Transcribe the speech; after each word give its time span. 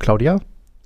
Claudia, 0.00 0.40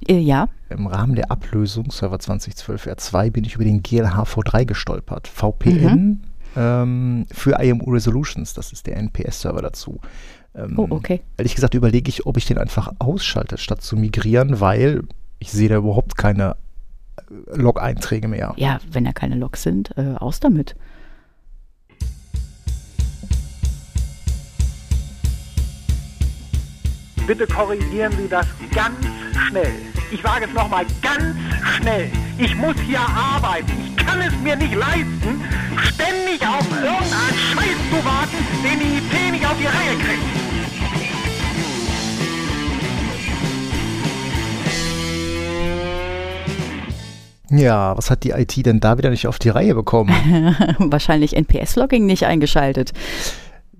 Äh, 0.06 0.18
ja. 0.18 0.48
im 0.68 0.86
Rahmen 0.86 1.14
der 1.14 1.30
Ablösung 1.30 1.90
Server 1.90 2.18
2012 2.18 2.86
R2 2.88 3.30
bin 3.30 3.44
ich 3.44 3.54
über 3.54 3.64
den 3.64 3.82
GLH 3.82 4.24
V3 4.24 4.66
gestolpert. 4.66 5.26
VPN 5.28 6.24
ähm, 6.56 7.26
für 7.32 7.58
IMU 7.62 7.90
Resolutions, 7.90 8.52
das 8.52 8.72
ist 8.72 8.86
der 8.86 8.96
NPS-Server 8.98 9.62
dazu. 9.62 10.00
Ähm, 10.54 10.74
Oh, 10.78 10.86
okay. 10.90 11.22
Ehrlich 11.38 11.54
gesagt 11.54 11.74
überlege 11.74 12.08
ich, 12.10 12.26
ob 12.26 12.36
ich 12.36 12.44
den 12.44 12.58
einfach 12.58 12.92
ausschalte, 12.98 13.56
statt 13.56 13.80
zu 13.82 13.96
migrieren, 13.96 14.60
weil 14.60 15.02
ich 15.38 15.50
sehe 15.50 15.68
da 15.68 15.76
überhaupt 15.76 16.16
keine 16.16 16.56
äh, 17.16 17.56
Log-Einträge 17.56 18.28
mehr. 18.28 18.52
Ja, 18.56 18.78
wenn 18.92 19.04
da 19.04 19.12
keine 19.12 19.36
Logs 19.36 19.62
sind, 19.62 19.96
äh, 19.96 20.14
aus 20.18 20.40
damit. 20.40 20.74
Bitte 27.26 27.46
korrigieren 27.46 28.12
Sie 28.18 28.28
das 28.28 28.46
ganz 28.74 28.96
schnell. 29.48 29.72
Ich 30.10 30.22
wage 30.22 30.44
es 30.44 30.52
nochmal 30.52 30.84
ganz 31.00 31.36
schnell. 31.76 32.10
Ich 32.38 32.54
muss 32.54 32.76
hier 32.86 33.00
arbeiten. 33.00 33.72
Ich 33.86 33.96
kann 33.96 34.20
es 34.20 34.32
mir 34.42 34.56
nicht 34.56 34.74
leisten, 34.74 35.42
ständig 35.82 36.46
auf 36.46 36.66
irgendeinen 36.70 37.38
Scheiß 37.52 37.78
zu 37.90 38.04
warten, 38.04 38.36
den 38.62 38.78
die 38.78 38.98
IT 38.98 39.32
nicht 39.32 39.46
auf 39.46 39.56
die 39.58 39.66
Reihe 39.66 39.96
kriegt. 39.98 40.44
Ja, 47.50 47.96
was 47.96 48.10
hat 48.10 48.24
die 48.24 48.30
IT 48.30 48.66
denn 48.66 48.80
da 48.80 48.98
wieder 48.98 49.10
nicht 49.10 49.26
auf 49.26 49.38
die 49.38 49.48
Reihe 49.48 49.74
bekommen? 49.74 50.10
Wahrscheinlich 50.78 51.36
NPS-Logging 51.36 52.04
nicht 52.04 52.26
eingeschaltet. 52.26 52.92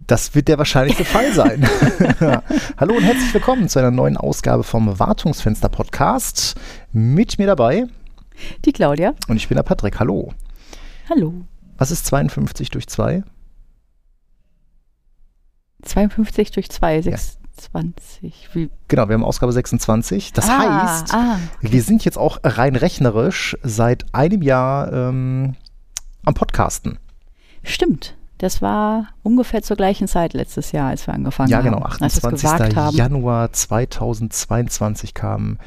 Das 0.07 0.35
wird 0.35 0.49
der 0.49 0.59
wahrscheinlichste 0.59 1.05
Fall 1.05 1.33
sein. 1.33 1.63
Hallo 2.77 2.95
und 2.95 3.03
herzlich 3.05 3.33
willkommen 3.33 3.69
zu 3.69 3.79
einer 3.79 3.91
neuen 3.91 4.17
Ausgabe 4.19 4.63
vom 4.63 4.99
Wartungsfenster 4.99 5.69
Podcast. 5.71 6.55
Mit 6.93 7.39
mir 7.39 7.47
dabei 7.47 7.87
Die 8.65 8.73
Claudia. 8.73 9.15
und 9.29 9.37
ich 9.37 9.49
bin 9.49 9.57
der 9.57 9.63
Patrick. 9.63 9.99
Hallo. 10.01 10.35
Hallo. 11.09 11.33
Was 11.79 11.91
ist 11.91 12.05
52 12.07 12.71
durch 12.71 12.87
2? 12.87 13.23
52 15.83 16.51
durch 16.51 16.71
2, 16.71 17.01
26. 17.02 18.49
Wie? 18.52 18.71
Genau, 18.89 19.09
wir 19.09 19.15
haben 19.15 19.24
Ausgabe 19.24 19.52
26. 19.52 20.33
Das 20.35 20.49
Ah, 20.51 20.59
heißt, 21.01 21.15
ah, 21.15 21.39
wir 21.63 21.83
sind 21.83 22.05
jetzt 22.05 22.18
auch 22.18 22.41
rein 22.45 22.77
rechnerisch 22.77 23.57
seit 23.63 24.05
einem 24.15 24.43
Jahr 24.43 24.93
ähm, 24.93 25.57
am 26.27 26.35
Podcasten. 26.35 26.99
Stimmt. 27.63 28.16
Das 28.38 28.60
war 28.60 29.09
ungefähr 29.23 29.63
zur 29.63 29.77
gleichen 29.77 30.09
Zeit 30.09 30.32
letztes 30.35 30.73
Jahr, 30.73 30.88
als 30.88 31.07
wir 31.07 31.15
angefangen 31.15 31.51
Ja, 31.51 31.59
haben. 31.59 31.65
genau, 31.66 31.79
Als 31.82 32.01
wir 32.01 32.07
es 32.07 32.16
28. 32.24 32.43
gewagt 32.43 32.77
haben. 32.77 32.96
Januar 32.96 33.52
2022 33.52 35.15
kam 35.15 35.59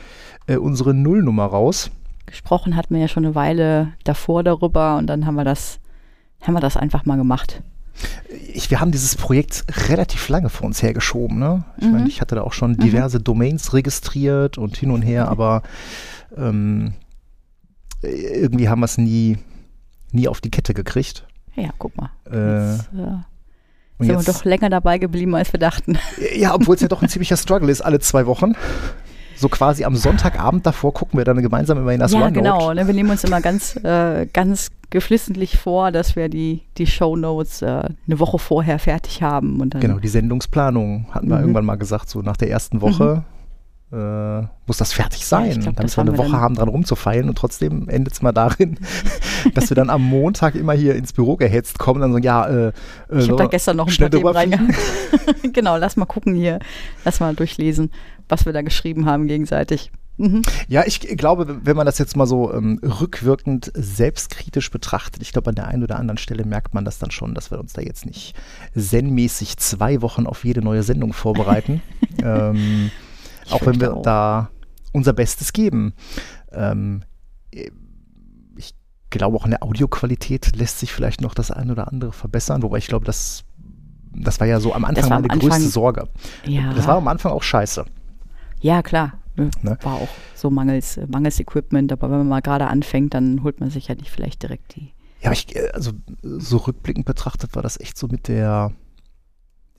äh, 0.48 0.58
unsere 0.58 0.94
Nullnummer 0.94 1.46
raus. 1.46 1.92
Gesprochen 2.26 2.76
hatten 2.76 2.94
wir 2.94 3.02
ja 3.02 3.08
schon 3.08 3.26
eine 3.26 3.36
Weile 3.36 3.94
davor 4.04 4.44
darüber 4.44 4.98
und 4.98 5.08
dann 5.08 5.26
haben 5.26 5.36
wir 5.36 5.46
das, 5.46 5.80
haben 6.42 6.54
wir 6.56 6.60
das 6.60 6.76
einfach 6.76 7.06
mal 7.06 7.16
gemacht. 7.18 7.62
Ich, 8.54 8.70
wir 8.70 8.80
haben 8.82 8.92
dieses 8.92 9.16
Projekt 9.16 9.64
relativ 9.90 10.28
lange 10.30 10.50
vor 10.50 10.68
uns 10.68 10.84
hergeschoben. 10.84 11.40
Ne? 11.40 11.64
Ich 11.78 11.86
Mhm. 11.88 11.94
meine, 11.94 12.08
ich 12.10 12.20
hatte 12.22 12.36
da 12.36 12.42
auch 12.42 12.54
schon 12.54 12.76
diverse 12.78 13.20
Domains 13.22 13.74
registriert 13.74 14.58
und 14.58 14.76
hin 14.78 14.92
und 14.92 15.02
her, 15.04 15.30
aber 15.30 15.64
ähm, 16.36 16.94
irgendwie 18.04 18.70
haben 18.70 18.82
wir 18.82 18.86
es 18.86 18.98
nie, 18.98 19.38
nie 20.12 20.28
auf 20.28 20.42
die 20.42 20.52
Kette 20.52 20.74
gekriegt. 20.74 21.26
Ja, 21.58 21.70
guck 21.78 21.96
mal. 21.98 22.10
Äh, 22.32 22.72
Jetzt, 22.72 22.90
äh, 22.94 22.96
sind 24.00 24.10
wir 24.10 24.16
jetzt, 24.16 24.28
doch 24.30 24.46
länger 24.46 24.70
dabei 24.70 24.98
geblieben, 25.00 25.34
als 25.36 25.52
wir 25.54 25.60
dachten. 25.60 25.98
ja, 26.36 26.54
obwohl 26.54 26.76
es 26.76 26.82
ja 26.82 26.88
doch 26.88 27.02
ein 27.02 27.10
ziemlicher 27.10 27.38
Struggle 27.38 27.72
ist, 27.72 27.82
alle 27.82 28.00
zwei 28.00 28.26
Wochen. 28.28 28.54
So 29.36 29.50
quasi 29.50 29.84
am 29.86 29.96
Sonntagabend 29.96 30.66
davor 30.66 30.94
gucken 30.94 31.20
wir 31.20 31.24
dann 31.26 31.40
gemeinsam 31.42 31.78
immer 31.78 31.92
in 31.94 32.00
das 32.00 32.12
ja, 32.12 32.20
OneNote. 32.20 32.34
genau. 32.40 32.74
Ne? 32.74 32.88
Wir 32.88 32.94
nehmen 32.94 33.10
uns 33.12 33.24
immer 33.24 33.40
ganz, 33.42 33.76
äh, 33.84 34.26
ganz 34.34 34.70
geflissentlich 34.90 35.58
vor, 35.60 35.92
dass 35.92 36.16
wir 36.16 36.28
die, 36.30 36.64
die 36.78 36.88
Shownotes 36.88 37.62
äh, 37.62 37.66
eine 38.08 38.20
Woche 38.20 38.40
vorher 38.40 38.80
fertig 38.80 39.22
haben. 39.22 39.60
Und 39.62 39.74
dann, 39.76 39.82
Genau, 39.82 40.00
die 40.00 40.08
Sendungsplanung 40.08 41.08
hatten 41.12 41.28
wir 41.30 41.36
Mhm. 41.36 41.42
irgendwann 41.42 41.66
mal 41.66 41.76
gesagt, 41.76 42.10
so 42.10 42.22
nach 42.24 42.38
der 42.38 42.50
ersten 42.50 42.82
Woche 42.82 43.24
äh, 43.92 44.42
muss 44.66 44.78
das 44.78 44.92
fertig 44.92 45.26
sein, 45.26 45.62
glaub, 45.62 45.76
damit 45.78 45.96
wir 45.96 46.02
eine 46.02 46.18
Woche 46.18 46.34
haben, 46.34 46.56
dran 46.56 46.68
rumzufeilen 46.68 47.30
und 47.30 47.38
trotzdem 47.38 47.88
endet 47.88 48.14
es 48.14 48.22
mal 48.22 48.34
darin, 48.34 48.80
dass 49.54 49.70
wir 49.70 49.76
dann 49.76 49.90
am 49.90 50.04
Montag 50.04 50.56
immer 50.56 50.74
hier 50.74 50.96
ins 50.96 51.14
Büro 51.14 51.38
gehetzt 51.38 51.80
kommen 51.80 52.02
und 52.02 52.12
dann 52.12 52.22
so, 52.22 52.26
ja, 52.26 52.48
äh, 52.48 52.68
äh, 52.68 52.72
Ich 53.12 53.26
so, 53.26 53.32
habe 53.32 53.44
da 53.44 53.46
gestern 53.46 53.78
noch 53.78 53.88
ein 53.88 53.96
paar 53.96 54.10
Themen 54.10 54.28
reingehauen. 54.28 54.76
genau, 55.54 55.78
lass 55.78 55.96
mal 55.96 56.06
gucken 56.06 56.36
hier. 56.36 56.60
Lass 57.06 57.22
mal 57.22 57.34
durchlesen, 57.34 57.92
was 58.28 58.46
wir 58.46 58.52
da 58.52 58.62
geschrieben 58.62 59.06
haben 59.06 59.28
gegenseitig. 59.28 59.92
Mhm. 60.18 60.42
Ja, 60.68 60.84
ich 60.86 61.00
glaube, 61.00 61.60
wenn 61.64 61.78
man 61.78 61.86
das 61.86 62.00
jetzt 62.00 62.18
mal 62.18 62.26
so 62.26 62.52
ähm, 62.52 62.80
rückwirkend 62.84 63.72
selbstkritisch 63.76 64.72
betrachtet, 64.72 65.22
ich 65.22 65.32
glaube, 65.32 65.50
an 65.50 65.56
der 65.56 65.68
einen 65.68 65.84
oder 65.84 65.98
anderen 65.98 66.18
Stelle 66.18 66.44
merkt 66.44 66.74
man 66.74 66.84
das 66.84 66.98
dann 66.98 67.12
schon, 67.12 67.36
dass 67.36 67.52
wir 67.52 67.60
uns 67.60 67.74
da 67.74 67.82
jetzt 67.82 68.06
nicht 68.06 68.36
zen-mäßig 68.76 69.58
zwei 69.58 70.02
Wochen 70.02 70.26
auf 70.26 70.44
jede 70.44 70.62
neue 70.62 70.84
Sendung 70.84 71.14
vorbereiten. 71.14 71.82
ähm, 72.24 72.90
Ich 73.48 73.52
auch 73.54 73.66
wenn 73.66 73.80
wir 73.82 73.96
auch. 73.96 74.02
da 74.04 74.50
unser 74.94 75.14
Bestes 75.14 75.52
geben. 75.54 75.94
Ähm, 76.52 77.04
ich 78.56 78.76
glaube, 79.10 79.38
auch 79.38 79.46
in 79.46 79.52
der 79.52 79.64
Audioqualität 79.64 80.56
lässt 80.56 80.80
sich 80.80 80.92
vielleicht 80.94 81.22
noch 81.22 81.34
das 81.34 81.52
eine 81.52 81.72
oder 81.72 81.88
andere 81.88 82.12
verbessern, 82.12 82.62
wobei 82.64 82.78
ich 82.78 82.88
glaube, 82.88 83.06
das, 83.06 83.44
das 84.14 84.40
war 84.40 84.48
ja 84.48 84.60
so 84.60 84.74
am 84.74 84.86
Anfang 84.86 85.10
meine 85.10 85.28
größte 85.28 85.46
Anfang- 85.56 85.62
Sorge. 85.70 86.08
Ja, 86.46 86.74
Das 86.74 86.88
war 86.88 86.98
am 86.98 87.08
Anfang 87.08 87.32
auch 87.32 87.44
scheiße. 87.44 87.86
ja, 88.62 88.82
klar. 88.82 89.14
Ne? 89.62 89.78
War 89.84 89.94
auch 89.94 90.10
so 90.34 90.50
mangels, 90.50 91.00
mangels 91.08 91.40
Equipment, 91.40 91.92
aber 91.92 92.10
wenn 92.10 92.18
man 92.18 92.28
mal 92.28 92.42
gerade 92.42 92.66
anfängt, 92.68 93.14
dann 93.14 93.44
holt 93.44 93.60
man 93.60 93.70
sich 93.70 93.88
ja 93.88 93.94
nicht 93.94 94.10
vielleicht 94.10 94.42
direkt 94.42 94.76
die. 94.76 94.94
Ja, 95.22 95.28
aber 95.28 95.34
ich, 95.34 95.56
äh, 95.56 95.70
also 95.76 95.92
so 96.24 96.58
rückblickend 96.58 97.06
betrachtet 97.06 97.56
war 97.56 97.62
das 97.62 97.80
echt 97.80 98.00
so 98.00 98.08
mit 98.08 98.28
der, 98.28 98.72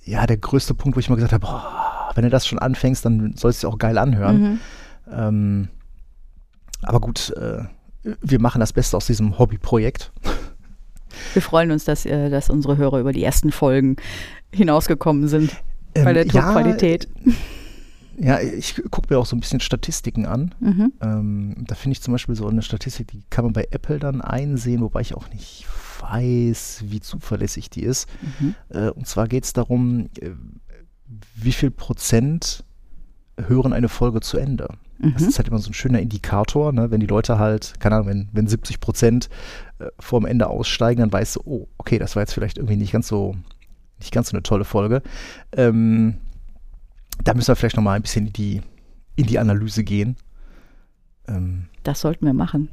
ja, 0.05 0.27
der 0.29 0.37
größte 0.37 0.75
Punkt, 0.75 0.95
wo 0.97 1.01
ich 1.01 1.09
mal 1.11 1.17
gesagt 1.17 1.33
habe, 1.33 1.45
boah, 1.45 1.88
wenn 2.19 2.25
du 2.25 2.31
das 2.31 2.49
schon 2.49 2.59
anfängst, 2.59 3.05
dann 3.05 3.37
soll 3.37 3.53
es 3.53 3.61
dir 3.61 3.69
auch 3.69 3.79
geil 3.79 3.97
anhören. 3.97 4.41
Mhm. 4.41 4.59
Ähm, 5.09 5.69
aber 6.83 7.01
gut, 7.01 7.31
äh, 7.37 7.63
wir 8.21 8.41
machen 8.41 8.59
das 8.59 8.73
Beste 8.73 8.97
aus 8.97 9.07
diesem 9.07 9.39
Hobbyprojekt. 9.39 10.11
Wir 11.33 11.43
freuen 11.43 11.71
uns, 11.71 11.85
dass, 11.85 12.05
äh, 12.07 12.29
dass 12.29 12.51
unsere 12.51 12.77
Hörer 12.77 12.99
über 12.99 13.13
die 13.13 13.23
ersten 13.23 13.53
Folgen 13.53 13.95
hinausgekommen 14.53 15.29
sind 15.29 15.53
bei 15.95 16.11
Ähm, 16.11 16.15
der 16.15 16.27
Tonqualität. 16.27 17.07
Ja, 18.19 18.41
ja, 18.41 18.41
ich 18.41 18.83
gucke 18.91 19.15
mir 19.15 19.21
auch 19.21 19.27
so 19.27 19.37
ein 19.37 19.41
bisschen 19.41 19.61
Statistiken 19.61 20.27
an. 20.27 20.53
Mhm. 20.59 20.93
Ähm, 21.01 21.55
da 21.69 21.77
finde 21.77 21.93
ich 21.93 22.03
zum 22.03 22.11
Beispiel 22.11 22.35
so 22.35 22.49
eine 22.49 22.63
Statistik, 22.63 23.07
die 23.13 23.23
kann 23.31 23.45
man 23.45 23.53
bei 23.53 23.69
Apple 23.71 24.01
dann 24.01 24.23
einsehen, 24.23 24.81
wobei 24.81 25.03
ich 25.03 25.15
auch 25.15 25.31
nicht 25.31 25.67
weiß, 26.01 26.83
wie 26.87 26.99
zuverlässig 26.99 27.71
die 27.71 27.85
ist. 27.85 28.09
Mhm. 28.41 28.57
Äh, 28.71 28.91
und 28.91 29.07
zwar 29.07 29.29
geht 29.29 29.45
es 29.45 29.53
darum, 29.53 30.09
äh, 30.21 30.31
wie 31.35 31.53
viel 31.53 31.71
Prozent 31.71 32.65
hören 33.39 33.73
eine 33.73 33.89
Folge 33.89 34.21
zu 34.21 34.37
Ende. 34.39 34.69
Das 35.01 35.23
Mhm. 35.23 35.29
ist 35.29 35.39
halt 35.39 35.47
immer 35.49 35.59
so 35.59 35.71
ein 35.71 35.75
schöner 35.75 36.01
Indikator, 36.01 36.73
ne? 36.73 36.91
wenn 36.91 36.99
die 37.01 37.07
Leute 37.07 37.39
halt, 37.39 37.75
keine 37.79 37.95
Ahnung, 37.97 38.09
wenn, 38.09 38.29
wenn 38.33 38.49
70 38.49 38.81
Prozent 38.81 39.29
äh, 39.79 39.87
vorm 40.01 40.27
Ende 40.27 40.49
aussteigen, 40.49 41.01
dann 41.01 41.13
weißt 41.13 41.37
du, 41.37 41.41
oh, 41.45 41.69
okay, 41.79 41.99
das 42.01 42.17
war 42.17 42.23
jetzt 42.23 42.33
vielleicht 42.35 42.59
irgendwie 42.59 42.77
nicht 42.77 42.91
ganz 42.93 43.07
so, 43.07 43.37
nicht 44.01 44.13
ganz 44.13 44.31
so 44.31 44.37
eine 44.37 44.43
tolle 44.43 44.65
Folge. 44.65 45.03
Ähm, 45.53 46.15
da 47.23 47.35
müssen 47.35 47.49
wir 47.49 47.57
vielleicht 47.57 47.77
nochmal 47.77 47.95
ein 47.97 48.03
bisschen 48.03 48.27
in 48.27 48.33
die, 48.33 48.61
in 49.15 49.27
die 49.27 49.39
Analyse 49.39 49.85
gehen. 49.85 50.17
Ähm, 51.29 51.67
Das 51.85 52.01
sollten 52.01 52.27
wir 52.27 52.35
machen. 52.35 52.69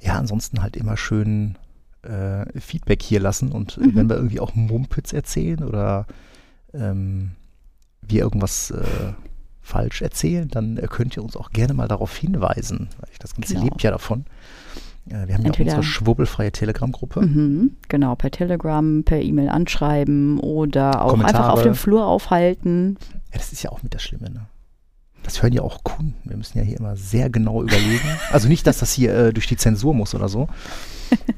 ja, 0.00 0.14
ansonsten 0.14 0.62
halt 0.62 0.74
immer 0.76 0.96
schön 0.96 1.56
äh, 2.02 2.46
Feedback 2.58 3.02
hier 3.02 3.20
lassen 3.20 3.52
und 3.52 3.76
Mhm. 3.76 3.94
wenn 3.94 4.08
wir 4.08 4.16
irgendwie 4.16 4.40
auch 4.40 4.54
Mumpitz 4.54 5.12
erzählen 5.12 5.62
oder 5.64 6.06
ähm, 6.72 7.32
wir 8.02 8.20
irgendwas 8.22 8.70
äh, 8.70 8.84
falsch 9.62 10.02
erzählen, 10.02 10.48
dann 10.48 10.76
äh, 10.78 10.86
könnt 10.88 11.16
ihr 11.16 11.22
uns 11.22 11.36
auch 11.36 11.50
gerne 11.50 11.74
mal 11.74 11.88
darauf 11.88 12.16
hinweisen. 12.16 12.88
Das 13.18 13.34
Ganze 13.34 13.54
Genau. 13.54 13.64
lebt 13.66 13.82
ja 13.82 13.90
davon. 13.90 14.24
Äh, 15.08 15.10
wir 15.10 15.18
haben 15.20 15.28
ja 15.28 15.36
auch 15.36 15.44
Entweder- 15.46 15.76
unsere 15.76 15.82
schwurbelfreie 15.82 16.52
Telegram-Gruppe. 16.52 17.20
Mhm, 17.22 17.72
genau, 17.88 18.14
per 18.14 18.30
Telegram, 18.30 19.02
per 19.04 19.20
E-Mail 19.20 19.48
anschreiben 19.48 20.38
oder 20.40 21.02
auch 21.04 21.12
einfach 21.14 21.26
Kommentare. 21.26 21.52
auf 21.52 21.62
dem 21.62 21.74
Flur 21.74 22.06
aufhalten. 22.06 22.96
Ja, 23.32 23.38
das 23.38 23.52
ist 23.52 23.62
ja 23.62 23.70
auch 23.70 23.82
mit 23.82 23.94
das 23.94 24.02
Schlimme, 24.02 24.30
ne? 24.30 24.46
Das 25.24 25.42
hören 25.42 25.52
ja 25.52 25.60
auch 25.62 25.84
Kunden. 25.84 26.14
Wir 26.24 26.36
müssen 26.38 26.56
ja 26.56 26.64
hier 26.64 26.78
immer 26.78 26.96
sehr 26.96 27.28
genau 27.28 27.62
überlegen. 27.62 28.00
Also 28.32 28.48
nicht, 28.48 28.66
dass 28.66 28.78
das 28.78 28.92
hier 28.92 29.14
äh, 29.14 29.32
durch 29.34 29.46
die 29.46 29.56
Zensur 29.58 29.92
muss 29.92 30.14
oder 30.14 30.28
so. 30.28 30.48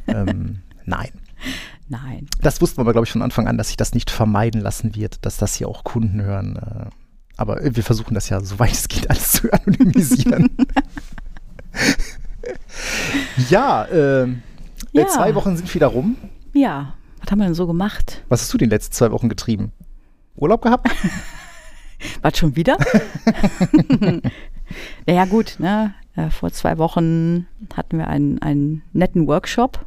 ähm, 0.06 0.60
nein. 0.84 1.08
Nein. 1.90 2.28
Das 2.40 2.60
wussten 2.60 2.78
wir 2.78 2.82
aber, 2.82 2.92
glaube 2.92 3.06
ich, 3.06 3.12
von 3.12 3.20
Anfang 3.20 3.48
an, 3.48 3.58
dass 3.58 3.66
sich 3.66 3.76
das 3.76 3.94
nicht 3.94 4.10
vermeiden 4.10 4.60
lassen 4.60 4.94
wird, 4.94 5.26
dass 5.26 5.38
das 5.38 5.56
hier 5.56 5.68
auch 5.68 5.82
Kunden 5.82 6.22
hören. 6.22 6.56
Äh, 6.56 6.88
aber 7.36 7.58
wir 7.62 7.82
versuchen 7.82 8.14
das 8.14 8.28
ja, 8.28 8.40
soweit 8.40 8.72
es 8.72 8.86
geht, 8.86 9.10
alles 9.10 9.32
zu 9.32 9.52
anonymisieren. 9.52 10.50
ja, 13.50 13.86
ähm, 13.88 14.42
Ja. 14.92 15.02
Äh, 15.02 15.06
zwei 15.08 15.34
Wochen 15.34 15.56
sind 15.56 15.74
wieder 15.74 15.88
rum. 15.88 16.16
Ja, 16.52 16.94
was 17.20 17.30
haben 17.30 17.40
wir 17.40 17.46
denn 17.46 17.54
so 17.54 17.66
gemacht? 17.66 18.22
Was 18.28 18.42
hast 18.42 18.54
du 18.54 18.58
die 18.58 18.66
letzten 18.66 18.92
zwei 18.92 19.10
Wochen 19.10 19.28
getrieben? 19.28 19.72
Urlaub 20.36 20.62
gehabt? 20.62 20.88
Was 22.22 22.38
schon 22.38 22.56
wieder? 22.56 22.78
Naja, 25.06 25.26
gut, 25.26 25.56
ne? 25.58 25.92
Äh, 26.16 26.30
vor 26.30 26.50
zwei 26.50 26.78
Wochen 26.78 27.46
hatten 27.74 27.98
wir 27.98 28.08
einen, 28.08 28.40
einen 28.40 28.82
netten 28.94 29.26
Workshop. 29.26 29.84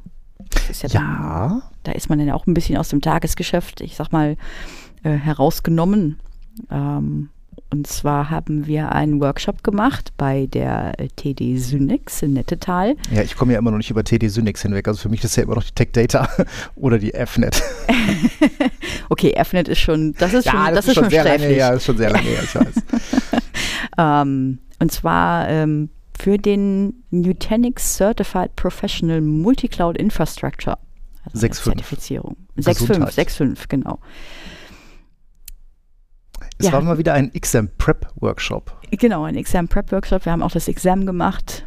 Das 0.54 0.70
ist 0.70 0.84
ja, 0.84 0.90
dann- 0.90 1.02
Ja, 1.04 1.62
da 1.84 1.92
ist 1.92 2.10
man 2.10 2.20
dann 2.20 2.30
auch 2.32 2.48
ein 2.48 2.54
bisschen 2.54 2.78
aus 2.78 2.90
dem 2.90 3.02
Tagesgeschäft, 3.02 3.82
ich 3.82 3.96
sag 3.96 4.12
mal, 4.12 4.38
äh, 5.04 5.12
herausgenommen. 5.12 6.20
Ähm, 6.72 7.30
und 7.70 7.88
zwar 7.88 8.30
haben 8.30 8.68
wir 8.68 8.92
einen 8.92 9.20
Workshop 9.20 9.64
gemacht 9.64 10.14
bei 10.18 10.46
der 10.48 10.94
äh, 11.00 11.08
TD 11.16 11.58
Synex 11.58 12.22
in 12.22 12.34
Nettetal. 12.34 12.96
ja, 13.12 13.24
ich 13.24 13.36
komme 13.36 13.54
ja 13.54 13.60
immer 13.60 13.72
noch 13.72 13.78
nicht 13.78 13.90
über 13.90 14.04
TD 14.04 14.28
Synix 14.30 14.62
hinweg. 14.62 14.88
Also 14.88 15.02
für 15.02 15.10
mich 15.10 15.20
ist 15.24 15.32
das 15.32 15.36
ja 15.38 15.44
immer 15.44 15.56
noch 15.56 15.64
die 15.64 15.72
Tech 15.74 15.90
Data 15.92 16.30
oder 16.76 17.00
die 17.00 17.12
FNet. 17.14 17.62
Okay, 19.10 19.34
FNet 19.44 19.68
ist 19.68 19.80
schon, 19.80 20.14
das 20.18 20.34
ist 20.34 20.50
schon, 20.50 20.74
das 20.74 20.88
ist 20.88 20.96
schon 20.96 21.10
sehr 21.10 21.24
lange 21.24 21.44
her, 21.46 21.74
ist 21.74 21.86
schon 21.86 21.98
sehr 21.98 22.10
lange 22.10 22.24
her, 22.28 22.40
ich 22.44 22.56
weiß. 22.56 22.74
Ähm, 23.98 24.58
und 24.80 24.92
zwar 24.92 25.48
ähm, 25.50 25.90
für 26.24 26.38
den 26.38 27.04
Nutanix 27.12 27.98
Certified 27.98 28.56
Professional 28.56 29.20
Multi-Cloud 29.20 29.98
Infrastructure. 29.98 30.78
Also 31.26 31.46
eine 31.46 31.54
6.5. 31.54 31.64
Zertifizierung. 31.64 32.38
Gesundheit. 32.56 33.12
6.5, 33.14 33.58
6.5, 33.58 33.68
genau. 33.68 34.00
Es 36.58 36.68
Ja. 36.68 36.72
war 36.72 36.82
mal 36.82 36.98
wieder 36.98 37.14
ein 37.14 37.30
XM 37.34 37.68
Prep 37.78 38.08
Workshop. 38.16 38.74
Genau, 38.92 39.26
ein 39.26 39.36
Exam 39.36 39.68
Prep 39.68 39.92
Workshop. 39.92 40.24
Wir 40.24 40.32
haben 40.32 40.44
auch 40.44 40.52
das 40.52 40.70
Exam 40.70 41.06
gemacht. 41.06 41.66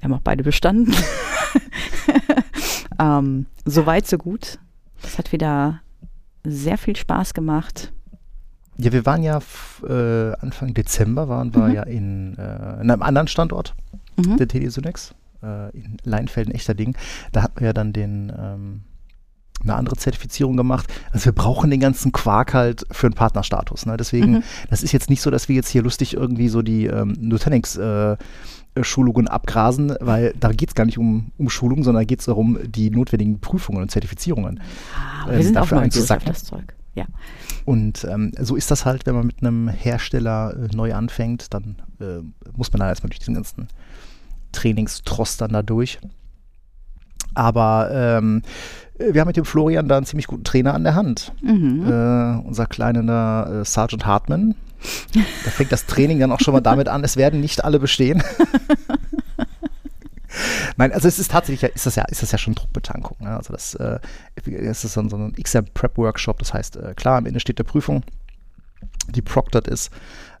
Wir 0.00 0.06
haben 0.06 0.14
auch 0.14 0.22
beide 0.22 0.42
bestanden. 0.42 0.92
ähm, 2.98 3.46
Soweit, 3.64 4.08
so 4.08 4.18
gut. 4.18 4.58
Es 5.04 5.18
hat 5.18 5.30
wieder 5.30 5.82
sehr 6.42 6.78
viel 6.78 6.96
Spaß 6.96 7.32
gemacht. 7.32 7.92
Ja, 8.80 8.92
wir 8.92 9.04
waren 9.06 9.22
ja 9.22 9.40
äh, 9.88 10.32
Anfang 10.40 10.72
Dezember 10.74 11.28
waren 11.28 11.54
wir 11.54 11.64
Mhm. 11.68 11.74
ja 11.74 11.82
in, 11.82 12.38
äh, 12.38 12.80
in 12.80 12.90
einem 12.90 13.02
anderen 13.02 13.28
Standort 13.28 13.74
Mhm. 14.16 14.36
der 14.36 14.46
TD 14.48 14.68
Synex, 14.68 15.14
äh, 15.42 15.70
in 15.76 15.96
Leinfelden-Echterding. 16.04 16.96
Da 17.32 17.42
hatten 17.42 17.60
wir 17.60 17.68
ja 17.68 17.72
dann 17.72 17.92
den, 17.92 18.32
ähm, 18.38 18.80
eine 19.64 19.74
andere 19.74 19.96
Zertifizierung 19.96 20.56
gemacht. 20.56 20.86
Also 21.10 21.24
wir 21.26 21.32
brauchen 21.32 21.70
den 21.70 21.80
ganzen 21.80 22.12
Quark 22.12 22.54
halt 22.54 22.86
für 22.92 23.08
einen 23.08 23.14
Partnerstatus. 23.14 23.86
Ne? 23.86 23.96
Deswegen, 23.96 24.30
Mhm. 24.34 24.42
das 24.70 24.84
ist 24.84 24.92
jetzt 24.92 25.10
nicht 25.10 25.20
so, 25.22 25.30
dass 25.32 25.48
wir 25.48 25.56
jetzt 25.56 25.68
hier 25.70 25.82
lustig 25.82 26.14
irgendwie 26.14 26.48
so 26.48 26.62
die 26.62 26.86
ähm, 26.86 27.16
Nutanix 27.18 27.76
äh, 27.76 28.16
Schulungen 28.80 29.26
abgrasen, 29.26 29.96
weil 30.00 30.34
da 30.38 30.52
geht 30.52 30.68
es 30.68 30.74
gar 30.76 30.84
nicht 30.84 30.98
um, 30.98 31.32
um 31.38 31.50
Schulung, 31.50 31.82
sondern 31.82 32.02
da 32.02 32.04
geht 32.06 32.20
es 32.20 32.26
darum, 32.26 32.58
die 32.64 32.90
notwendigen 32.90 33.40
Prüfungen 33.40 33.82
und 33.82 33.90
Zertifizierungen. 33.90 34.60
Ah, 34.94 35.28
ähm, 35.28 35.36
wir 35.38 35.42
sind 35.44 35.56
auch 35.56 35.62
dafür 35.62 35.80
neugierig 35.80 36.10
auf 36.12 36.22
das 36.24 36.44
Zeug. 36.44 36.74
Ja. 36.98 37.06
Und 37.64 38.04
ähm, 38.10 38.32
so 38.40 38.56
ist 38.56 38.70
das 38.70 38.84
halt, 38.84 39.06
wenn 39.06 39.14
man 39.14 39.26
mit 39.26 39.40
einem 39.40 39.68
Hersteller 39.68 40.54
äh, 40.56 40.74
neu 40.74 40.94
anfängt, 40.94 41.54
dann 41.54 41.76
äh, 42.00 42.20
muss 42.56 42.72
man 42.72 42.80
da 42.80 42.88
erstmal 42.88 43.10
durch 43.10 43.20
diesen 43.20 43.34
ganzen 43.34 43.68
Trainingstross 44.52 45.36
dann 45.36 45.52
da 45.52 45.62
durch. 45.62 46.00
Aber 47.34 47.90
ähm, 47.92 48.42
äh, 48.98 49.14
wir 49.14 49.20
haben 49.20 49.28
mit 49.28 49.36
dem 49.36 49.44
Florian 49.44 49.88
da 49.88 49.96
einen 49.96 50.06
ziemlich 50.06 50.26
guten 50.26 50.44
Trainer 50.44 50.74
an 50.74 50.82
der 50.82 50.96
Hand. 50.96 51.32
Mhm. 51.40 51.86
Äh, 51.86 52.46
unser 52.46 52.66
kleiner 52.66 53.60
äh, 53.60 53.64
Sergeant 53.64 54.06
Hartman. 54.06 54.56
Da 55.12 55.50
fängt 55.50 55.72
das 55.72 55.86
Training 55.86 56.20
dann 56.20 56.32
auch 56.32 56.40
schon 56.40 56.54
mal 56.54 56.60
damit 56.60 56.88
an, 56.88 57.02
es 57.04 57.16
werden 57.16 57.40
nicht 57.40 57.64
alle 57.64 57.78
bestehen. 57.78 58.22
Nein, 60.78 60.92
also 60.92 61.08
es 61.08 61.18
ist 61.18 61.32
tatsächlich, 61.32 61.74
ist 61.74 61.86
das 61.86 61.96
ja, 61.96 62.04
ist 62.04 62.22
das 62.22 62.30
ja 62.30 62.38
schon 62.38 62.54
Druckbetankung. 62.54 63.16
Ne? 63.20 63.36
Also 63.36 63.52
das, 63.52 63.74
äh, 63.74 63.98
es 64.36 64.84
ist 64.84 64.92
so 64.92 65.00
ein, 65.00 65.10
so 65.10 65.16
ein 65.16 65.32
XM-Prep-Workshop, 65.32 66.38
das 66.38 66.54
heißt, 66.54 66.76
äh, 66.76 66.94
klar, 66.94 67.18
am 67.18 67.26
Ende 67.26 67.40
steht 67.40 67.58
der 67.58 67.64
Prüfung, 67.64 68.04
die 69.08 69.20
proctored 69.20 69.66
ist. 69.66 69.90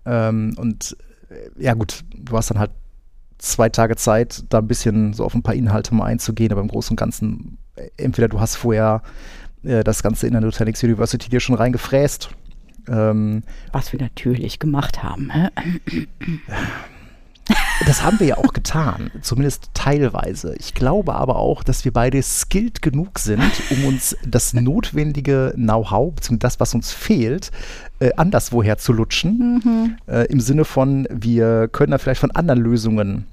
Ähm, 0.06 0.54
und 0.56 0.96
äh, 1.28 1.62
ja 1.62 1.74
gut, 1.74 2.04
du 2.14 2.36
hast 2.36 2.52
dann 2.52 2.60
halt 2.60 2.70
zwei 3.38 3.68
Tage 3.68 3.96
Zeit, 3.96 4.44
da 4.48 4.58
ein 4.58 4.68
bisschen 4.68 5.12
so 5.12 5.24
auf 5.24 5.34
ein 5.34 5.42
paar 5.42 5.56
Inhalte 5.56 5.92
mal 5.92 6.04
einzugehen, 6.04 6.52
aber 6.52 6.60
im 6.60 6.68
Großen 6.68 6.92
und 6.92 7.00
Ganzen, 7.00 7.58
äh, 7.74 7.88
entweder 7.96 8.28
du 8.28 8.38
hast 8.38 8.54
vorher 8.54 9.02
äh, 9.64 9.82
das 9.82 10.04
Ganze 10.04 10.28
in 10.28 10.34
der 10.34 10.40
Nutanix 10.40 10.84
University 10.84 11.28
dir 11.28 11.40
schon 11.40 11.56
reingefräst. 11.56 12.30
Ähm, 12.86 13.42
Was 13.72 13.92
wir 13.92 14.00
natürlich 14.00 14.60
gemacht 14.60 15.02
haben. 15.02 15.32
Das 17.86 18.02
haben 18.02 18.20
wir 18.20 18.26
ja 18.26 18.38
auch 18.38 18.52
getan, 18.52 19.10
zumindest 19.22 19.70
teilweise. 19.74 20.54
Ich 20.58 20.74
glaube 20.74 21.14
aber 21.14 21.36
auch, 21.36 21.62
dass 21.62 21.84
wir 21.84 21.92
beide 21.92 22.22
skilled 22.22 22.82
genug 22.82 23.18
sind, 23.18 23.50
um 23.70 23.84
uns 23.84 24.16
das 24.26 24.54
notwendige 24.54 25.52
Know-how, 25.56 26.14
beziehungsweise 26.14 26.38
das, 26.38 26.60
was 26.60 26.74
uns 26.74 26.92
fehlt, 26.92 27.50
äh, 28.00 28.10
anderswoher 28.16 28.78
zu 28.78 28.92
lutschen. 28.92 29.60
Mhm. 29.64 29.96
Äh, 30.06 30.26
Im 30.26 30.40
Sinne 30.40 30.64
von, 30.64 31.06
wir 31.10 31.68
können 31.68 31.92
da 31.92 31.98
vielleicht 31.98 32.20
von 32.20 32.30
anderen 32.30 32.60
Lösungen 32.60 33.26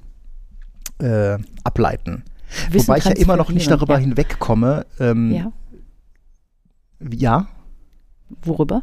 äh, 0.98 1.38
ableiten. 1.64 2.22
Wissen 2.70 2.88
Wobei 2.88 2.98
ich 2.98 3.04
ja 3.04 3.12
immer 3.12 3.36
noch 3.36 3.50
nicht 3.50 3.70
darüber 3.70 3.94
ja. 3.94 4.00
hinwegkomme, 4.00 4.86
ähm, 5.00 5.32
Ja. 5.32 5.52
ja, 7.10 7.48
Worüber? 8.42 8.82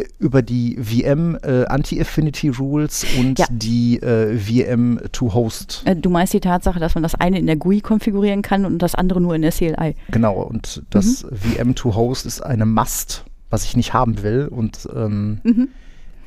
Äh, 0.00 0.04
über 0.18 0.42
die 0.42 0.76
VM 0.82 1.36
äh, 1.42 1.64
Anti-Affinity 1.66 2.48
Rules 2.50 3.04
und 3.18 3.38
Ja. 3.38 3.46
die 3.50 4.00
äh, 4.02 4.36
VM 4.38 4.98
to 5.12 5.32
Host. 5.34 5.82
Äh, 5.84 5.96
Du 5.96 6.10
meinst 6.10 6.32
die 6.32 6.40
Tatsache, 6.40 6.78
dass 6.80 6.94
man 6.94 7.02
das 7.02 7.14
eine 7.14 7.38
in 7.38 7.46
der 7.46 7.56
GUI 7.56 7.80
konfigurieren 7.80 8.42
kann 8.42 8.64
und 8.64 8.78
das 8.80 8.94
andere 8.94 9.20
nur 9.20 9.34
in 9.34 9.42
der 9.42 9.52
CLI. 9.52 9.94
Genau, 10.10 10.40
und 10.42 10.82
das 10.90 11.24
Mhm. 11.24 11.36
VM 11.36 11.74
to 11.74 11.94
Host 11.94 12.26
ist 12.26 12.40
eine 12.42 12.66
Must, 12.66 13.24
was 13.50 13.64
ich 13.64 13.76
nicht 13.76 13.92
haben 13.92 14.22
will. 14.22 14.48
Und 14.50 14.88
ähm, 14.94 15.40
Mhm. 15.44 15.68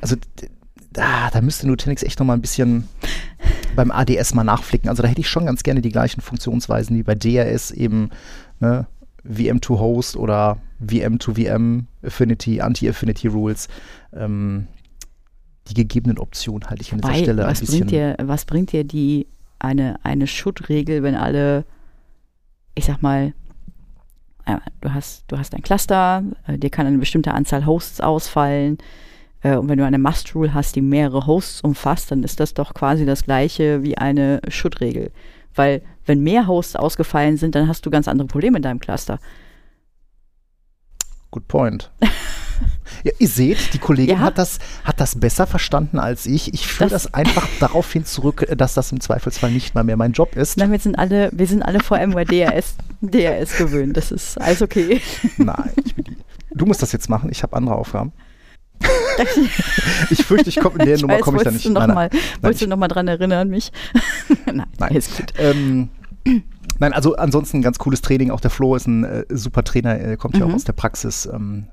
also 0.00 0.16
da, 0.92 1.30
da 1.32 1.40
müsste 1.40 1.66
Nutanix 1.66 2.02
echt 2.02 2.18
noch 2.18 2.26
mal 2.26 2.34
ein 2.34 2.42
bisschen 2.42 2.86
beim 3.74 3.90
ADS 3.90 4.34
mal 4.34 4.44
nachflicken. 4.44 4.90
Also 4.90 5.02
da 5.02 5.08
hätte 5.08 5.20
ich 5.22 5.28
schon 5.28 5.46
ganz 5.46 5.62
gerne 5.62 5.80
die 5.80 5.88
gleichen 5.90 6.20
Funktionsweisen 6.20 6.96
wie 6.96 7.02
bei 7.02 7.14
DRS 7.14 7.70
eben 7.70 8.10
ne, 8.60 8.86
VM 9.24 9.60
to 9.60 9.78
Host 9.78 10.16
oder 10.16 10.58
VM 10.84 11.18
to 11.18 11.34
VM 11.34 11.86
Affinity, 12.04 12.60
Anti-Affinity 12.60 13.28
Rules. 13.28 13.68
Ähm, 14.12 14.66
die 15.68 15.74
gegebenen 15.74 16.18
Optionen 16.18 16.68
halte 16.68 16.82
ich 16.82 16.92
an 16.92 17.00
dieser 17.00 17.12
Wobei, 17.12 17.22
Stelle 17.22 17.44
ein 17.44 17.50
was 17.50 17.60
bisschen. 17.60 17.78
bringt 17.80 17.90
dir, 17.92 18.16
was 18.22 18.44
bringt 18.44 18.72
dir 18.72 18.84
die 18.84 19.26
eine, 19.58 20.00
eine 20.02 20.26
Schuttregel, 20.26 21.02
wenn 21.02 21.14
alle, 21.14 21.64
ich 22.74 22.84
sag 22.84 23.00
mal, 23.00 23.32
äh, 24.44 24.56
du 24.80 24.92
hast, 24.92 25.24
du 25.28 25.38
hast 25.38 25.54
ein 25.54 25.62
Cluster, 25.62 26.24
äh, 26.46 26.58
dir 26.58 26.70
kann 26.70 26.86
eine 26.86 26.98
bestimmte 26.98 27.32
Anzahl 27.32 27.64
Hosts 27.64 28.00
ausfallen. 28.00 28.78
Äh, 29.42 29.56
und 29.56 29.68
wenn 29.68 29.78
du 29.78 29.86
eine 29.86 29.98
Must-Rule 29.98 30.52
hast, 30.52 30.74
die 30.74 30.82
mehrere 30.82 31.26
Hosts 31.26 31.60
umfasst, 31.60 32.10
dann 32.10 32.24
ist 32.24 32.40
das 32.40 32.54
doch 32.54 32.74
quasi 32.74 33.06
das 33.06 33.24
gleiche 33.24 33.82
wie 33.84 33.96
eine 33.96 34.40
Schuttregel. 34.48 35.12
Weil 35.54 35.82
wenn 36.06 36.20
mehr 36.22 36.46
Hosts 36.46 36.76
ausgefallen 36.76 37.36
sind, 37.36 37.54
dann 37.54 37.68
hast 37.68 37.84
du 37.86 37.90
ganz 37.90 38.08
andere 38.08 38.26
Probleme 38.28 38.56
in 38.58 38.62
deinem 38.62 38.80
Cluster. 38.80 39.18
Good 41.30 41.48
point. 41.48 41.90
ja, 43.04 43.12
ihr 43.18 43.28
seht, 43.28 43.72
die 43.72 43.78
Kollegin 43.78 44.16
Ja. 44.18 44.20
hat, 44.20 44.36
das, 44.38 44.58
hat 44.84 45.00
das 45.00 45.18
besser 45.18 45.46
verstanden 45.46 45.98
als 45.98 46.26
ich. 46.26 46.52
Ich 46.52 46.66
führe 46.66 46.90
das, 46.90 47.04
Das- 47.04 47.14
einfach 47.14 47.48
darauf 47.60 47.90
hin 47.90 48.04
zurück, 48.04 48.42
äh, 48.48 48.56
dass 48.56 48.74
das 48.74 48.92
im 48.92 49.00
Zweifelsfall 49.00 49.50
nicht 49.50 49.74
mal 49.74 49.84
mehr 49.84 49.96
mein 49.96 50.12
Job 50.12 50.36
ist. 50.36 50.58
Nein, 50.58 50.72
wir 50.72 50.78
sind 50.78 50.98
alle, 50.98 51.30
wir 51.32 51.46
sind 51.46 51.62
alle 51.62 51.80
vor 51.80 51.98
VMware 51.98 52.26
DRS, 52.26 52.74
DRS 53.00 53.56
gewöhnt. 53.56 53.96
Das 53.96 54.10
ist 54.12 54.38
alles 54.40 54.60
okay. 54.62 55.00
Nein, 55.38 55.72
ich 55.84 55.94
bin 55.94 56.04
die. 56.04 56.16
Du 56.54 56.66
musst 56.66 56.82
das 56.82 56.92
jetzt 56.92 57.08
machen, 57.08 57.30
ich 57.32 57.42
habe 57.42 57.56
andere 57.56 57.76
Aufgaben. 57.76 58.12
Ich 60.10 60.24
fürchte, 60.24 60.48
ich 60.48 60.56
komme 60.60 60.78
in 60.80 60.86
der 60.86 60.98
Nummer 61.00 61.18
komme 61.18 61.38
ich 61.38 61.44
da 61.44 61.50
nicht. 61.50 61.68
Noch 61.68 61.86
Nein, 61.86 61.94
mal, 61.94 62.08
nein, 62.12 62.20
wolltest 62.40 62.62
ich- 62.62 62.66
du 62.66 62.70
noch 62.70 62.76
mal 62.78 62.88
dran 62.88 63.08
erinnern, 63.08 63.48
mich? 63.48 63.72
nein, 64.46 64.66
Nein. 64.78 64.90
alles 64.90 65.16
gut. 65.16 65.32
Ähm, 65.38 65.88
nein, 66.78 66.92
also 66.92 67.16
ansonsten 67.16 67.58
ein 67.58 67.62
ganz 67.62 67.78
cooles 67.78 68.00
Training. 68.02 68.30
Auch 68.30 68.40
der 68.40 68.50
Flo 68.50 68.74
ist 68.76 68.86
ein 68.86 69.04
äh, 69.04 69.24
super 69.30 69.64
Trainer, 69.64 69.96
er 69.96 70.16
kommt 70.16 70.36
ja 70.36 70.44
auch 70.44 70.48
Mhm. 70.48 70.54
aus 70.54 70.64
der 70.64 70.72
Praxis. 70.74 71.26
Ähm, 71.32 71.66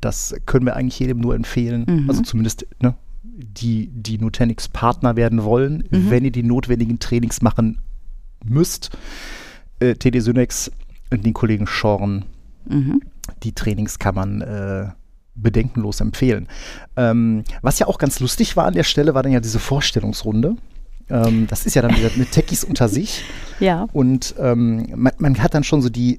das 0.00 0.34
können 0.46 0.66
wir 0.66 0.76
eigentlich 0.76 0.98
jedem 0.98 1.18
nur 1.18 1.34
empfehlen. 1.34 1.84
Mhm. 1.88 2.08
Also 2.08 2.22
zumindest 2.22 2.66
ne, 2.80 2.94
die, 3.22 3.88
die 3.88 4.18
Nutanix 4.18 4.68
Partner 4.68 5.16
werden 5.16 5.42
wollen, 5.44 5.84
Mhm. 5.90 6.10
wenn 6.10 6.24
ihr 6.24 6.32
die 6.32 6.42
notwendigen 6.42 6.98
Trainings 6.98 7.42
machen 7.42 7.80
müsst. 8.44 8.90
Äh, 9.80 9.94
TD 9.94 10.20
Synex 10.20 10.70
und 11.10 11.24
den 11.24 11.32
Kollegen 11.34 11.66
Schorn, 11.66 12.24
Mhm. 12.66 13.00
die 13.42 13.52
Trainings 13.52 13.98
kann 13.98 14.14
man 14.14 14.40
äh, 14.42 14.88
bedenkenlos 15.34 16.00
empfehlen. 16.00 16.48
Ähm, 16.96 17.44
was 17.62 17.78
ja 17.78 17.86
auch 17.86 17.98
ganz 17.98 18.20
lustig 18.20 18.56
war 18.56 18.66
an 18.66 18.74
der 18.74 18.84
Stelle, 18.84 19.14
war 19.14 19.22
dann 19.22 19.32
ja 19.32 19.40
diese 19.40 19.58
Vorstellungsrunde. 19.58 20.56
Ähm, 21.10 21.46
das 21.48 21.66
ist 21.66 21.74
ja 21.74 21.82
dann 21.82 21.96
wieder 21.96 22.10
mit 22.16 22.30
Techies 22.32 22.64
unter 22.64 22.88
sich. 22.88 23.24
Ja. 23.60 23.88
Und 23.92 24.36
ähm, 24.40 24.86
man, 24.96 25.12
man 25.18 25.42
hat 25.42 25.52
dann 25.52 25.64
schon 25.64 25.82
so 25.82 25.90
die, 25.90 26.18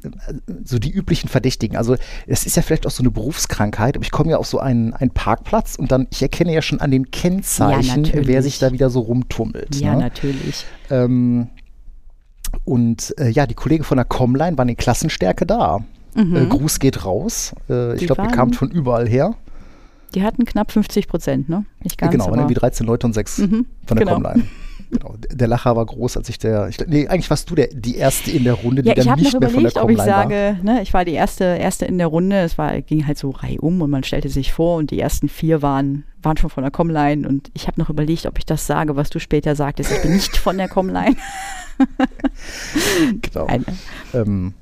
so 0.64 0.78
die 0.78 0.92
üblichen 0.92 1.28
Verdächtigen. 1.28 1.76
Also 1.76 1.96
es 2.28 2.46
ist 2.46 2.56
ja 2.56 2.62
vielleicht 2.62 2.86
auch 2.86 2.92
so 2.92 3.02
eine 3.02 3.10
Berufskrankheit, 3.10 3.96
aber 3.96 4.04
ich 4.06 4.12
komme 4.12 4.30
ja 4.30 4.38
auf 4.38 4.46
so 4.46 4.60
einen, 4.60 4.94
einen 4.94 5.10
Parkplatz 5.10 5.74
und 5.74 5.92
dann, 5.92 6.06
ich 6.12 6.22
erkenne 6.22 6.54
ja 6.54 6.62
schon 6.62 6.80
an 6.82 6.92
den 6.92 7.10
Kennzeichen, 7.10 8.04
natürlich. 8.04 8.28
wer 8.28 8.44
sich 8.44 8.60
da 8.60 8.72
wieder 8.74 8.92
so 8.92 9.00
rumtummelt. 9.00 9.74
Ja, 9.78 9.96
ne? 9.96 10.02
natürlich. 10.02 10.68
ähm, 10.92 11.50
und 12.64 13.16
äh, 13.18 13.30
ja, 13.30 13.48
die 13.48 13.56
Kollegen 13.56 13.84
von 13.84 13.98
der 13.98 14.06
Comline 14.06 14.56
waren 14.56 14.70
in 14.70 14.78
Klassenstärke 14.78 15.48
da. 15.48 15.80
Mhm. 16.16 16.36
Äh, 16.36 16.46
Gruß 16.46 16.80
geht 16.80 17.06
raus. 17.06 17.54
Äh, 17.70 17.94
ich 17.94 18.00
Die 18.02 18.06
glaube, 18.08 18.22
ihr 18.22 18.26
waren- 18.26 18.36
kamt 18.36 18.56
von 18.56 18.70
überall 18.70 19.08
her. 19.08 19.36
Die 20.14 20.24
hatten 20.24 20.44
knapp 20.44 20.72
50 20.72 21.08
Prozent, 21.08 21.48
ne? 21.48 21.64
Nicht 21.84 21.98
ganz, 21.98 22.12
genau, 22.12 22.26
waren 22.30 22.40
irgendwie 22.40 22.56
13 22.56 22.86
Leute 22.86 23.08
und 23.08 23.14
6 23.14 23.38
Mhm, 23.38 23.66
von 23.86 23.98
der 23.98 24.06
genau. 24.06 24.20
Comline. 24.20 24.44
Genau. 24.92 25.16
Der 25.32 25.48
Lacher 25.48 25.74
war 25.78 25.86
groß, 25.86 26.18
als 26.18 26.28
ich 26.28 26.38
der. 26.38 26.68
Ich, 26.68 26.78
nee, 26.86 27.08
eigentlich 27.08 27.30
warst 27.30 27.50
du 27.50 27.56
der, 27.56 27.68
die 27.68 27.96
erste 27.96 28.30
in 28.30 28.44
der 28.44 28.56
Runde, 28.56 28.82
die 28.84 28.90
Ja, 28.90 28.96
ich 28.98 29.04
dann 29.06 29.12
habe 29.12 29.22
nicht 29.22 29.32
noch 29.34 29.40
mehr 29.40 29.50
von 29.50 29.64
der 29.64 29.72
überlegt, 29.72 29.78
ob 29.86 29.90
ich 29.90 29.96
Comline 29.98 30.18
war. 30.18 30.24
sage, 30.24 30.58
ne, 30.64 30.82
ich 30.82 30.94
war 30.94 31.06
die 31.06 31.14
erste, 31.14 31.46
erste 31.46 31.86
in 31.86 31.98
der 31.98 32.08
Runde. 32.08 32.42
Es 32.42 32.58
war, 32.58 32.82
ging 32.82 33.08
halt 33.08 33.18
so 33.18 33.30
reihum 33.30 33.82
und 33.82 33.90
man 33.90 34.04
stellte 34.04 34.28
sich 34.28 34.52
vor 34.52 34.76
und 34.80 34.92
die 34.92 35.00
ersten 35.00 35.30
vier 35.30 35.62
waren, 35.62 36.04
waren 36.22 36.36
schon 36.36 36.50
von 36.50 36.64
der 36.64 36.72
Comline 36.72 37.26
und 37.26 37.50
ich 37.54 37.68
habe 37.68 37.80
noch 37.80 37.90
überlegt, 37.90 38.26
ob 38.26 38.38
ich 38.38 38.46
das 38.46 38.68
sage, 38.68 38.98
was 38.98 39.10
du 39.10 39.20
später 39.20 39.56
sagtest. 39.56 39.94
Ich 39.94 40.02
bin 40.02 40.12
nicht 40.12 40.36
von 40.36 40.58
der 40.58 40.68
Comline. 40.68 41.16
Genau. 43.22 43.48
Ähm, 44.14 44.54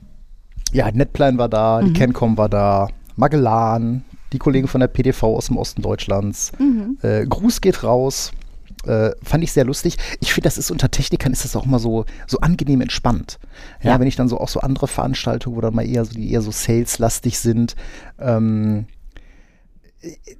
ja, 0.71 0.91
Netplan 0.91 1.37
war 1.37 1.49
da, 1.49 1.81
die 1.81 1.89
Mhm. 1.89 1.93
Cancom 1.93 2.37
war 2.37 2.49
da, 2.49 2.87
Magellan, 3.15 4.03
die 4.33 4.37
Kollegen 4.37 4.67
von 4.67 4.79
der 4.81 4.87
PDV 4.87 5.23
aus 5.23 5.47
dem 5.47 5.57
Osten 5.57 5.81
Deutschlands. 5.81 6.51
Mhm. 6.59 6.97
Äh, 7.01 7.25
Gruß 7.25 7.61
geht 7.61 7.83
raus. 7.83 8.31
Äh, 8.85 9.11
fand 9.23 9.43
ich 9.43 9.51
sehr 9.51 9.65
lustig. 9.65 9.97
Ich 10.21 10.31
finde, 10.33 10.47
das 10.47 10.57
ist 10.57 10.71
unter 10.71 10.89
Technikern 10.89 11.33
ist 11.33 11.43
das 11.43 11.55
auch 11.57 11.65
immer 11.65 11.79
so, 11.79 12.05
so 12.27 12.39
angenehm 12.39 12.79
entspannt. 12.79 13.37
Ja, 13.81 13.91
Ja. 13.91 13.99
wenn 13.99 14.07
ich 14.07 14.15
dann 14.15 14.29
so 14.29 14.39
auch 14.39 14.47
so 14.47 14.61
andere 14.61 14.87
Veranstaltungen, 14.87 15.57
wo 15.57 15.61
dann 15.61 15.75
mal 15.75 15.85
eher 15.85 16.05
so, 16.05 16.13
die 16.13 16.31
eher 16.31 16.41
so 16.41 16.51
saleslastig 16.51 17.39
sind. 17.39 17.75
Ähm, 18.19 18.85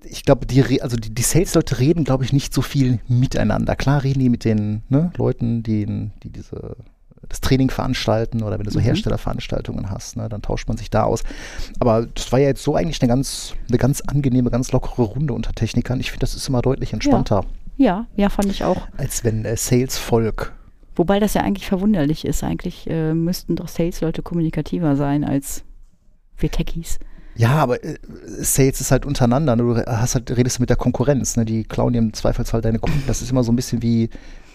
ich 0.09 0.23
glaube, 0.23 0.45
die, 0.45 0.81
also 0.81 0.95
die, 0.95 1.09
die 1.13 1.21
Sales-Leute 1.21 1.79
reden, 1.79 2.05
glaube 2.05 2.23
ich, 2.23 2.31
nicht 2.31 2.53
so 2.53 2.61
viel 2.61 2.99
miteinander. 3.09 3.75
Klar 3.75 4.03
reden 4.05 4.19
die 4.19 4.29
mit 4.29 4.45
den 4.45 4.83
ne, 4.87 5.11
Leuten, 5.17 5.61
die, 5.63 5.85
die 6.23 6.29
diese 6.29 6.77
das 7.29 7.41
Training 7.41 7.69
veranstalten 7.69 8.43
oder 8.43 8.57
wenn 8.59 8.65
du 8.65 8.71
so 8.71 8.79
Mhm. 8.79 8.83
Herstellerveranstaltungen 8.83 9.89
hast, 9.89 10.17
ne, 10.17 10.27
dann 10.29 10.41
tauscht 10.41 10.67
man 10.67 10.77
sich 10.77 10.89
da 10.89 11.03
aus. 11.03 11.23
Aber 11.79 12.05
das 12.07 12.31
war 12.31 12.39
ja 12.39 12.47
jetzt 12.47 12.63
so 12.63 12.75
eigentlich 12.75 13.01
eine 13.01 13.07
ganz, 13.09 13.53
eine 13.69 13.77
ganz 13.77 14.01
angenehme, 14.01 14.49
ganz 14.49 14.71
lockere 14.71 15.03
Runde 15.03 15.33
unter 15.33 15.51
Technikern. 15.53 15.99
Ich 15.99 16.11
finde, 16.11 16.21
das 16.21 16.35
ist 16.35 16.47
immer 16.49 16.61
deutlich 16.61 16.91
entspannter, 16.93 17.45
Ja, 17.77 18.07
ja, 18.15 18.29
fand 18.29 18.47
ich 18.49 18.63
auch. 18.63 18.81
als 18.97 19.23
wenn 19.23 19.45
äh, 19.45 19.55
Sales-Volk. 19.55 20.53
Wobei 20.95 21.19
das 21.19 21.33
ja 21.33 21.41
eigentlich 21.41 21.67
verwunderlich 21.67 22.25
ist. 22.25 22.43
Eigentlich 22.43 22.89
äh, 22.89 23.13
müssten 23.13 23.55
doch 23.55 23.67
Sales-Leute 23.69 24.21
kommunikativer 24.21 24.95
sein 24.97 25.23
als 25.23 25.63
wir 26.37 26.51
Techies. 26.51 26.99
Ja, 27.35 27.51
aber 27.51 27.81
äh, 27.85 27.97
Sales 28.39 28.81
ist 28.81 28.91
halt 28.91 29.05
untereinander. 29.05 29.55
Ne? 29.55 29.63
Du 29.63 29.75
hast 29.77 30.15
halt, 30.15 30.35
redest 30.35 30.59
mit 30.59 30.69
der 30.69 30.75
Konkurrenz. 30.77 31.37
Ne? 31.37 31.45
Die 31.45 31.63
klauen 31.63 31.93
dir 31.93 31.99
im 31.99 32.11
Zweifelsfall 32.11 32.59
deine 32.61 32.79
Kunden. 32.79 33.03
Das 33.07 33.21
ist 33.21 33.31
immer 33.31 33.43
so 33.43 33.51
ein 33.53 33.55
bisschen 33.55 33.81
wie 33.81 34.09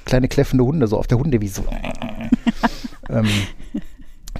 kleine 0.04 0.28
kläffende 0.28 0.64
Hunde, 0.64 0.86
so 0.86 0.98
auf 0.98 1.06
der 1.06 1.18
Hundewiese. 1.18 1.64
ähm, 3.08 3.28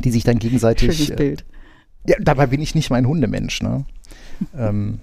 die 0.02 0.11
sich 0.11 0.25
dann 0.25 0.38
gegenseitig. 0.38 0.94
Schönes 0.94 1.11
äh, 1.11 1.16
Bild. 1.16 1.44
Ja, 2.06 2.16
dabei 2.21 2.47
bin 2.47 2.61
ich 2.61 2.75
nicht 2.75 2.90
mein 2.90 3.06
Hundemensch, 3.06 3.62
ne? 3.62 3.87
ähm, 4.56 5.00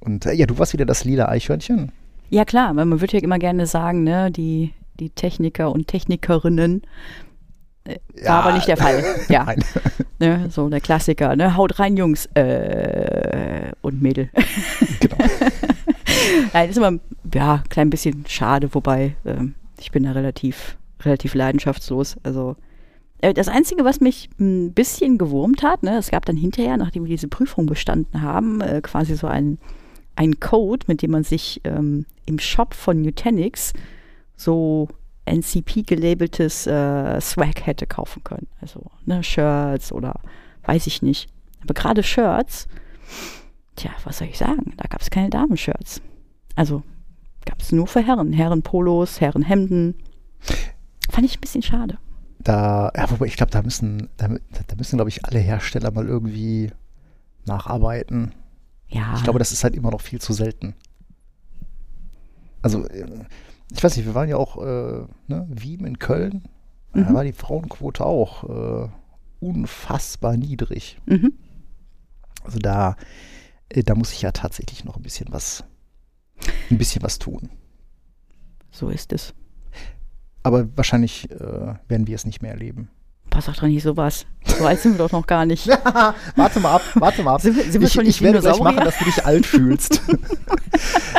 und 0.00 0.26
äh, 0.26 0.34
ja, 0.34 0.46
du 0.46 0.58
warst 0.58 0.72
wieder 0.72 0.84
das 0.84 1.04
lila 1.04 1.28
Eichhörnchen. 1.28 1.92
Ja 2.30 2.44
klar, 2.44 2.74
weil 2.76 2.84
man 2.84 3.00
würde 3.00 3.16
ja 3.16 3.22
immer 3.22 3.38
gerne 3.38 3.66
sagen, 3.66 4.04
ne, 4.04 4.30
die, 4.30 4.72
die 5.00 5.10
Techniker 5.10 5.72
und 5.72 5.88
Technikerinnen. 5.88 6.82
Äh, 7.84 7.98
war 8.24 8.44
aber 8.44 8.52
nicht 8.52 8.68
der 8.68 8.76
Fall. 8.76 9.02
Ja, 9.28 9.44
Nein. 9.44 9.64
ne, 10.18 10.46
so 10.50 10.68
der 10.68 10.80
Klassiker, 10.80 11.36
ne, 11.36 11.56
haut 11.56 11.78
rein, 11.78 11.96
Jungs 11.96 12.26
äh, 12.34 13.72
und 13.80 14.02
Mädel. 14.02 14.30
genau. 15.00 15.16
Nein, 16.52 16.70
ist 16.70 16.76
immer, 16.76 16.98
ja, 17.32 17.62
klein 17.68 17.90
bisschen 17.90 18.24
schade, 18.26 18.72
wobei 18.72 19.16
ähm, 19.24 19.54
ich 19.80 19.90
bin 19.90 20.04
da 20.04 20.12
relativ, 20.12 20.76
relativ 21.02 21.34
leidenschaftslos. 21.34 22.16
Also 22.22 22.56
äh, 23.20 23.34
das 23.34 23.48
Einzige, 23.48 23.84
was 23.84 24.00
mich 24.00 24.28
ein 24.38 24.72
bisschen 24.72 25.18
gewurmt 25.18 25.62
hat, 25.62 25.82
ne, 25.82 25.98
es 25.98 26.10
gab 26.10 26.24
dann 26.26 26.36
hinterher, 26.36 26.76
nachdem 26.76 27.04
wir 27.04 27.10
diese 27.10 27.28
Prüfung 27.28 27.66
bestanden 27.66 28.22
haben, 28.22 28.60
äh, 28.60 28.80
quasi 28.82 29.16
so 29.16 29.26
ein, 29.26 29.58
ein 30.16 30.40
Code, 30.40 30.86
mit 30.88 31.02
dem 31.02 31.10
man 31.10 31.24
sich 31.24 31.60
ähm, 31.64 32.06
im 32.26 32.38
Shop 32.38 32.74
von 32.74 33.02
Nutanix 33.02 33.72
so 34.36 34.88
NCP-gelabeltes 35.26 36.66
äh, 36.66 37.20
Swag 37.20 37.66
hätte 37.66 37.86
kaufen 37.86 38.22
können. 38.24 38.46
Also 38.60 38.82
ne, 39.06 39.22
Shirts 39.22 39.92
oder 39.92 40.20
weiß 40.64 40.86
ich 40.86 41.02
nicht. 41.02 41.28
Aber 41.62 41.74
gerade 41.74 42.02
Shirts, 42.02 42.68
tja, 43.76 43.90
was 44.04 44.18
soll 44.18 44.28
ich 44.28 44.38
sagen? 44.38 44.74
Da 44.76 44.86
gab 44.88 45.00
es 45.00 45.10
keine 45.10 45.30
Damenshirts. 45.30 46.02
Also 46.56 46.82
gab 47.44 47.60
es 47.60 47.72
nur 47.72 47.86
für 47.86 48.00
Herren. 48.02 48.32
Herrenpolos, 48.32 49.20
Herrenhemden. 49.20 49.94
Fand 51.10 51.26
ich 51.26 51.36
ein 51.38 51.40
bisschen 51.40 51.62
schade. 51.62 51.98
Da, 52.38 52.90
ja, 52.96 53.10
wobei 53.10 53.26
ich 53.26 53.36
glaube, 53.36 53.52
da 53.52 53.62
müssen, 53.62 54.08
da, 54.16 54.28
da 54.28 54.76
müssen, 54.76 54.96
glaube 54.96 55.08
ich, 55.08 55.24
alle 55.24 55.38
Hersteller 55.38 55.90
mal 55.90 56.06
irgendwie 56.06 56.70
nacharbeiten. 57.46 58.32
Ja, 58.88 59.14
Ich 59.16 59.22
glaube, 59.24 59.38
das 59.38 59.52
ist 59.52 59.64
halt 59.64 59.74
immer 59.74 59.90
noch 59.90 60.00
viel 60.00 60.20
zu 60.20 60.32
selten. 60.32 60.74
Also, 62.62 62.86
äh, 62.88 63.06
ich 63.72 63.82
weiß 63.82 63.96
nicht, 63.96 64.06
wir 64.06 64.14
waren 64.14 64.28
ja 64.28 64.36
auch, 64.36 64.56
äh, 64.58 65.04
ne, 65.28 65.46
Wien 65.48 65.84
in 65.84 65.98
Köln. 65.98 66.44
Da 66.92 67.00
Mhm. 67.10 67.14
war 67.14 67.24
die 67.24 67.32
Frauenquote 67.32 68.04
auch 68.04 68.44
äh, 68.84 68.88
unfassbar 69.40 70.36
niedrig. 70.36 70.98
mhm. 71.06 71.32
Also 72.44 72.58
da, 72.58 72.96
äh, 73.70 73.82
da 73.82 73.94
muss 73.94 74.12
ich 74.12 74.20
ja 74.22 74.30
tatsächlich 74.32 74.84
noch 74.84 74.96
ein 74.96 75.02
bisschen 75.02 75.28
was, 75.30 75.64
ein 76.70 76.78
bisschen 76.78 77.02
was 77.02 77.18
tun. 77.18 77.50
so 78.70 78.88
ist 78.90 79.12
es. 79.12 79.34
Aber 80.42 80.66
wahrscheinlich 80.76 81.30
äh, 81.30 81.74
werden 81.88 82.06
wir 82.06 82.14
es 82.14 82.26
nicht 82.26 82.42
mehr 82.42 82.50
erleben. 82.52 82.90
Pass 83.30 83.46
doch 83.46 83.56
dran, 83.56 83.70
nicht 83.70 83.82
sowas. 83.82 84.26
So 84.44 84.66
alt 84.66 84.78
sind 84.80 84.92
wir 84.92 84.98
doch 84.98 85.12
noch 85.12 85.26
gar 85.26 85.46
nicht. 85.46 85.66
warte 86.36 86.60
mal 86.60 86.74
ab, 86.76 86.82
warte 86.96 87.22
mal 87.22 87.34
ab. 87.34 87.40
Sind 87.40 87.56
wir- 87.56 87.64
sind 87.64 87.80
wir 87.80 87.88
ich, 87.88 87.92
schon 87.94 88.06
ich 88.06 88.20
werde 88.22 88.40
gleich 88.40 88.60
machen, 88.60 88.84
dass 88.84 88.98
du 88.98 89.04
dich 89.06 89.24
alt 89.24 89.46
fühlst. 89.46 90.00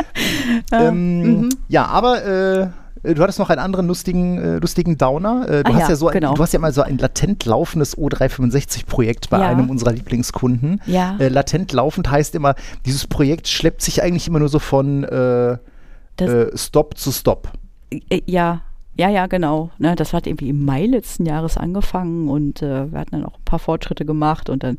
ähm, 0.72 1.40
mhm. 1.40 1.48
Ja, 1.68 1.86
aber 1.86 2.24
äh, 2.24 2.68
du 3.14 3.22
hattest 3.22 3.38
noch 3.38 3.50
einen 3.50 3.60
anderen 3.60 3.86
lustigen, 3.86 4.38
äh, 4.38 4.56
lustigen 4.58 4.96
Downer. 4.98 5.48
Äh, 5.48 5.62
du 5.64 5.70
Ah 5.70 5.74
hast 5.74 5.82
ja, 5.82 5.88
ja, 5.90 5.96
so 5.96 6.08
ein, 6.08 6.12
genau. 6.14 6.34
du 6.34 6.42
hast 6.42 6.52
ja 6.52 6.58
mal 6.58 6.72
so 6.72 6.82
ein 6.82 6.98
latent 6.98 7.44
laufendes 7.44 7.96
O365-Projekt 7.96 9.30
bei 9.30 9.38
Ja. 9.40 9.48
einem 9.48 9.70
unserer 9.70 9.92
Lieblingskunden. 9.92 10.80
Ja. 10.86 11.16
Äh, 11.18 11.28
latent 11.28 11.72
laufend 11.72 12.10
heißt 12.10 12.34
immer, 12.34 12.54
dieses 12.84 13.06
Projekt 13.06 13.48
schleppt 13.48 13.82
sich 13.82 14.02
eigentlich 14.02 14.26
immer 14.28 14.38
nur 14.38 14.48
so 14.48 14.58
von 14.58 15.04
äh, 15.04 15.52
äh, 16.22 16.56
Stop 16.56 16.96
zu 16.96 17.12
Stop. 17.12 17.50
Äh, 17.90 18.22
Ja, 18.26 18.62
ja, 18.98 19.10
ja, 19.10 19.26
genau. 19.26 19.70
Ne, 19.78 19.94
das 19.94 20.12
hat 20.12 20.26
irgendwie 20.26 20.48
im 20.48 20.64
Mai 20.64 20.86
letzten 20.86 21.26
Jahres 21.26 21.56
angefangen 21.58 22.28
und 22.28 22.62
äh, 22.62 22.90
wir 22.90 22.98
hatten 22.98 23.10
dann 23.12 23.24
auch 23.26 23.34
ein 23.36 23.44
paar 23.44 23.58
Fortschritte 23.58 24.04
gemacht 24.06 24.48
und 24.48 24.62
dann 24.62 24.78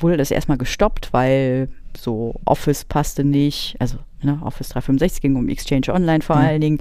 wurde 0.00 0.16
das 0.16 0.30
erstmal 0.30 0.58
gestoppt, 0.58 1.12
weil 1.12 1.68
so 1.96 2.34
Office 2.44 2.84
passte 2.84 3.22
nicht, 3.22 3.76
also 3.78 3.98
ne, 4.22 4.38
Office 4.42 4.70
365 4.70 5.20
ging 5.22 5.36
um 5.36 5.48
Exchange 5.48 5.92
Online 5.92 6.22
vor 6.22 6.36
Mhm. 6.36 6.42
allen 6.42 6.60
Dingen. 6.60 6.78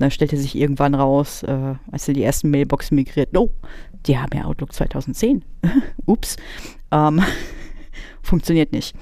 Da 0.00 0.10
stellte 0.10 0.36
sich 0.36 0.56
irgendwann 0.56 0.94
raus, 0.94 1.42
äh, 1.42 1.74
als 1.92 2.06
sie 2.06 2.12
die 2.14 2.22
ersten 2.22 2.50
Mailboxen 2.50 2.94
migrierten, 2.96 3.36
oh, 3.38 3.50
die 4.06 4.18
haben 4.18 4.36
ja 4.36 4.44
Outlook 4.46 4.72
2010. 4.72 5.44
Ups. 6.06 6.36
Ähm, 6.90 7.22
funktioniert 8.22 8.72
nicht. 8.72 8.96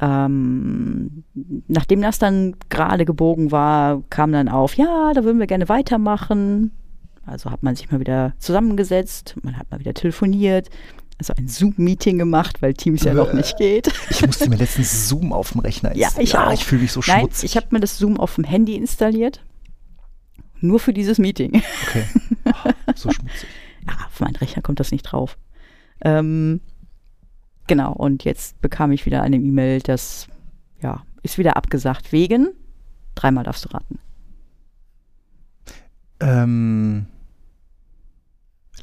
Ähm, 0.00 1.24
nachdem 1.66 2.02
das 2.02 2.18
dann 2.18 2.56
gerade 2.68 3.04
gebogen 3.04 3.50
war, 3.50 4.02
kam 4.10 4.32
dann 4.32 4.48
auf, 4.48 4.74
ja, 4.76 5.12
da 5.14 5.24
würden 5.24 5.38
wir 5.38 5.46
gerne 5.46 5.68
weitermachen. 5.68 6.70
Also 7.26 7.50
hat 7.50 7.62
man 7.62 7.76
sich 7.76 7.90
mal 7.90 8.00
wieder 8.00 8.32
zusammengesetzt, 8.38 9.34
man 9.42 9.58
hat 9.58 9.70
mal 9.70 9.80
wieder 9.80 9.92
telefoniert, 9.92 10.70
also 11.18 11.34
ein 11.36 11.48
Zoom-Meeting 11.48 12.16
gemacht, 12.16 12.62
weil 12.62 12.74
Teams 12.74 13.02
ja 13.02 13.12
noch 13.12 13.32
nicht 13.34 13.56
geht. 13.58 13.92
Ich 14.10 14.24
musste 14.24 14.48
mir 14.48 14.56
letztens 14.56 15.08
Zoom 15.08 15.32
auf 15.32 15.52
dem 15.52 15.60
Rechner 15.60 15.94
Ja, 15.96 16.06
installieren. 16.08 16.24
ich 16.24 16.38
auch. 16.38 16.52
ich 16.52 16.64
fühle 16.64 16.82
mich 16.82 16.92
so 16.92 17.00
Nein, 17.06 17.20
schmutzig. 17.20 17.50
ich 17.50 17.56
habe 17.56 17.66
mir 17.72 17.80
das 17.80 17.98
Zoom 17.98 18.18
auf 18.18 18.36
dem 18.36 18.44
Handy 18.44 18.76
installiert. 18.76 19.40
Nur 20.60 20.80
für 20.80 20.92
dieses 20.92 21.18
Meeting. 21.18 21.62
okay. 21.86 22.04
Ah, 22.44 22.72
so 22.94 23.10
schmutzig. 23.10 23.46
Ja, 23.86 23.94
auf 24.06 24.20
meinen 24.20 24.36
Rechner 24.36 24.62
kommt 24.62 24.80
das 24.80 24.90
nicht 24.90 25.02
drauf. 25.02 25.36
Ähm, 26.00 26.60
genau, 27.66 27.92
und 27.92 28.24
jetzt 28.24 28.58
bekam 28.62 28.90
ich 28.90 29.04
wieder 29.04 29.20
eine 29.22 29.36
E-Mail, 29.36 29.80
das 29.80 30.28
ja, 30.80 31.04
ist 31.22 31.36
wieder 31.36 31.56
abgesagt 31.58 32.10
wegen, 32.10 32.48
dreimal 33.14 33.44
darfst 33.44 33.66
du 33.66 33.68
raten. 33.68 33.98
Ähm, 36.20 37.06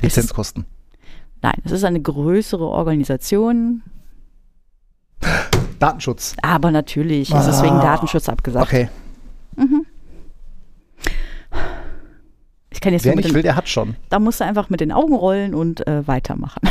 Lizenzkosten. 0.01 0.65
Nein, 1.41 1.59
es 1.63 1.71
ist 1.71 1.83
eine 1.83 2.01
größere 2.01 2.65
Organisation, 2.67 3.81
Datenschutz. 5.79 6.35
aber 6.43 6.69
natürlich 6.71 7.31
ist 7.31 7.47
es 7.47 7.59
Ah. 7.59 7.63
wegen 7.63 7.79
Datenschutz 7.79 8.29
abgesagt. 8.29 8.67
Okay. 8.67 8.89
Ich 12.75 12.81
kann 12.81 12.93
jetzt 12.93 13.05
Wer 13.05 13.15
nicht 13.15 13.29
den, 13.29 13.33
will, 13.35 13.41
der 13.41 13.55
hat 13.55 13.67
schon. 13.69 13.95
da 14.09 14.19
musst 14.19 14.39
du 14.41 14.43
einfach 14.45 14.69
mit 14.69 14.79
den 14.81 14.91
Augen 14.91 15.15
rollen 15.15 15.55
und 15.55 15.85
äh, 15.87 16.07
weitermachen. 16.07 16.61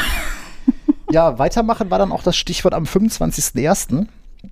Ja, 1.10 1.38
weitermachen 1.38 1.90
war 1.90 1.98
dann 1.98 2.10
auch 2.10 2.22
das 2.24 2.36
Stichwort 2.36 2.74
am 2.74 2.84
25.01. 2.84 4.06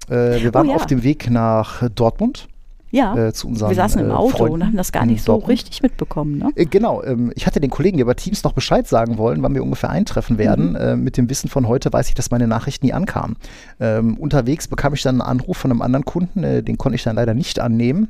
Äh, 0.09 0.43
wir 0.43 0.55
waren 0.55 0.69
Oh 0.69 0.71
ja. 0.71 0.77
auf 0.77 0.87
dem 0.87 1.03
Weg 1.03 1.29
nach 1.29 1.83
Dortmund 1.93 2.47
Ja, 2.93 3.17
äh, 3.17 3.33
zu 3.33 3.49
unseren 3.49 3.71
wir 3.71 3.75
saßen 3.75 4.01
im 4.01 4.11
äh, 4.11 4.13
Auto 4.13 4.37
Freunden 4.37 4.55
und 4.55 4.67
haben 4.67 4.77
das 4.77 4.93
gar 4.93 5.05
nicht 5.05 5.23
so 5.25 5.33
Dortmund. 5.33 5.51
richtig 5.51 5.83
mitbekommen. 5.83 6.39
Ne? 6.39 6.51
Äh, 6.55 6.67
Genau, 6.67 7.03
ähm, 7.03 7.33
ich 7.35 7.47
hatte 7.47 7.59
den 7.59 7.71
Kollegen, 7.71 7.97
die 7.97 8.03
über 8.03 8.15
Teams 8.15 8.45
noch 8.45 8.53
Bescheid 8.53 8.87
sagen 8.87 9.19
wollen, 9.19 9.43
wann 9.43 9.55
wir 9.55 9.63
ungefähr 9.65 9.91
eintreffen 9.91 10.39
werden. 10.39 10.71
Mhm. 10.71 10.77
Äh, 10.77 10.97
mit 10.97 11.17
dem 11.17 11.29
Wissen 11.31 11.49
von 11.49 11.67
heute 11.67 11.93
weiß 11.93 12.09
ich, 12.09 12.15
dass 12.15 12.31
meine 12.31 12.47
Nachricht 12.47 12.85
nie 12.85 12.93
ankam. 12.93 13.37
Ähm, 13.81 14.17
unterwegs 14.17 14.69
bekam 14.69 14.95
ich 14.95 15.03
dann 15.03 15.21
einen 15.21 15.29
Anruf 15.41 15.57
von 15.57 15.71
einem 15.73 15.83
anderen 15.83 16.05
Kunden, 16.05 16.45
äh, 16.45 16.63
den 16.63 16.79
konnte 16.79 16.95
ich 16.95 17.03
dann 17.03 17.17
leider 17.17 17.35
nicht 17.35 17.59
annehmen. 17.59 18.09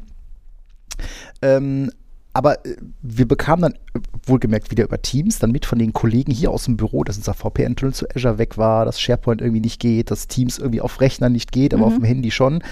Ähm, 1.40 1.90
aber 2.33 2.65
äh, 2.67 2.77
wir 3.03 3.27
bekamen 3.29 3.62
dann 3.62 3.73
äh, 3.95 4.01
wohlgemerkt 4.27 4.71
wieder 4.71 4.85
über 4.85 5.01
Teams 5.03 5.39
dann 5.39 5.51
mit 5.53 5.67
von 5.67 5.79
den 5.79 5.93
Kollegen 5.93 6.33
hier 6.33 6.51
aus 6.51 6.65
dem 6.65 6.77
Büro, 6.77 7.05
dass 7.05 7.17
unser 7.17 7.35
VPN-Tunnel 7.35 7.95
zu 7.95 8.07
Azure 8.15 8.39
weg 8.39 8.59
war, 8.59 8.85
dass 8.85 9.01
SharePoint 9.01 9.41
irgendwie 9.41 9.61
nicht 9.61 9.81
geht, 9.81 10.11
dass 10.11 10.29
Teams 10.29 10.59
irgendwie 10.59 10.81
auf 10.81 11.01
Rechnern 11.01 11.33
nicht 11.33 11.53
geht, 11.53 11.75
aber 11.75 11.87
Mhm. 11.87 11.93
auf 11.93 11.95
dem 11.99 12.05
Handy 12.05 12.31
schon. 12.31 12.62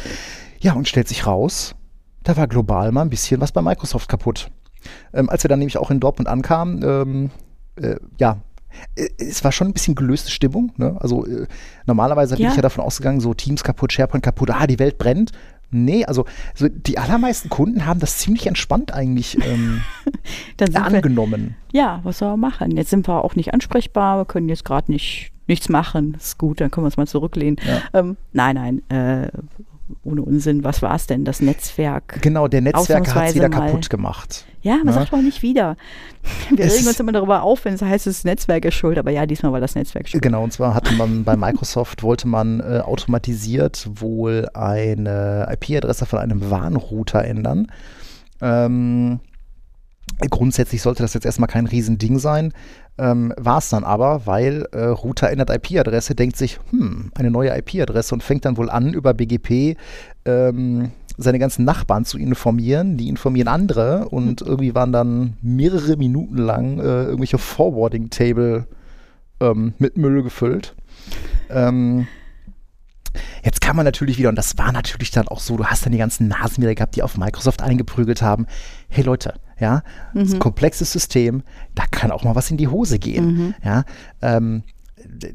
Ja, 0.60 0.72
und 0.74 0.88
stellt 0.88 1.08
sich 1.08 1.26
raus, 1.26 1.74
da 2.22 2.36
war 2.36 2.46
global 2.48 2.92
mal 2.92 3.02
ein 3.02 3.10
bisschen 3.10 3.40
was 3.40 3.52
bei 3.52 3.62
Microsoft 3.62 4.08
kaputt. 4.08 4.50
Ähm, 5.12 5.28
als 5.28 5.44
wir 5.44 5.48
dann 5.48 5.58
nämlich 5.58 5.76
auch 5.78 5.90
in 5.90 6.00
Dortmund 6.00 6.28
ankamen, 6.28 6.82
ähm, 6.82 7.30
äh, 7.76 7.96
ja, 8.18 8.38
äh, 8.96 9.08
es 9.18 9.42
war 9.44 9.52
schon 9.52 9.66
ein 9.68 9.72
bisschen 9.72 9.94
gelöste 9.94 10.30
Stimmung. 10.30 10.72
Ne? 10.76 10.96
Also 11.00 11.26
äh, 11.26 11.46
normalerweise 11.86 12.36
bin 12.36 12.44
Ja. 12.44 12.50
ich 12.50 12.56
ja 12.56 12.62
davon 12.62 12.84
ausgegangen, 12.84 13.20
so 13.20 13.34
Teams 13.34 13.62
kaputt, 13.64 13.92
SharePoint 13.92 14.22
kaputt, 14.24 14.50
ah, 14.50 14.66
die 14.66 14.78
Welt 14.78 14.96
brennt. 14.98 15.32
Nee, 15.70 16.04
also 16.04 16.24
so 16.54 16.68
die 16.68 16.98
allermeisten 16.98 17.48
Kunden 17.48 17.86
haben 17.86 18.00
das 18.00 18.18
ziemlich 18.18 18.46
entspannt 18.46 18.92
eigentlich 18.92 19.38
ähm, 19.44 19.82
sind 20.58 20.74
wir, 20.74 20.84
angenommen. 20.84 21.54
ja, 21.72 22.00
was 22.02 22.18
soll 22.18 22.30
man 22.30 22.40
machen? 22.40 22.76
Jetzt 22.76 22.90
sind 22.90 23.06
wir 23.06 23.24
auch 23.24 23.36
nicht 23.36 23.54
ansprechbar, 23.54 24.18
wir 24.18 24.24
können 24.24 24.48
jetzt 24.48 24.64
gerade 24.64 24.90
nicht 24.90 25.32
nichts 25.46 25.68
machen. 25.68 26.14
Ist 26.14 26.38
gut, 26.38 26.60
dann 26.60 26.70
können 26.70 26.84
wir 26.84 26.86
uns 26.86 26.96
mal 26.96 27.06
zurücklehnen. 27.06 27.56
Ja. 27.66 28.00
Ähm, 28.00 28.16
nein, 28.32 28.54
nein, 28.54 28.82
äh, 28.88 29.28
ohne 30.04 30.22
Unsinn. 30.22 30.64
Was 30.64 30.80
war 30.80 30.94
es 30.94 31.06
denn? 31.06 31.24
Das 31.24 31.40
Netzwerk. 31.40 32.22
Genau, 32.22 32.48
der 32.48 32.62
Netzwerker 32.62 33.14
hat 33.14 33.28
es 33.28 33.34
wieder 33.34 33.50
kaputt 33.50 33.90
gemacht. 33.90 34.46
Ja, 34.62 34.76
man 34.76 34.88
Ja. 34.88 34.92
sagt 34.92 35.12
doch 35.12 35.22
nicht 35.22 35.42
wieder. 35.42 35.76
Wir 36.54 36.66
Es 36.66 36.76
regen 36.76 36.86
uns 36.88 37.00
immer 37.00 37.12
darüber 37.12 37.42
auf, 37.42 37.64
wenn 37.64 37.74
es 37.74 37.82
heißt, 37.82 38.06
das 38.06 38.24
Netzwerk 38.24 38.64
ist 38.66 38.74
schuld. 38.74 38.98
Aber 38.98 39.10
ja, 39.10 39.24
diesmal 39.26 39.52
war 39.52 39.60
das 39.60 39.74
Netzwerk 39.74 40.08
schuld. 40.08 40.22
Genau, 40.22 40.44
und 40.44 40.52
zwar 40.52 40.74
hatte 40.74 40.92
man 40.94 41.24
bei 41.24 41.36
Microsoft, 41.36 42.02
wollte 42.02 42.28
man 42.28 42.60
äh, 42.60 42.80
automatisiert 42.84 43.88
wohl 43.94 44.48
eine 44.54 45.48
IP-Adresse 45.50 46.04
von 46.06 46.18
einem 46.18 46.50
WAN-Router 46.50 47.24
ändern. 47.24 47.68
Ähm, 48.42 49.20
grundsätzlich 50.30 50.82
sollte 50.82 51.02
das 51.02 51.14
jetzt 51.14 51.24
erstmal 51.24 51.48
kein 51.48 51.66
Riesending 51.66 52.18
sein. 52.18 52.52
Ähm, 52.98 53.32
War 53.38 53.58
es 53.58 53.70
dann 53.70 53.84
aber, 53.84 54.26
weil 54.26 54.66
äh, 54.72 54.84
Router 54.84 55.30
ändert 55.30 55.48
IP-Adresse, 55.50 56.14
denkt 56.14 56.36
sich, 56.36 56.58
hm, 56.70 57.12
eine 57.14 57.30
neue 57.30 57.56
IP-Adresse 57.56 58.14
und 58.14 58.22
fängt 58.22 58.44
dann 58.44 58.56
wohl 58.58 58.68
an, 58.68 58.92
über 58.92 59.14
BGP 59.14 59.76
ähm, 60.26 60.90
seine 61.22 61.38
ganzen 61.38 61.64
Nachbarn 61.64 62.04
zu 62.04 62.18
informieren. 62.18 62.96
Die 62.96 63.08
informieren 63.08 63.48
andere 63.48 64.08
und 64.08 64.42
irgendwie 64.42 64.74
waren 64.74 64.92
dann 64.92 65.36
mehrere 65.42 65.96
Minuten 65.96 66.38
lang 66.38 66.78
äh, 66.78 67.04
irgendwelche 67.04 67.38
Forwarding-Table 67.38 68.66
ähm, 69.40 69.74
mit 69.78 69.96
Müll 69.96 70.22
gefüllt. 70.22 70.74
Ähm, 71.48 72.06
jetzt 73.44 73.60
kann 73.60 73.76
man 73.76 73.84
natürlich 73.84 74.18
wieder, 74.18 74.28
und 74.28 74.36
das 74.36 74.56
war 74.58 74.72
natürlich 74.72 75.10
dann 75.10 75.28
auch 75.28 75.40
so, 75.40 75.56
du 75.56 75.64
hast 75.64 75.84
dann 75.84 75.92
die 75.92 75.98
ganzen 75.98 76.28
Nasen 76.28 76.62
wieder 76.62 76.74
gehabt, 76.74 76.96
die 76.96 77.02
auf 77.02 77.16
Microsoft 77.16 77.62
eingeprügelt 77.62 78.22
haben. 78.22 78.46
Hey 78.88 79.04
Leute, 79.04 79.34
ja, 79.58 79.82
das 80.14 80.28
ist 80.28 80.34
ein 80.34 80.40
komplexes 80.40 80.92
System, 80.92 81.42
da 81.74 81.84
kann 81.90 82.10
auch 82.10 82.24
mal 82.24 82.34
was 82.34 82.50
in 82.50 82.56
die 82.56 82.68
Hose 82.68 82.98
gehen. 82.98 83.54
Ja, 83.62 83.84
ähm, 84.22 84.62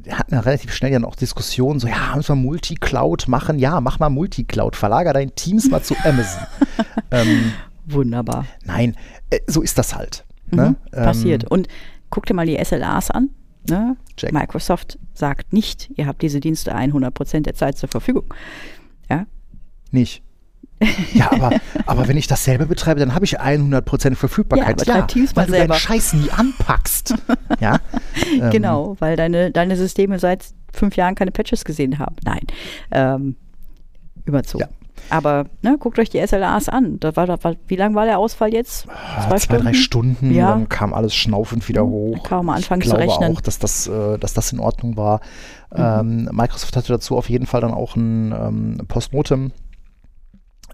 hatten 0.10 0.34
ja 0.34 0.40
relativ 0.42 0.74
schnell 0.74 0.92
dann 0.92 1.06
auch 1.06 1.16
Diskussionen, 1.16 1.80
so, 1.80 1.88
ja, 1.88 2.14
müssen 2.16 2.38
wir 2.38 2.44
Multicloud 2.44 3.28
machen? 3.28 3.60
Ja, 3.60 3.82
mach 3.82 4.00
mal 4.00 4.10
Multicloud, 4.10 4.76
verlager 4.76 5.14
dein 5.14 5.34
Teams 5.36 5.70
mal 5.70 5.82
zu 5.82 5.96
Amazon. 6.04 6.44
ähm, 7.12 7.54
Wunderbar. 7.86 8.46
nein, 8.64 8.96
äh, 9.30 9.40
so 9.48 9.62
ist 9.62 9.78
das 9.78 9.96
halt. 9.96 10.26
Ne? 10.52 10.76
Mhm, 10.92 10.92
passiert. 10.92 11.44
Ähm, 11.44 11.50
Und 11.50 11.68
guck 12.10 12.26
dir 12.26 12.34
mal 12.34 12.46
die 12.46 12.64
SLAs 12.64 13.12
an. 13.12 13.30
Ne? 13.68 13.98
Microsoft 14.32 15.00
sagt 15.14 15.54
nicht, 15.54 15.90
ihr 15.96 16.06
habt 16.06 16.22
diese 16.22 16.40
Dienste 16.40 16.76
100% 16.76 17.42
der 17.42 17.56
Zeit 17.56 17.78
zur 17.78 17.90
Verfügung. 17.90 18.32
Ja, 19.10 19.26
Nicht. 19.92 20.22
Ja, 21.14 21.32
aber, 21.32 21.52
aber 21.86 22.08
wenn 22.08 22.18
ich 22.18 22.28
dasselbe 22.28 22.66
betreibe, 22.66 23.00
dann 23.00 23.16
habe 23.16 23.26
ich 23.26 23.40
100% 23.40 24.16
Verfügbarkeit. 24.16 24.86
Ja, 24.86 25.04
Teams 25.04 25.36
mal 25.36 25.42
weil 25.44 25.46
du 25.48 25.52
selber. 25.54 25.68
deinen 25.74 25.80
Scheiß 25.80 26.14
nie 26.14 26.30
anpackst. 26.32 27.16
ja, 27.60 27.80
ähm, 28.42 28.50
genau, 28.52 28.96
weil 29.00 29.16
deine, 29.16 29.52
deine 29.52 29.78
Systeme 29.78 30.20
seit 30.20 30.46
fünf 30.74 30.96
Jahren 30.98 31.16
keine 31.16 31.32
Patches 31.32 31.64
gesehen 31.64 31.98
haben. 32.00 32.16
Nein, 32.26 32.42
ähm, 32.92 33.36
überzogen. 34.26 34.64
Ja. 34.64 34.70
Aber 35.10 35.46
ne, 35.62 35.78
guckt 35.78 36.00
euch 36.00 36.10
die 36.10 36.26
SLAs 36.26 36.68
an. 36.68 37.00
Da 37.00 37.16
war, 37.16 37.28
da 37.28 37.42
war, 37.44 37.56
wie 37.68 37.76
lang 37.76 37.94
war 37.96 38.06
der 38.06 38.18
Ausfall 38.18 38.54
jetzt? 38.54 38.88
Ah, 38.90 39.36
zwei, 39.38 39.58
drei 39.58 39.74
Stunden, 39.74 40.34
Ja. 40.34 40.50
dann 40.50 40.68
kam 40.68 40.94
alles 40.94 41.14
schnaufend 41.14 41.68
wieder 41.70 41.86
hoch. 41.86 42.24
kann 42.24 42.46
man 42.46 42.56
anfangen 42.56 42.82
ich 42.82 42.90
zu 42.90 42.96
glaube 42.96 43.12
rechnen. 43.12 43.32
auch, 43.32 43.42
dass 43.42 43.60
das, 43.60 43.88
äh, 43.88 44.18
dass 44.18 44.34
das 44.34 44.52
in 44.52 44.60
Ordnung 44.60 44.98
war. 44.98 45.20
Mhm. 45.76 46.26
Ähm, 46.26 46.30
Microsoft 46.32 46.76
hatte 46.76 46.94
dazu 46.94 47.18
auf 47.18 47.30
jeden 47.30 47.46
Fall 47.46 47.62
dann 47.62 47.74
auch 47.74 47.96
ein 47.96 48.32
ähm, 48.32 48.78
Postmortem 48.88 49.52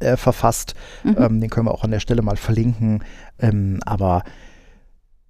äh, 0.01 0.17
verfasst. 0.17 0.75
Mhm. 1.03 1.15
Ähm, 1.17 1.41
den 1.41 1.49
können 1.49 1.67
wir 1.67 1.73
auch 1.73 1.83
an 1.83 1.91
der 1.91 1.99
Stelle 1.99 2.21
mal 2.21 2.37
verlinken. 2.37 3.03
Ähm, 3.39 3.79
aber 3.85 4.23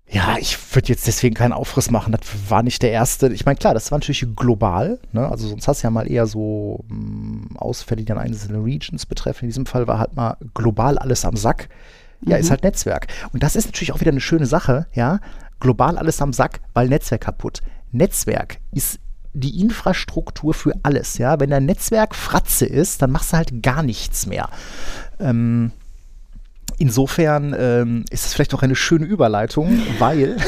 ja, 0.07 0.35
ich 0.37 0.57
würde 0.75 0.89
jetzt 0.89 1.07
deswegen 1.07 1.35
keinen 1.35 1.53
Aufriss 1.53 1.89
machen. 1.89 2.11
Das 2.11 2.21
war 2.49 2.63
nicht 2.63 2.81
der 2.81 2.91
erste. 2.91 3.31
Ich 3.31 3.45
meine, 3.45 3.55
klar, 3.55 3.73
das 3.73 3.91
war 3.91 3.97
natürlich 3.97 4.25
global. 4.35 4.99
Ne? 5.13 5.27
Also 5.27 5.47
sonst 5.47 5.69
hast 5.69 5.81
du 5.81 5.87
ja 5.87 5.91
mal 5.91 6.11
eher 6.11 6.27
so 6.27 6.83
mh, 6.89 7.57
Ausfälle, 7.57 7.99
die 7.99 8.05
dann 8.05 8.17
einzelne 8.17 8.61
Regions 8.61 9.05
betreffen. 9.05 9.45
In 9.45 9.49
diesem 9.49 9.65
Fall 9.65 9.87
war 9.87 9.99
halt 9.99 10.15
mal 10.15 10.35
global 10.53 10.97
alles 10.97 11.23
am 11.23 11.37
Sack. 11.37 11.69
Ja, 12.23 12.37
ist 12.37 12.51
halt 12.51 12.63
Netzwerk. 12.63 13.07
Und 13.33 13.41
das 13.41 13.55
ist 13.55 13.65
natürlich 13.65 13.93
auch 13.93 13.99
wieder 13.99 14.11
eine 14.11 14.21
schöne 14.21 14.45
Sache, 14.45 14.85
ja. 14.93 15.19
Global 15.59 15.97
alles 15.97 16.21
am 16.21 16.33
Sack, 16.33 16.59
weil 16.73 16.87
Netzwerk 16.87 17.21
kaputt. 17.21 17.61
Netzwerk 17.91 18.59
ist 18.73 18.99
die 19.33 19.61
Infrastruktur 19.61 20.53
für 20.53 20.73
alles, 20.83 21.17
ja. 21.17 21.39
Wenn 21.39 21.49
dein 21.49 21.65
Netzwerk 21.65 22.15
Fratze 22.15 22.65
ist, 22.65 23.01
dann 23.01 23.11
machst 23.11 23.33
du 23.33 23.37
halt 23.37 23.63
gar 23.63 23.83
nichts 23.83 24.25
mehr. 24.25 24.49
Ähm, 25.19 25.71
insofern 26.77 27.55
ähm, 27.57 28.05
ist 28.09 28.25
es 28.25 28.33
vielleicht 28.33 28.53
auch 28.53 28.63
eine 28.63 28.75
schöne 28.75 29.05
Überleitung, 29.05 29.79
weil 29.99 30.37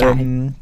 ähm, 0.00 0.54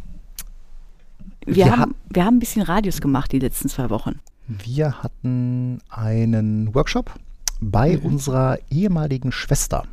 wir, 1.46 1.56
wir 1.56 1.78
haben, 1.78 1.94
wir 2.10 2.24
haben 2.24 2.36
ein 2.36 2.40
bisschen 2.40 2.62
Radios 2.62 3.00
gemacht 3.00 3.32
die 3.32 3.38
letzten 3.38 3.68
zwei 3.68 3.90
Wochen. 3.90 4.20
wir 4.46 5.02
hatten 5.02 5.80
einen 5.88 6.74
Workshop 6.74 7.14
bei 7.60 7.98
unserer 7.98 8.58
ehemaligen 8.70 9.32
Schwester. 9.32 9.84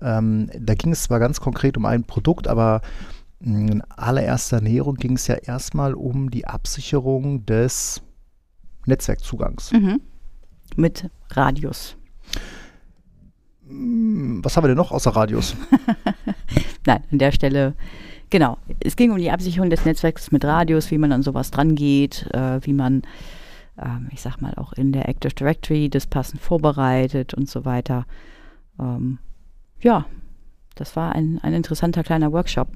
Ähm, 0.00 0.50
da 0.58 0.74
ging 0.74 0.92
es 0.92 1.04
zwar 1.04 1.18
ganz 1.18 1.40
konkret 1.40 1.76
um 1.76 1.86
ein 1.86 2.04
Produkt, 2.04 2.48
aber 2.48 2.80
in 3.40 3.82
allererster 3.88 4.60
Näherung 4.60 4.96
ging 4.96 5.14
es 5.16 5.26
ja 5.26 5.34
erstmal 5.34 5.94
um 5.94 6.30
die 6.30 6.46
Absicherung 6.46 7.46
des 7.46 8.02
Netzwerkzugangs. 8.86 9.72
Mhm. 9.72 10.00
Mit 10.76 11.10
Radios. 11.30 11.96
Was 13.64 14.56
haben 14.56 14.64
wir 14.64 14.68
denn 14.68 14.76
noch 14.76 14.92
außer 14.92 15.10
Radios? 15.10 15.56
Nein, 16.86 17.02
an 17.10 17.18
der 17.18 17.32
Stelle, 17.32 17.74
genau. 18.28 18.58
Es 18.80 18.96
ging 18.96 19.10
um 19.10 19.18
die 19.18 19.30
Absicherung 19.30 19.70
des 19.70 19.84
Netzwerks 19.84 20.32
mit 20.32 20.44
Radios, 20.44 20.90
wie 20.90 20.98
man 20.98 21.12
an 21.12 21.22
sowas 21.22 21.50
dran 21.50 21.76
geht, 21.76 22.28
äh, 22.34 22.60
wie 22.66 22.72
man, 22.72 23.02
ähm, 23.78 24.08
ich 24.12 24.20
sag 24.20 24.40
mal, 24.40 24.54
auch 24.56 24.72
in 24.72 24.92
der 24.92 25.08
Active 25.08 25.32
Directory 25.32 25.88
das 25.88 26.06
passend 26.06 26.42
vorbereitet 26.42 27.32
und 27.32 27.48
so 27.48 27.64
weiter. 27.64 28.06
Ähm, 28.78 29.18
ja, 29.80 30.04
das 30.74 30.96
war 30.96 31.14
ein, 31.14 31.38
ein 31.42 31.54
interessanter 31.54 32.02
kleiner 32.02 32.32
Workshop 32.32 32.68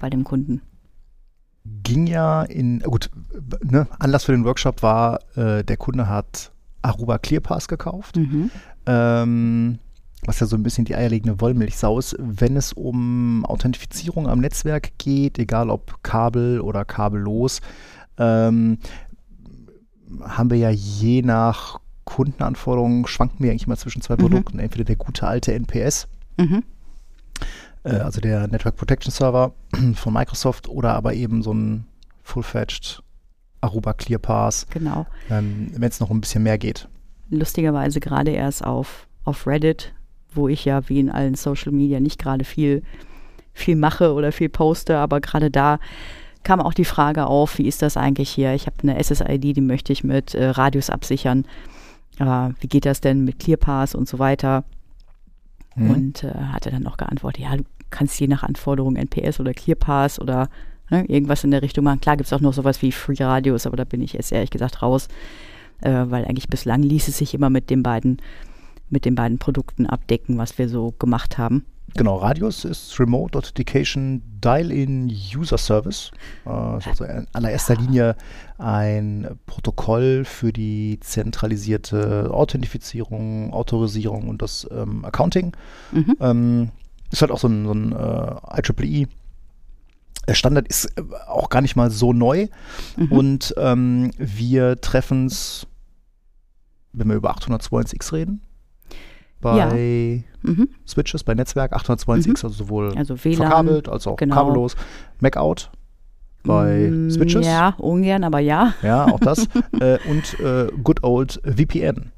bei 0.00 0.10
dem 0.10 0.24
Kunden. 0.24 0.60
ging 1.82 2.06
ja 2.06 2.42
in, 2.42 2.80
gut, 2.80 3.10
ne, 3.62 3.86
Anlass 3.98 4.24
für 4.24 4.32
den 4.32 4.44
Workshop 4.44 4.82
war, 4.82 5.20
äh, 5.36 5.64
der 5.64 5.76
Kunde 5.78 6.08
hat 6.08 6.52
Aruba 6.82 7.18
ClearPass 7.18 7.68
gekauft. 7.68 8.16
Mhm. 8.16 8.50
ähm, 8.86 9.78
was 10.26 10.40
ja 10.40 10.46
so 10.46 10.56
ein 10.56 10.62
bisschen 10.62 10.86
die 10.86 10.94
eierlegende 10.94 11.38
Wollmilchsau 11.42 11.98
ist, 11.98 12.16
wenn 12.18 12.56
es 12.56 12.72
um 12.72 13.44
Authentifizierung 13.44 14.26
am 14.26 14.40
Netzwerk 14.40 14.92
geht, 14.98 15.38
egal 15.38 15.68
ob 15.68 16.02
Kabel 16.02 16.60
oder 16.60 16.84
kabellos, 16.86 17.60
ähm, 18.18 18.78
haben 20.22 20.50
wir 20.50 20.56
ja 20.58 20.70
je 20.70 21.20
nach 21.22 21.78
Kundenanforderungen, 22.04 23.06
schwanken 23.06 23.42
wir 23.44 23.50
eigentlich 23.50 23.66
immer 23.66 23.76
zwischen 23.76 24.00
zwei 24.02 24.14
Mhm. 24.14 24.20
Produkten. 24.20 24.58
Entweder 24.60 24.84
der 24.84 24.96
gute 24.96 25.26
alte 25.26 25.52
NPS, 25.54 26.08
Mhm. 26.38 26.62
Äh, 27.84 27.90
also 27.96 28.20
der 28.20 28.48
Network 28.48 28.76
Protection 28.76 29.10
Server 29.12 29.52
von 29.94 30.12
Microsoft, 30.12 30.68
oder 30.68 30.94
aber 30.94 31.14
eben 31.14 31.42
so 31.42 31.52
ein 31.54 31.86
Full-Fetched 32.22 33.02
Aruba 33.60 33.94
ClearPass, 33.94 34.66
Genau. 34.70 35.06
ähm, 35.30 35.70
wenn 35.74 35.88
es 35.88 36.00
noch 36.00 36.10
ein 36.10 36.20
bisschen 36.20 36.42
mehr 36.42 36.58
geht. 36.58 36.88
Lustigerweise 37.30 38.00
gerade 38.00 38.30
erst 38.32 38.64
auf, 38.64 39.06
auf 39.24 39.46
Reddit, 39.46 39.94
wo 40.34 40.48
ich 40.48 40.64
ja 40.66 40.86
wie 40.88 41.00
in 41.00 41.10
allen 41.10 41.34
Social 41.34 41.72
Media 41.72 42.00
nicht 42.00 42.18
gerade 42.18 42.44
viel, 42.44 42.82
viel 43.54 43.76
mache 43.76 44.12
oder 44.12 44.32
viel 44.32 44.48
poste, 44.50 44.98
aber 44.98 45.20
gerade 45.20 45.50
da 45.50 45.78
kam 46.42 46.60
auch 46.60 46.74
die 46.74 46.84
Frage 46.84 47.26
auf, 47.26 47.56
wie 47.56 47.66
ist 47.66 47.80
das 47.80 47.96
eigentlich 47.96 48.28
hier? 48.28 48.52
Ich 48.52 48.66
habe 48.66 48.76
eine 48.82 49.02
SSID, 49.02 49.56
die 49.56 49.60
möchte 49.62 49.92
ich 49.94 50.04
mit 50.04 50.34
äh, 50.34 50.48
Radius 50.50 50.90
absichern. 50.90 51.46
äh, 52.18 52.50
wie 52.60 52.66
geht 52.68 52.84
das 52.84 53.00
denn 53.00 53.24
mit 53.24 53.38
ClearPass 53.38 53.94
und 53.94 54.06
so 54.08 54.18
weiter. 54.18 54.64
Mhm. 55.74 55.90
Und 55.90 56.24
äh, 56.24 56.32
hatte 56.52 56.70
dann 56.70 56.82
noch 56.82 56.98
geantwortet, 56.98 57.42
ja, 57.42 57.56
du 57.56 57.64
kannst 57.94 58.18
je 58.18 58.26
nach 58.26 58.42
Anforderung 58.42 58.96
NPS 58.96 59.40
oder 59.40 59.54
ClearPass 59.54 60.20
oder 60.20 60.48
ne, 60.90 61.04
irgendwas 61.06 61.44
in 61.44 61.52
der 61.52 61.62
Richtung 61.62 61.84
machen. 61.84 62.00
Klar 62.00 62.16
gibt 62.16 62.26
es 62.26 62.32
auch 62.32 62.40
noch 62.40 62.52
sowas 62.52 62.82
wie 62.82 62.92
Free 62.92 63.16
Radios, 63.18 63.66
aber 63.66 63.76
da 63.76 63.84
bin 63.84 64.02
ich 64.02 64.14
jetzt 64.14 64.32
ehrlich 64.32 64.50
gesagt 64.50 64.82
raus, 64.82 65.08
äh, 65.80 66.04
weil 66.08 66.24
eigentlich 66.24 66.48
bislang 66.48 66.82
ließ 66.82 67.08
es 67.08 67.18
sich 67.18 67.34
immer 67.34 67.50
mit 67.50 67.70
den 67.70 67.82
beiden 67.82 68.18
mit 68.90 69.06
den 69.06 69.14
beiden 69.14 69.38
Produkten 69.38 69.86
abdecken, 69.86 70.36
was 70.36 70.58
wir 70.58 70.68
so 70.68 70.94
gemacht 70.98 71.38
haben. 71.38 71.64
Genau, 71.96 72.16
Radius 72.16 72.64
ist 72.64 72.98
Remote 72.98 73.38
Authentication 73.38 74.22
Dial-in 74.42 75.06
User 75.34 75.58
Service. 75.58 76.10
Äh, 76.44 76.78
ist 76.78 76.88
also 76.88 77.04
in 77.04 77.26
allererster 77.32 77.76
Linie 77.76 78.16
ein 78.58 79.38
Protokoll 79.46 80.24
für 80.24 80.52
die 80.52 80.98
zentralisierte 81.00 82.30
Authentifizierung, 82.32 83.52
Autorisierung 83.52 84.28
und 84.28 84.42
das 84.42 84.66
ähm, 84.72 85.04
Accounting. 85.04 85.52
Mhm. 85.92 86.16
Ähm, 86.20 86.70
ist 87.14 87.22
halt 87.22 87.30
auch 87.30 87.38
so 87.38 87.48
ein, 87.48 87.64
so 87.66 87.72
ein 87.72 87.92
äh, 87.92 88.72
IEEE. 88.72 89.06
Der 90.26 90.34
Standard 90.34 90.66
ist 90.68 90.86
äh, 90.98 91.02
auch 91.28 91.48
gar 91.50 91.60
nicht 91.60 91.76
mal 91.76 91.90
so 91.90 92.12
neu. 92.12 92.48
Mhm. 92.96 93.12
Und 93.12 93.54
ähm, 93.56 94.10
wir 94.18 94.80
treffen 94.80 95.26
es, 95.26 95.66
wenn 96.92 97.08
wir 97.08 97.16
über 97.16 97.34
802.1x 97.36 98.12
reden, 98.12 98.40
bei 99.40 100.24
Mhm. 100.42 100.68
Switches, 100.86 101.24
bei 101.24 101.34
Netzwerk 101.34 101.74
802.1x, 101.74 102.44
also 102.44 102.48
sowohl 102.50 102.96
Also 102.96 103.22
WLAN. 103.24 103.36
verkabelt 103.36 103.88
als 103.88 104.06
auch 104.06 104.16
genau. 104.16 104.34
kabellos. 104.34 104.76
Mac-Out 105.20 105.70
bei 106.42 106.90
Mm, 106.90 107.10
Switches, 107.10 107.46
ja, 107.46 107.52
Ja, 107.70 107.74
ungern, 107.78 108.22
aber 108.24 108.38
ja. 108.40 108.74
auch 109.06 109.20
das. 109.20 109.48
äh, 109.80 109.98
und 110.08 110.38
äh, 110.40 110.66
Good 110.82 111.02
Old 111.02 111.40
VPN. 111.44 112.12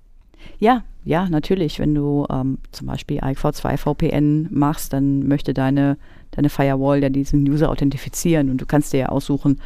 Ja, 0.59 0.83
ja, 1.05 1.29
natürlich. 1.29 1.79
Wenn 1.79 1.95
du 1.95 2.27
ähm, 2.31 2.59
zum 2.73 2.89
Beispiel 2.89 3.21
IPv2 3.21 3.77
VPN 3.77 4.49
machst, 4.51 4.93
dann 4.93 5.27
möchte 5.29 5.55
deine, 5.55 5.99
deine 6.33 6.49
Firewall 6.49 7.03
ja 7.03 7.09
diesen 7.09 7.49
User 7.49 7.71
authentifizieren 7.71 8.51
und 8.51 8.61
du 8.61 8.67
kannst 8.67 8.93
dir 8.93 8.99
ja 9.01 9.09
aussuchen, 9.11 9.61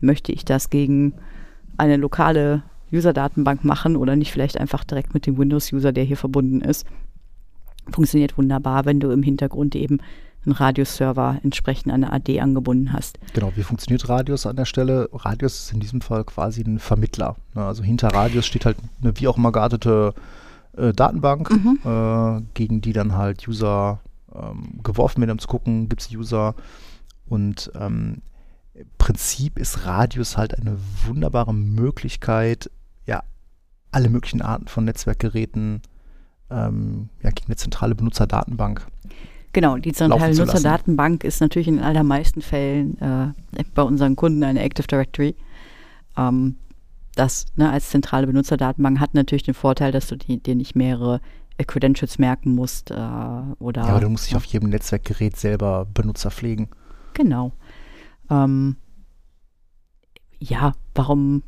möchte 0.00 0.32
ich 0.32 0.44
das 0.44 0.70
gegen 0.70 1.14
eine 1.78 1.96
lokale 1.96 2.62
User-Datenbank 2.92 3.64
machen 3.64 3.96
oder 3.96 4.16
nicht 4.16 4.32
vielleicht 4.32 4.60
einfach 4.60 4.84
direkt 4.84 5.14
mit 5.14 5.26
dem 5.26 5.38
Windows-User, 5.38 5.92
der 5.92 6.04
hier 6.04 6.18
verbunden 6.18 6.60
ist. 6.60 6.86
Funktioniert 7.90 8.36
wunderbar, 8.36 8.84
wenn 8.84 9.00
du 9.00 9.10
im 9.10 9.22
Hintergrund 9.22 9.74
eben 9.74 9.98
einen 10.44 10.54
Radius-Server 10.54 11.38
entsprechend 11.42 11.92
an 11.92 12.04
eine 12.04 12.12
AD 12.12 12.40
angebunden 12.40 12.92
hast. 12.92 13.18
Genau, 13.34 13.52
wie 13.54 13.62
funktioniert 13.62 14.08
Radius 14.08 14.46
an 14.46 14.56
der 14.56 14.64
Stelle? 14.64 15.08
Radius 15.12 15.64
ist 15.64 15.72
in 15.72 15.80
diesem 15.80 16.00
Fall 16.00 16.24
quasi 16.24 16.62
ein 16.62 16.78
Vermittler. 16.78 17.36
Ne? 17.54 17.64
Also 17.64 17.82
hinter 17.82 18.08
Radius 18.08 18.46
steht 18.46 18.64
halt 18.66 18.76
eine 19.02 19.18
wie 19.18 19.28
auch 19.28 19.36
immer 19.36 19.52
geartete 19.52 20.14
äh, 20.76 20.92
Datenbank, 20.92 21.50
Mhm. 21.50 21.78
äh, 21.84 22.42
gegen 22.54 22.80
die 22.80 22.92
dann 22.92 23.14
halt 23.14 23.46
User 23.46 24.00
ähm, 24.34 24.80
geworfen 24.82 25.20
werden, 25.20 25.32
um 25.32 25.38
zu 25.38 25.48
gucken, 25.48 25.88
gibt 25.88 26.02
es 26.02 26.10
User. 26.10 26.54
Und 27.26 27.70
ähm, 27.78 28.22
im 28.74 28.86
Prinzip 28.98 29.58
ist 29.58 29.84
Radius 29.86 30.36
halt 30.38 30.58
eine 30.58 30.76
wunderbare 31.06 31.52
Möglichkeit, 31.54 32.70
ja, 33.06 33.22
alle 33.90 34.08
möglichen 34.08 34.40
Arten 34.42 34.66
von 34.68 34.84
Netzwerkgeräten 34.86 35.82
ähm, 36.50 37.10
ja, 37.22 37.30
gegen 37.30 37.46
eine 37.48 37.56
zentrale 37.56 37.94
Benutzerdatenbank. 37.94 38.86
Genau, 39.52 39.76
die 39.76 39.92
zentrale. 39.92 40.34
Nutzerdatenbank 40.34 41.24
ist 41.24 41.40
natürlich 41.40 41.68
in 41.68 41.76
den 41.76 41.84
allermeisten 41.84 42.40
Fällen 42.40 42.98
äh, 43.00 43.64
bei 43.74 43.82
unseren 43.82 44.16
Kunden 44.16 44.42
eine 44.44 44.62
Active 44.62 44.86
Directory. 44.86 45.36
Ähm, 46.16 46.56
das 47.14 47.46
ne, 47.56 47.70
als 47.70 47.90
zentrale 47.90 48.26
Benutzerdatenbank 48.26 48.98
hat 48.98 49.14
natürlich 49.14 49.42
den 49.42 49.54
Vorteil, 49.54 49.92
dass 49.92 50.06
du 50.06 50.16
die, 50.16 50.42
dir 50.42 50.54
nicht 50.54 50.74
mehrere 50.74 51.20
Credentials 51.66 52.18
merken 52.18 52.54
musst 52.54 52.90
äh, 52.90 52.94
oder 52.94 53.82
Ja, 53.82 53.88
aber 53.88 54.00
du 54.00 54.08
musst 54.08 54.26
dich 54.26 54.36
auf 54.36 54.44
jedem 54.44 54.70
Netzwerkgerät 54.70 55.36
selber 55.36 55.86
Benutzer 55.92 56.30
pflegen. 56.30 56.68
Genau. 57.14 57.52
Ähm, 58.30 58.76
ja, 60.38 60.72
warum, 60.94 61.42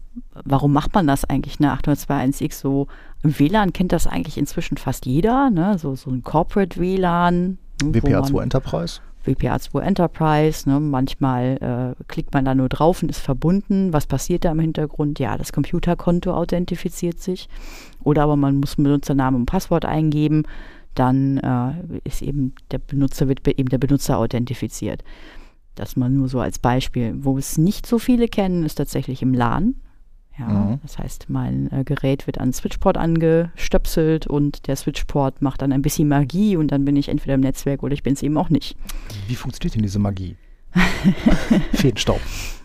warum 0.45 0.73
macht 0.73 0.95
man 0.95 1.07
das 1.07 1.25
eigentlich, 1.25 1.59
ne? 1.59 1.75
802.1x 1.75 2.61
so? 2.61 2.87
Im 3.23 3.37
WLAN 3.39 3.73
kennt 3.73 3.93
das 3.93 4.07
eigentlich 4.07 4.39
inzwischen 4.39 4.77
fast 4.77 5.07
jeder, 5.07 5.51
ne? 5.51 5.79
So, 5.79 5.97
so 5.97 6.11
ein 6.11 6.23
Corporate 6.23 6.79
WLAN. 6.79 7.59
Wo 7.83 7.91
WPA2 7.91 8.33
man- 8.33 8.43
Enterprise. 8.45 9.01
WPA2 9.27 9.81
Enterprise, 9.81 10.69
ne? 10.69 10.81
manchmal 10.81 11.95
äh, 11.99 12.05
klickt 12.09 12.35
man 12.35 12.45
da 12.45 12.55
nur 12.55 12.69
drauf 12.69 13.03
und 13.03 13.09
ist 13.09 13.21
verbunden. 13.21 13.93
Was 13.95 14.07
passiert 14.07 14.45
da 14.45 14.53
im 14.53 14.59
Hintergrund? 14.61 15.19
Ja, 15.19 15.39
das 15.39 15.51
Computerkonto 15.53 16.31
authentifiziert 16.35 17.19
sich. 17.21 17.49
Oder 18.03 18.25
aber 18.25 18.37
man 18.37 18.57
muss 18.57 18.77
Benutzernamen 18.77 19.41
und 19.41 19.47
Passwort 19.47 19.87
eingeben. 19.87 20.43
Dann 20.95 21.39
äh, 21.39 21.99
ist 22.05 22.21
eben 22.21 22.55
der 22.71 22.79
Benutzer, 22.79 23.27
wird 23.27 23.43
be- 23.43 23.57
eben 23.57 23.71
der 23.71 23.79
Benutzer 23.79 24.19
authentifiziert. 24.19 25.03
Das 25.75 25.97
mal 25.97 26.11
nur 26.11 26.29
so 26.29 26.41
als 26.41 26.59
Beispiel. 26.59 27.15
Wo 27.19 27.39
es 27.39 27.57
nicht 27.57 27.87
so 27.87 27.99
viele 27.99 28.29
kennen, 28.29 28.63
ist 28.63 28.75
tatsächlich 28.75 29.23
im 29.23 29.33
LAN. 29.33 29.75
Ja, 30.39 30.49
Mhm. 30.49 30.81
das 30.83 30.99
heißt, 30.99 31.27
mein 31.29 31.71
äh, 31.71 31.85
Gerät 31.85 32.27
wird 32.27 32.39
an 32.39 32.49
den 32.49 32.53
Switchport 32.55 32.97
angestöpselt 32.97 34.27
und 34.27 34.67
der 34.67 34.75
Switchport 34.75 35.43
macht 35.43 35.63
dann 35.63 35.73
ein 35.73 35.83
bisschen 35.83 36.09
Magie 36.09 36.57
und 36.57 36.69
dann 36.73 36.85
bin 36.85 36.97
ich 36.97 37.09
entweder 37.09 37.35
im 37.35 37.41
Netzwerk 37.41 37.83
oder 37.85 37.95
ich 37.95 38.03
bin 38.03 38.15
es 38.15 38.23
eben 38.23 38.37
auch 38.37 38.51
nicht. 38.51 38.77
Wie 39.29 39.37
funktioniert 39.37 39.77
denn 39.77 39.83
diese 39.83 40.01
Magie? 40.01 40.37
Feenstaub. 41.73 42.21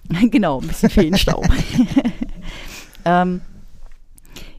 genau, 0.31 0.59
ein 0.61 0.67
bisschen 0.67 0.89
Feenstaub. 0.89 1.45
ähm, 3.05 3.41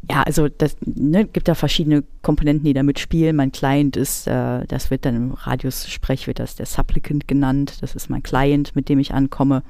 ja, 0.09 0.23
also 0.23 0.49
das 0.49 0.77
ne, 0.85 1.25
gibt 1.25 1.49
da 1.49 1.55
verschiedene 1.55 2.05
Komponenten, 2.23 2.65
die 2.65 2.75
da 2.75 2.83
mitspielen. 2.85 3.35
Mein 3.37 3.53
Client 3.53 3.97
ist, 3.97 4.27
äh, 4.29 4.67
das 4.67 4.91
wird 4.91 5.05
dann 5.05 5.17
im 5.17 5.33
Radius-Sprech 5.33 6.27
wird 6.29 6.39
das 6.39 6.57
der 6.57 6.67
Supplicant 6.67 7.27
genannt. 7.27 7.79
Das 7.81 7.95
ist 7.97 8.09
mein 8.09 8.23
Client, 8.23 8.75
mit 8.77 8.89
dem 8.89 8.99
ich 9.01 9.13
ankomme. 9.15 9.63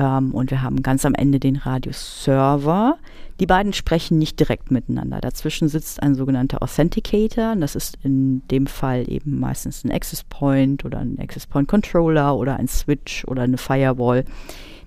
Ähm, 0.00 0.32
und 0.32 0.50
wir 0.50 0.62
haben 0.62 0.82
ganz 0.82 1.04
am 1.04 1.14
Ende 1.14 1.38
den 1.38 1.56
Radius-Server. 1.56 2.96
Die 3.38 3.46
beiden 3.46 3.74
sprechen 3.74 4.18
nicht 4.18 4.40
direkt 4.40 4.70
miteinander. 4.70 5.20
Dazwischen 5.20 5.68
sitzt 5.68 6.02
ein 6.02 6.14
sogenannter 6.14 6.62
Authenticator. 6.62 7.54
Das 7.56 7.74
ist 7.76 7.98
in 8.02 8.46
dem 8.48 8.66
Fall 8.66 9.10
eben 9.10 9.38
meistens 9.38 9.84
ein 9.84 9.92
Access 9.92 10.24
Point 10.24 10.86
oder 10.86 11.00
ein 11.00 11.18
Access 11.18 11.46
Point 11.46 11.68
Controller 11.68 12.34
oder 12.34 12.56
ein 12.56 12.66
Switch 12.66 13.26
oder 13.26 13.42
eine 13.42 13.58
Firewall, 13.58 14.24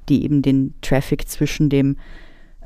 die 0.09 0.23
eben 0.23 0.41
den 0.41 0.73
Traffic 0.81 1.29
zwischen 1.29 1.69
dem, 1.69 1.97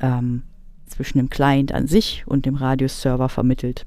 ähm, 0.00 0.42
zwischen 0.86 1.18
dem 1.18 1.28
Client 1.28 1.72
an 1.72 1.86
sich 1.86 2.24
und 2.26 2.46
dem 2.46 2.54
Radius-Server 2.54 3.28
vermittelt. 3.28 3.84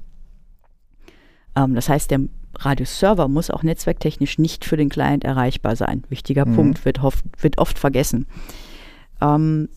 Ähm, 1.56 1.74
das 1.74 1.88
heißt, 1.88 2.12
der 2.12 2.20
Radius-Server 2.64 3.28
muss 3.28 3.50
auch 3.50 3.62
netzwerktechnisch 3.62 4.38
nicht 4.38 4.64
für 4.64 4.76
den 4.76 4.88
Client 4.88 5.24
erreichbar 5.24 5.76
sein. 5.76 6.04
Wichtiger 6.08 6.46
Mhm. 6.46 6.54
Punkt, 6.54 6.84
wird, 6.84 7.02
hof, 7.02 7.22
wird 7.38 7.58
oft 7.58 7.78
vergessen. 7.78 8.26
Ähm, 9.20 9.68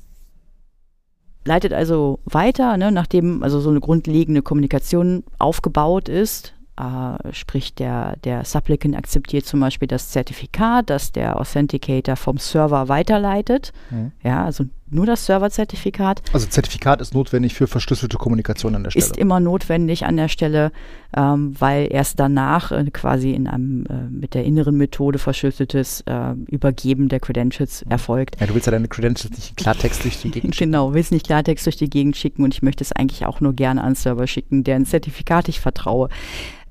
leitet 1.46 1.74
also 1.74 2.20
weiter, 2.26 2.78
ne, 2.78 2.92
nachdem 2.92 3.44
also 3.44 3.60
so 3.60 3.70
eine 3.70 3.80
grundlegende 3.80 4.42
Kommunikation 4.42 5.24
aufgebaut 5.38 6.10
ist, 6.10 6.54
äh, 6.78 7.32
sprich 7.32 7.74
der, 7.76 8.18
der 8.24 8.44
Supplicant 8.44 8.98
akzeptiert 8.98 9.46
zum 9.46 9.60
Beispiel 9.62 9.88
das 9.88 10.10
Zertifikat, 10.10 10.90
das 10.90 11.12
der 11.12 11.40
Authenticator 11.40 12.16
vom 12.16 12.38
Server 12.38 12.90
weiterleitet. 12.90 13.72
Mhm. 13.92 14.12
Ja, 14.24 14.44
also 14.44 14.66
nur 14.88 15.06
das 15.06 15.26
Serverzertifikat 15.26 16.22
Also 16.32 16.48
Zertifikat 16.48 17.02
ist 17.02 17.14
notwendig 17.14 17.56
für 17.56 17.68
verschlüsselte 17.68 18.18
Kommunikation 18.18 18.76
an 18.76 18.84
der 18.84 18.92
Stelle. 18.92 19.06
ist 19.06 19.18
immer 19.18 19.40
notwendig 19.40 20.06
an 20.06 20.16
der 20.16 20.28
Stelle, 20.28 20.72
ähm, 21.16 21.56
weil 21.60 21.88
erst 21.92 22.20
danach 22.20 22.72
äh, 22.72 22.84
quasi 22.92 23.32
in 23.32 23.48
einem 23.48 23.86
äh, 23.88 24.10
mit 24.10 24.36
der 24.36 24.44
inneren 24.44 24.78
Methode 24.78 25.18
verschlüsseltes 25.18 26.02
äh, 26.02 26.34
Übergeben 26.48 27.10
der 27.10 27.20
Credentials 27.20 27.84
erfolgt. 27.90 28.40
ja, 28.40 28.46
du 28.46 28.54
willst 28.54 28.68
ja 28.68 28.72
deine 28.72 28.88
Credentials 28.88 29.36
nicht 29.36 29.58
Klartext 29.58 30.04
durch 30.04 30.22
die 30.22 30.30
Gegend 30.30 30.56
schicken. 30.56 30.72
Genau, 30.72 30.94
willst 30.94 31.12
nicht 31.12 31.26
Klartext 31.26 31.66
durch 31.66 31.78
die 31.78 31.90
Gegend 31.90 32.16
schicken 32.16 32.44
und 32.44 32.54
ich 32.54 32.62
möchte 32.62 32.84
es 32.84 32.92
eigentlich 32.92 33.26
auch 33.26 33.42
nur 33.42 33.54
gerne 33.54 33.82
an 33.82 33.88
einen 33.88 33.96
Server 33.96 34.28
schicken, 34.28 34.64
deren 34.64 34.86
Zertifikat 34.86 35.50
ich 35.50 35.60
vertraue. 35.60 36.10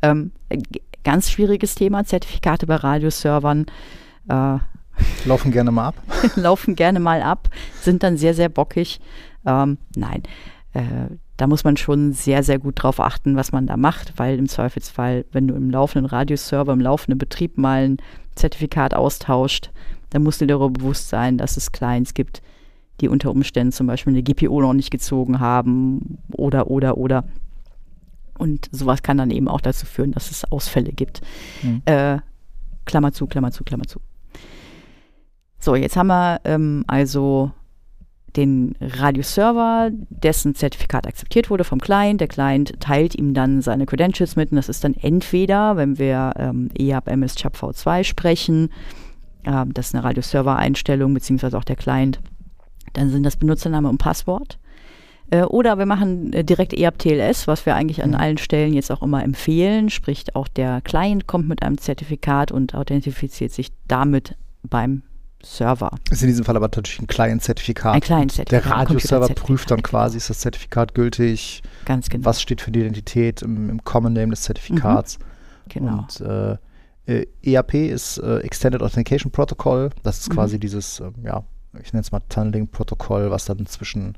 Ähm, 0.02 0.30
ganz 1.02 1.30
schwieriges 1.30 1.74
Thema, 1.74 2.04
Zertifikate 2.04 2.66
bei 2.66 2.76
Radioservern 2.76 3.66
äh, 4.28 4.58
Laufen 5.24 5.52
gerne 5.52 5.70
mal 5.70 5.88
ab. 5.88 5.94
laufen 6.36 6.74
gerne 6.74 7.00
mal 7.00 7.22
ab, 7.22 7.48
sind 7.80 8.02
dann 8.02 8.16
sehr, 8.16 8.34
sehr 8.34 8.48
bockig. 8.48 9.00
Ähm, 9.46 9.78
nein, 9.96 10.22
äh, 10.72 11.08
da 11.36 11.46
muss 11.46 11.64
man 11.64 11.76
schon 11.76 12.12
sehr, 12.12 12.42
sehr 12.42 12.58
gut 12.58 12.82
drauf 12.82 13.00
achten, 13.00 13.36
was 13.36 13.52
man 13.52 13.66
da 13.66 13.76
macht, 13.76 14.14
weil 14.16 14.38
im 14.38 14.48
Zweifelsfall, 14.48 15.24
wenn 15.32 15.48
du 15.48 15.54
im 15.54 15.70
laufenden 15.70 16.06
Radioserver, 16.06 16.72
im 16.72 16.80
laufenden 16.80 17.18
Betrieb 17.18 17.58
mal 17.58 17.84
ein 17.84 17.96
Zertifikat 18.34 18.94
austauscht, 18.94 19.70
dann 20.10 20.22
musst 20.22 20.40
du 20.40 20.46
dir 20.46 20.54
darüber 20.54 20.70
bewusst 20.70 21.08
sein, 21.08 21.38
dass 21.38 21.56
es 21.56 21.72
Clients 21.72 22.14
gibt, 22.14 22.42
die 23.00 23.08
unter 23.08 23.30
Umständen 23.30 23.72
zum 23.72 23.88
Beispiel 23.88 24.12
eine 24.12 24.22
GPO 24.22 24.60
noch 24.60 24.74
nicht 24.74 24.90
gezogen 24.90 25.40
haben 25.40 26.18
oder, 26.32 26.70
oder, 26.70 26.96
oder. 26.96 27.24
Und 28.38 28.68
sowas 28.70 29.02
kann 29.02 29.18
dann 29.18 29.30
eben 29.30 29.48
auch 29.48 29.60
dazu 29.60 29.86
führen, 29.86 30.12
dass 30.12 30.30
es 30.30 30.44
Ausfälle 30.50 30.92
gibt. 30.92 31.20
Mhm. 31.62 31.82
Äh, 31.84 32.18
Klammer 32.84 33.12
zu, 33.12 33.26
Klammer 33.26 33.50
zu, 33.50 33.64
Klammer 33.64 33.86
zu. 33.86 34.00
So, 35.64 35.74
jetzt 35.74 35.96
haben 35.96 36.08
wir 36.08 36.42
ähm, 36.44 36.84
also 36.88 37.50
den 38.36 38.74
Radioserver, 38.82 39.88
dessen 40.10 40.54
Zertifikat 40.54 41.06
akzeptiert 41.06 41.48
wurde 41.48 41.64
vom 41.64 41.80
Client. 41.80 42.20
Der 42.20 42.28
Client 42.28 42.78
teilt 42.80 43.14
ihm 43.14 43.32
dann 43.32 43.62
seine 43.62 43.86
Credentials 43.86 44.36
mit 44.36 44.50
und 44.50 44.56
das 44.56 44.68
ist 44.68 44.84
dann 44.84 44.92
entweder, 44.92 45.78
wenn 45.78 45.98
wir 45.98 46.34
ähm, 46.36 46.68
EAP 46.78 47.08
MS 47.08 47.36
CHAP 47.36 47.56
V2 47.56 48.04
sprechen, 48.04 48.68
äh, 49.44 49.64
das 49.72 49.86
ist 49.86 49.94
eine 49.94 50.04
Radioserver-Einstellung, 50.04 51.14
beziehungsweise 51.14 51.56
auch 51.56 51.64
der 51.64 51.76
Client, 51.76 52.20
dann 52.92 53.08
sind 53.08 53.22
das 53.22 53.38
Benutzername 53.38 53.88
und 53.88 53.96
Passwort. 53.96 54.58
Äh, 55.30 55.44
oder 55.44 55.78
wir 55.78 55.86
machen 55.86 56.34
äh, 56.34 56.44
direkt 56.44 56.74
EAP 56.74 56.98
TLS, 56.98 57.48
was 57.48 57.64
wir 57.64 57.74
eigentlich 57.74 58.02
an 58.02 58.10
Mhm. 58.10 58.16
allen 58.16 58.38
Stellen 58.38 58.74
jetzt 58.74 58.92
auch 58.92 59.02
immer 59.02 59.24
empfehlen. 59.24 59.88
Sprich, 59.88 60.36
auch 60.36 60.46
der 60.46 60.82
Client 60.82 61.26
kommt 61.26 61.48
mit 61.48 61.62
einem 61.62 61.78
Zertifikat 61.78 62.52
und 62.52 62.74
authentifiziert 62.74 63.52
sich 63.52 63.70
damit 63.88 64.36
beim 64.62 65.00
Server. 65.44 65.90
Ist 66.10 66.22
in 66.22 66.28
diesem 66.28 66.44
Fall 66.44 66.56
aber 66.56 66.66
natürlich 66.66 67.00
ein 67.00 67.06
Client-Zertifikat. 67.06 67.94
Ein 67.94 68.00
Client-Zertifikat, 68.00 68.64
Der 68.64 68.70
Radioserver 68.72 69.28
prüft 69.34 69.70
dann 69.70 69.82
quasi, 69.82 70.16
ist 70.16 70.30
das 70.30 70.40
Zertifikat 70.40 70.94
gültig, 70.94 71.62
Ganz 71.84 72.08
genau. 72.08 72.24
was 72.24 72.40
steht 72.42 72.60
für 72.60 72.70
die 72.70 72.80
Identität 72.80 73.42
im, 73.42 73.70
im 73.70 73.84
Common 73.84 74.12
Name 74.12 74.30
des 74.30 74.42
Zertifikats. 74.42 75.18
genau. 75.68 75.98
Und 75.98 76.20
äh, 76.20 76.56
äh, 77.06 77.26
EAP 77.42 77.74
ist 77.74 78.18
äh, 78.18 78.38
Extended 78.38 78.82
Authentication 78.82 79.30
Protocol. 79.30 79.90
Das 80.02 80.20
ist 80.20 80.30
Mhm. 80.30 80.34
quasi 80.34 80.58
dieses, 80.58 81.00
ähm, 81.00 81.14
ja, 81.22 81.44
ich 81.82 81.92
nenne 81.92 82.00
es 82.02 82.12
mal 82.12 82.20
Tunneling-Protokoll, 82.28 83.30
was 83.30 83.44
dann 83.44 83.66
zwischen 83.66 84.16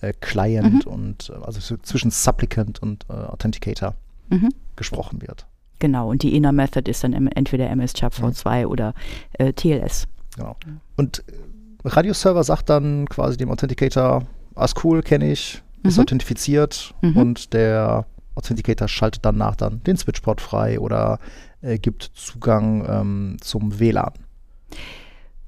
äh, 0.00 0.12
Client 0.20 0.86
Mhm. 0.86 0.92
und, 0.92 1.30
äh, 1.30 1.44
also 1.44 1.58
so 1.60 1.76
zwischen 1.78 2.10
Supplicant 2.10 2.80
und 2.82 3.06
äh, 3.08 3.14
Authenticator 3.14 3.94
mhm. 4.28 4.50
gesprochen 4.76 5.22
wird. 5.22 5.46
Genau. 5.80 6.10
Und 6.10 6.22
die 6.22 6.36
Inner 6.36 6.52
Method 6.52 6.90
ist 6.90 7.02
dann 7.04 7.12
entweder 7.28 7.70
MS 7.70 7.94
CHAP 7.94 8.18
Mhm. 8.18 8.24
V2 8.26 8.66
oder 8.66 8.94
äh, 9.34 9.52
TLS. 9.52 10.06
Genau. 10.38 10.56
Und 10.96 11.24
äh, 11.28 11.88
Radioserver 11.88 12.42
sagt 12.44 12.70
dann 12.70 13.06
quasi 13.08 13.36
dem 13.36 13.50
Authenticator, 13.50 14.24
alles 14.54 14.74
cool, 14.84 15.02
kenne 15.02 15.30
ich, 15.30 15.62
ist 15.82 15.96
Mhm. 15.96 16.02
authentifiziert 16.02 16.94
Mhm. 17.02 17.16
und 17.16 17.52
der 17.52 18.06
Authenticator 18.34 18.88
schaltet 18.88 19.24
danach 19.24 19.56
dann 19.56 19.82
den 19.84 19.96
Switchport 19.96 20.40
frei 20.40 20.78
oder 20.80 21.18
äh, 21.60 21.78
gibt 21.78 22.02
Zugang 22.14 22.86
ähm, 22.88 23.36
zum 23.40 23.78
WLAN. 23.80 24.12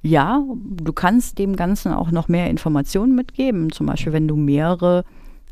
Ja, 0.02 0.42
du 0.56 0.92
kannst 0.92 1.38
dem 1.38 1.56
Ganzen 1.56 1.92
auch 1.92 2.10
noch 2.10 2.28
mehr 2.28 2.48
Informationen 2.48 3.14
mitgeben. 3.14 3.70
Zum 3.70 3.86
Beispiel, 3.86 4.12
wenn 4.14 4.26
du 4.26 4.34
mehrere 4.34 5.04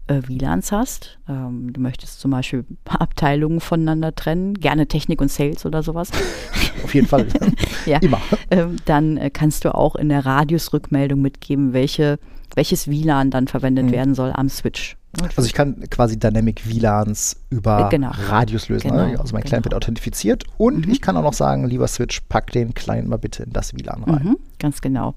äh, 0.08 0.22
WLANs 0.26 0.72
hast. 0.72 1.18
Ähm, 1.28 1.72
du 1.72 1.80
möchtest 1.80 2.20
zum 2.20 2.30
Beispiel 2.32 2.64
Abteilungen 2.88 3.60
voneinander 3.60 4.14
trennen, 4.14 4.54
gerne 4.54 4.86
Technik 4.88 5.20
und 5.20 5.30
Sales 5.30 5.64
oder 5.64 5.82
sowas. 5.82 6.10
Auf 6.84 6.94
jeden 6.94 7.06
Fall. 7.06 7.26
Ja. 7.86 7.98
Immer. 8.02 8.20
ähm, 8.50 8.76
dann 8.84 9.16
äh, 9.16 9.30
kannst 9.30 9.64
du 9.64 9.74
auch 9.74 9.94
in 9.96 10.08
der 10.08 10.24
Radiusrückmeldung 10.26 11.20
mitgeben, 11.20 11.72
welche, 11.72 12.18
welches 12.54 12.88
WLAN 12.88 13.30
dann 13.30 13.46
verwendet 13.48 13.86
Mhm. 13.86 13.92
werden 13.92 14.14
soll 14.14 14.32
am 14.34 14.48
Switch. 14.48 14.96
Also 15.36 15.44
ich 15.46 15.54
kann 15.54 15.80
quasi 15.90 16.18
Dynamic 16.18 16.68
WLANs 16.68 17.36
über 17.50 17.86
Äh, 17.86 17.90
genau. 17.90 18.10
Radius 18.12 18.68
lösen. 18.68 18.90
Genau, 18.90 19.06
ne? 19.06 19.18
Also 19.18 19.32
mein 19.34 19.42
Client 19.42 19.64
genau. 19.64 19.64
wird 19.64 19.74
authentifiziert 19.74 20.44
und 20.58 20.86
Mhm. 20.86 20.92
ich 20.92 21.00
kann 21.00 21.16
auch 21.16 21.22
noch 21.22 21.32
sagen, 21.32 21.66
lieber 21.66 21.88
Switch, 21.88 22.20
pack 22.28 22.52
den 22.52 22.74
Client 22.74 23.08
mal 23.08 23.16
bitte 23.16 23.42
in 23.42 23.52
das 23.52 23.74
WLAN 23.74 24.04
rein. 24.04 24.22
Mhm, 24.24 24.36
ganz 24.58 24.80
genau. 24.82 25.14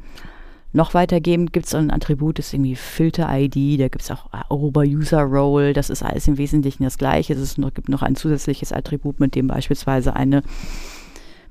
Noch 0.74 0.94
weitergehend 0.94 1.52
gibt 1.52 1.66
es 1.66 1.76
ein 1.76 1.92
Attribut, 1.92 2.40
das 2.40 2.48
ist 2.48 2.54
irgendwie 2.54 2.76
Filter-ID, 2.76 3.80
da 3.80 3.90
gibt 3.90 4.02
es 4.02 4.12
auch 4.12 4.32
Aruba-User-Role, 4.32 5.74
das 5.74 5.90
ist 5.90 6.02
alles 6.02 6.28
im 6.30 6.38
Wesentlichen 6.38 6.84
das 6.84 6.98
Gleiche. 6.98 7.34
Es 7.34 7.58
noch, 7.58 7.74
gibt 7.74 7.90
noch 7.90 8.02
ein 8.02 8.16
zusätzliches 8.16 8.72
Attribut, 8.72 9.20
mit 9.20 9.36
dem 9.36 9.48
beispielsweise 9.48 10.16
eine 10.16 10.44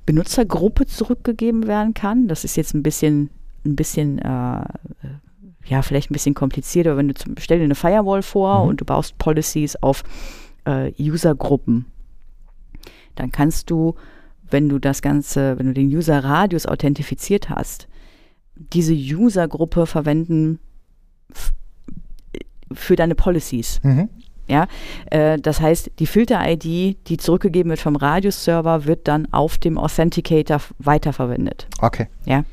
Benutzergruppe 0.07 0.87
zurückgegeben 0.87 1.67
werden 1.67 1.93
kann. 1.93 2.29
Das 2.29 2.45
ist 2.45 2.57
jetzt 2.57 2.75
ein 2.75 2.83
bisschen, 2.83 3.29
ein 3.67 3.77
bisschen, 3.77 4.19
äh, 4.21 4.65
ja, 5.67 5.83
vielleicht 5.83 6.11
ein 6.11 6.15
bisschen 6.15 6.35
kompliziert, 6.35 6.87
aber 6.87 6.97
wenn 6.97 7.09
du 7.09 7.15
zum, 7.15 7.35
stell 7.39 7.59
dir 7.59 7.65
eine 7.65 7.75
Firewall 7.75 8.23
vor 8.23 8.63
Mhm. 8.63 8.69
und 8.71 8.81
du 8.81 8.87
baust 8.87 9.19
Policies 9.19 9.77
auf 9.77 10.03
äh, 10.65 10.93
Usergruppen, 10.99 11.85
dann 13.17 13.31
kannst 13.33 13.71
du, 13.71 13.97
wenn 14.51 14.71
du 14.71 14.79
das 14.79 15.03
Ganze, 15.03 15.59
wenn 15.59 15.67
du 15.67 15.75
den 15.75 15.89
User-Radius 15.95 16.65
authentifiziert 16.65 17.51
hast, 17.51 17.87
diese 18.73 18.95
User-Gruppe 18.95 19.87
verwenden 19.87 20.59
für 22.73 22.97
deine 22.97 23.15
Policies. 23.15 23.81
Mhm. 23.83 24.09
Ja, 24.47 24.67
äh, 25.11 25.39
das 25.39 25.61
heißt, 25.61 25.93
die 25.99 26.07
Filter-ID, 26.07 27.09
die 27.09 27.17
zurückgegeben 27.19 27.71
wird 27.71 27.81
vom 27.81 27.95
Radius-Server, 27.95 28.85
wird 28.85 29.07
dann 29.07 29.33
auf 29.33 29.59
dem 29.59 29.79
Authenticator 29.79 30.61
weiterverwendet. 30.79 31.69
Okay. 31.81 32.09
Ja, 32.25 32.45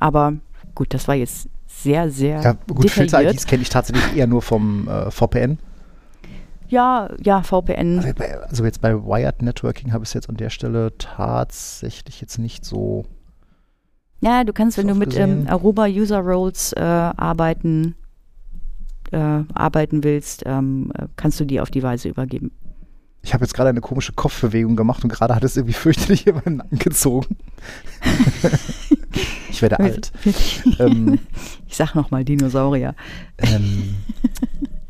aber 0.00 0.34
gut, 0.74 0.94
das 0.94 1.08
war 1.08 1.14
jetzt 1.14 1.48
sehr, 1.66 2.10
sehr 2.10 2.40
Ja, 2.40 2.52
gut. 2.72 2.90
Filter-IDs 2.90 3.46
kenne 3.46 3.62
ich 3.62 3.68
tatsächlich 3.68 4.16
eher 4.16 4.26
nur 4.26 4.40
vom 4.40 4.88
äh, 4.88 5.10
VPN. 5.10 5.58
Ja, 6.68 7.10
ja, 7.22 7.42
VPN. 7.42 7.98
Also, 7.98 8.14
bei, 8.14 8.40
also 8.40 8.64
jetzt 8.64 8.80
bei 8.80 8.94
Wired 8.94 9.42
Networking 9.42 9.92
habe 9.92 10.04
ich 10.04 10.08
es 10.08 10.14
jetzt 10.14 10.30
an 10.30 10.38
der 10.38 10.48
Stelle 10.48 10.96
tatsächlich 10.96 12.22
jetzt 12.22 12.38
nicht 12.38 12.64
so. 12.64 13.04
Ja, 14.22 14.44
du 14.44 14.52
kannst, 14.52 14.78
wenn 14.78 14.86
du 14.86 14.94
mit 14.94 15.16
ähm. 15.16 15.46
Aruba 15.48 15.86
User 15.86 16.20
Roles 16.20 16.72
äh, 16.74 16.80
arbeiten, 16.80 17.96
äh, 19.10 19.16
arbeiten 19.52 20.04
willst, 20.04 20.44
ähm, 20.46 20.92
äh, 20.96 21.06
kannst 21.16 21.40
du 21.40 21.44
die 21.44 21.60
auf 21.60 21.70
die 21.70 21.82
Weise 21.82 22.08
übergeben. 22.08 22.52
Ich 23.24 23.34
habe 23.34 23.44
jetzt 23.44 23.54
gerade 23.54 23.70
eine 23.70 23.80
komische 23.80 24.12
Kopfbewegung 24.12 24.76
gemacht 24.76 25.02
und 25.02 25.12
gerade 25.12 25.34
hat 25.34 25.42
es 25.42 25.56
irgendwie 25.56 25.74
fürchterlich 25.78 26.26
in 26.26 26.36
meinen 26.36 26.56
Nacken 26.58 26.78
gezogen. 26.78 27.36
ich 29.50 29.60
werde 29.60 29.80
alt. 29.80 30.12
ähm, 30.78 31.18
Ich 31.66 31.76
sag 31.76 31.94
nochmal 31.96 32.24
Dinosaurier. 32.24 32.94
ähm, 33.38 33.96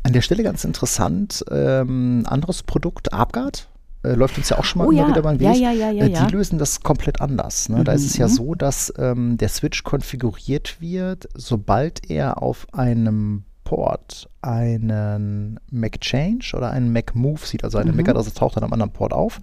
an 0.03 0.13
der 0.13 0.21
Stelle 0.21 0.43
ganz 0.43 0.63
interessant, 0.63 1.43
ähm, 1.49 2.23
anderes 2.27 2.61
Produkt, 2.61 3.13
Arpgard, 3.13 3.69
äh, 4.03 4.13
läuft 4.13 4.37
uns 4.37 4.49
ja 4.49 4.57
auch 4.57 4.63
schon 4.65 4.79
mal 4.79 4.87
Oh 4.87 4.91
immer 4.91 5.01
ja, 5.03 5.07
wieder 5.09 5.21
beim 5.21 5.39
Weg. 5.39 5.55
ja, 5.55 5.71
ja, 5.71 5.91
ja, 5.91 6.05
äh, 6.05 6.09
die 6.27 6.31
lösen 6.33 6.59
das 6.59 6.81
komplett 6.81 7.21
anders. 7.21 7.69
Ne? 7.69 7.83
Da 7.83 7.93
ist 7.93 8.05
es 8.05 8.17
ja 8.17 8.27
Mhm. 8.27 8.31
so, 8.31 8.55
dass 8.55 8.93
ähm, 8.97 9.37
der 9.37 9.49
Switch 9.49 9.83
konfiguriert 9.83 10.79
wird, 10.81 11.27
sobald 11.35 12.09
er 12.09 12.41
auf 12.41 12.67
einem 12.73 13.43
Port 13.63 14.29
einen 14.41 15.59
Mac 15.71 16.01
Change 16.01 16.53
oder 16.55 16.71
einen 16.71 16.91
Mac 16.91 17.15
Move 17.15 17.39
sieht. 17.45 17.63
Also 17.63 17.77
eine 17.77 17.91
Mhm. 17.91 17.97
MAC-Adresse 17.97 18.33
taucht 18.33 18.57
an 18.57 18.63
einem 18.63 18.73
anderen 18.73 18.91
Port 18.91 19.13
auf 19.13 19.39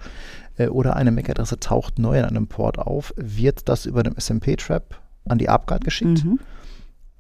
äh, 0.59 0.69
oder 0.69 0.95
eine 0.97 1.11
MAC-Adresse 1.11 1.59
taucht 1.59 1.99
neu 1.99 2.19
an 2.23 2.29
einem 2.29 2.47
Port 2.47 2.79
auf, 2.79 3.15
wird 3.17 3.69
das 3.69 3.87
über 3.87 4.03
den 4.03 4.15
SMP-Trap 4.19 4.95
an 5.27 5.39
die 5.39 5.49
AppGuard 5.49 5.85
geschickt. 5.85 6.25
Mhm. 6.25 6.39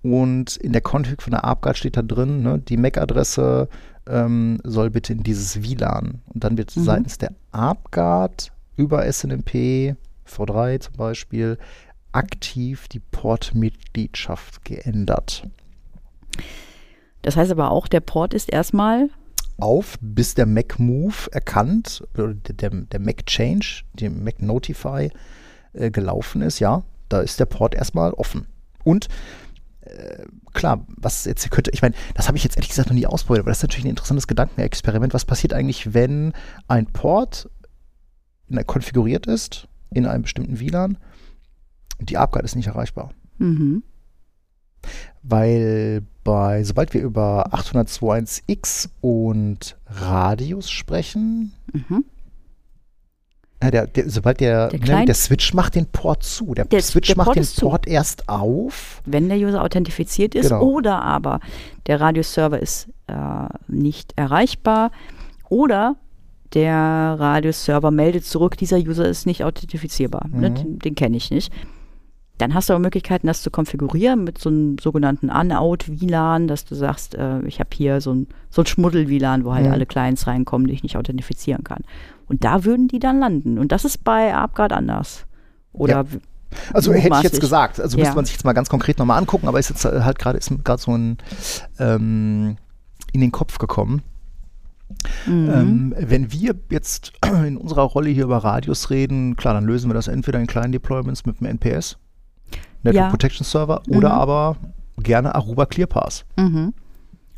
Und 0.02 0.56
in 0.56 0.72
der 0.72 0.82
Config 0.82 1.20
von 1.22 1.32
der 1.32 1.44
AppGuard 1.44 1.76
steht 1.76 1.96
da 1.96 2.02
drin, 2.02 2.42
ne, 2.42 2.58
die 2.58 2.76
MAC-Adresse 2.76 3.68
ähm, 4.10 4.58
soll 4.64 4.90
bitte 4.90 5.12
in 5.12 5.22
dieses 5.22 5.62
WLAN. 5.62 6.20
Und 6.26 6.44
dann 6.44 6.58
wird 6.58 6.74
Mhm. 6.76 6.84
seitens 6.84 7.18
der 7.18 7.32
AppGuard 7.52 8.52
über 8.76 9.04
SNMP, 9.10 9.96
V3 10.26 10.80
zum 10.80 10.94
Beispiel, 10.96 11.58
aktiv 12.12 12.88
die 12.88 13.00
Portmitgliedschaft 13.00 14.64
geändert. 14.64 15.44
Das 17.22 17.36
heißt 17.36 17.50
aber 17.52 17.70
auch, 17.70 17.86
der 17.88 18.00
Port 18.00 18.34
ist 18.34 18.50
erstmal, 18.52 19.10
Auf, 19.58 19.98
bis 20.00 20.34
der 20.34 20.46
Mac 20.46 20.78
Move 20.78 21.14
erkannt, 21.32 22.02
oder 22.14 22.32
der, 22.32 22.54
der, 22.54 22.70
der 22.70 23.00
Mac 23.00 23.26
Change, 23.26 23.82
der 23.92 24.10
Mac 24.10 24.40
Notify 24.40 25.10
äh, 25.74 25.90
gelaufen 25.90 26.40
ist, 26.40 26.60
ja, 26.60 26.82
da 27.10 27.20
ist 27.20 27.38
der 27.38 27.44
Port 27.44 27.74
erstmal 27.74 28.12
offen. 28.14 28.46
Und 28.84 29.08
äh, 29.90 30.24
klar, 30.52 30.86
was 30.96 31.24
jetzt 31.24 31.42
hier 31.42 31.50
könnte, 31.50 31.70
ich 31.72 31.82
meine, 31.82 31.94
das 32.14 32.28
habe 32.28 32.36
ich 32.36 32.44
jetzt 32.44 32.56
ehrlich 32.56 32.70
gesagt 32.70 32.88
noch 32.88 32.94
nie 32.94 33.06
ausprobiert, 33.06 33.42
aber 33.44 33.50
das 33.50 33.58
ist 33.58 33.64
natürlich 33.64 33.84
ein 33.84 33.90
interessantes 33.90 34.26
Gedankenexperiment. 34.26 35.14
Was 35.14 35.24
passiert 35.24 35.52
eigentlich, 35.52 35.94
wenn 35.94 36.32
ein 36.68 36.86
Port 36.86 37.48
in, 38.48 38.64
konfiguriert 38.66 39.26
ist 39.26 39.68
in 39.90 40.06
einem 40.06 40.22
bestimmten 40.22 40.60
WLAN 40.60 40.98
und 41.98 42.10
die 42.10 42.16
AppGuard 42.18 42.44
ist 42.44 42.56
nicht 42.56 42.68
erreichbar? 42.68 43.10
mhm. 43.38 43.82
Weil 45.22 46.02
bei, 46.24 46.64
sobald 46.64 46.94
wir 46.94 47.02
über 47.02 47.52
802.1x 47.52 48.88
und 49.02 49.76
Radius 49.86 50.70
sprechen, 50.70 51.52
Mhm. 51.72 52.04
Ja, 53.62 53.70
der, 53.70 53.86
der, 53.86 54.08
sobald 54.10 54.40
der, 54.40 54.68
Der 54.68 54.98
ne, 55.00 55.04
der 55.04 55.14
Switch 55.14 55.52
macht 55.54 55.74
den 55.74 55.86
Port 55.86 56.22
zu. 56.22 56.54
Der, 56.54 56.64
Der- 56.64 56.80
Switch 56.82 57.14
macht 57.16 57.26
Port 57.26 57.36
den 57.36 57.42
ist 57.42 57.56
zu. 57.56 57.68
Port 57.68 57.86
erst 57.86 58.28
auf. 58.28 59.02
wenn 59.06 59.28
der 59.28 59.38
User 59.38 59.62
authentifiziert 59.62 60.34
ist 60.34 60.48
Genau. 60.48 60.62
oder 60.62 61.02
aber 61.02 61.40
der 61.86 62.00
Radius-Server 62.00 62.58
ist 62.58 62.88
äh, 63.06 63.14
nicht 63.68 64.12
erreichbar 64.16 64.90
oder 65.48 65.96
der 66.54 66.74
Radius-Server 67.18 67.90
meldet 67.90 68.24
zurück, 68.24 68.56
dieser 68.56 68.78
User 68.78 69.06
ist 69.08 69.26
nicht 69.26 69.44
authentifizierbar. 69.44 70.26
Ne? 70.32 70.50
Mhm. 70.50 70.54
Den, 70.54 70.78
den 70.80 70.94
kenne 70.94 71.16
ich 71.16 71.30
nicht. 71.30 71.52
Dann 72.38 72.54
hast 72.54 72.68
du 72.70 72.72
aber 72.72 72.80
Möglichkeiten, 72.80 73.26
das 73.26 73.42
zu 73.42 73.50
konfigurieren 73.50 74.24
mit 74.24 74.38
so 74.38 74.48
einem 74.48 74.78
sogenannten 74.78 75.28
Unout-WLAN, 75.30 76.48
dass 76.48 76.64
du 76.64 76.74
sagst, 76.74 77.14
äh, 77.14 77.40
ich 77.42 77.60
habe 77.60 77.68
hier 77.74 78.00
so 78.00 78.14
ein, 78.14 78.26
so 78.48 78.62
ein 78.62 78.66
Schmuddel-WLAN, 78.66 79.44
wo 79.44 79.52
halt 79.52 79.66
Mhm. 79.66 79.72
alle 79.72 79.84
Clients 79.86 80.26
reinkommen, 80.26 80.66
die 80.66 80.72
ich 80.72 80.82
nicht 80.82 80.96
authentifizieren 80.96 81.62
kann. 81.64 81.84
Und 82.30 82.44
da 82.44 82.64
würden 82.64 82.86
die 82.88 83.00
dann 83.00 83.18
landen. 83.18 83.58
Und 83.58 83.72
das 83.72 83.84
ist 83.84 84.04
bei 84.04 84.34
AppGuard 84.34 84.72
anders. 84.72 85.26
Oder 85.72 86.04
Ja. 86.04 86.18
Also 86.72 86.92
hätte 86.92 87.14
ich 87.16 87.22
jetzt 87.22 87.40
gesagt. 87.40 87.80
Also 87.80 87.96
Ja. 87.98 88.02
müsste 88.04 88.16
man 88.16 88.24
sich 88.24 88.34
jetzt 88.34 88.44
mal 88.44 88.52
ganz 88.54 88.68
konkret 88.68 88.98
nochmal 88.98 89.18
angucken, 89.18 89.46
aber 89.48 89.58
ist 89.58 89.68
jetzt 89.68 89.84
äh, 89.84 90.00
halt 90.02 90.18
gerade 90.18 90.38
ist 90.38 90.50
gerade 90.64 90.80
so 90.80 90.96
ein 90.96 91.18
ähm, 91.78 92.56
in 93.12 93.20
den 93.20 93.32
Kopf 93.32 93.58
gekommen. 93.58 94.02
Mhm. 95.26 95.50
Ähm, 95.52 95.94
wenn 95.98 96.32
wir 96.32 96.54
jetzt 96.70 97.12
in 97.46 97.56
unserer 97.56 97.82
Rolle 97.82 98.10
hier 98.10 98.24
über 98.24 98.38
Radios 98.38 98.90
reden, 98.90 99.36
klar, 99.36 99.54
dann 99.54 99.64
lösen 99.64 99.90
wir 99.90 99.94
das 99.94 100.08
entweder 100.08 100.38
in 100.40 100.46
kleinen 100.46 100.72
Deployments 100.72 101.26
mit 101.26 101.40
dem 101.40 101.46
NPS, 101.46 101.98
Network 102.82 102.94
Ja. 102.94 103.08
Protection 103.10 103.44
Server, 103.44 103.82
oder 103.88 104.08
Mhm. 104.10 104.14
aber 104.20 104.56
gerne 104.98 105.34
Aruba 105.34 105.66
ClearPass. 105.66 106.24
Mhm. 106.36 106.74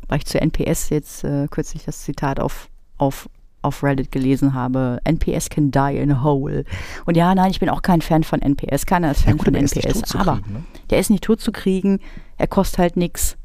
Weil 0.07 0.17
ich 0.19 0.25
zu 0.25 0.39
NPS 0.41 0.89
jetzt 0.89 1.23
äh, 1.23 1.47
kürzlich 1.49 1.83
das 1.85 2.01
Zitat 2.01 2.39
auf, 2.39 2.69
auf, 2.97 3.29
auf 3.63 3.83
Reddit 3.83 4.11
gelesen 4.11 4.53
habe. 4.53 4.99
NPS 5.03 5.49
can 5.49 5.71
die 5.71 5.97
in 5.97 6.11
a 6.11 6.23
hole. 6.23 6.65
Und 7.05 7.17
ja, 7.17 7.33
nein, 7.33 7.51
ich 7.51 7.59
bin 7.59 7.69
auch 7.69 7.81
kein 7.81 8.01
Fan 8.01 8.23
von 8.23 8.41
NPS. 8.41 8.85
Keiner 8.85 9.11
ist 9.11 9.21
Fan 9.23 9.39
von 9.39 9.53
er 9.55 9.63
ist 9.63 9.75
nicht 9.75 9.85
NPS. 9.85 10.15
Aber 10.15 10.37
kriegen, 10.37 10.53
ne? 10.53 10.63
der 10.89 10.99
ist 10.99 11.09
nicht 11.09 11.23
tot 11.23 11.41
zu 11.41 11.51
kriegen. 11.51 11.99
Er 12.37 12.47
kostet 12.47 12.79
halt 12.79 12.97
nichts. 12.97 13.37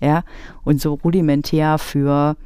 Ja. 0.00 0.24
Und 0.64 0.80
so 0.80 0.94
rudimentär 0.94 1.78
für, 1.78 2.36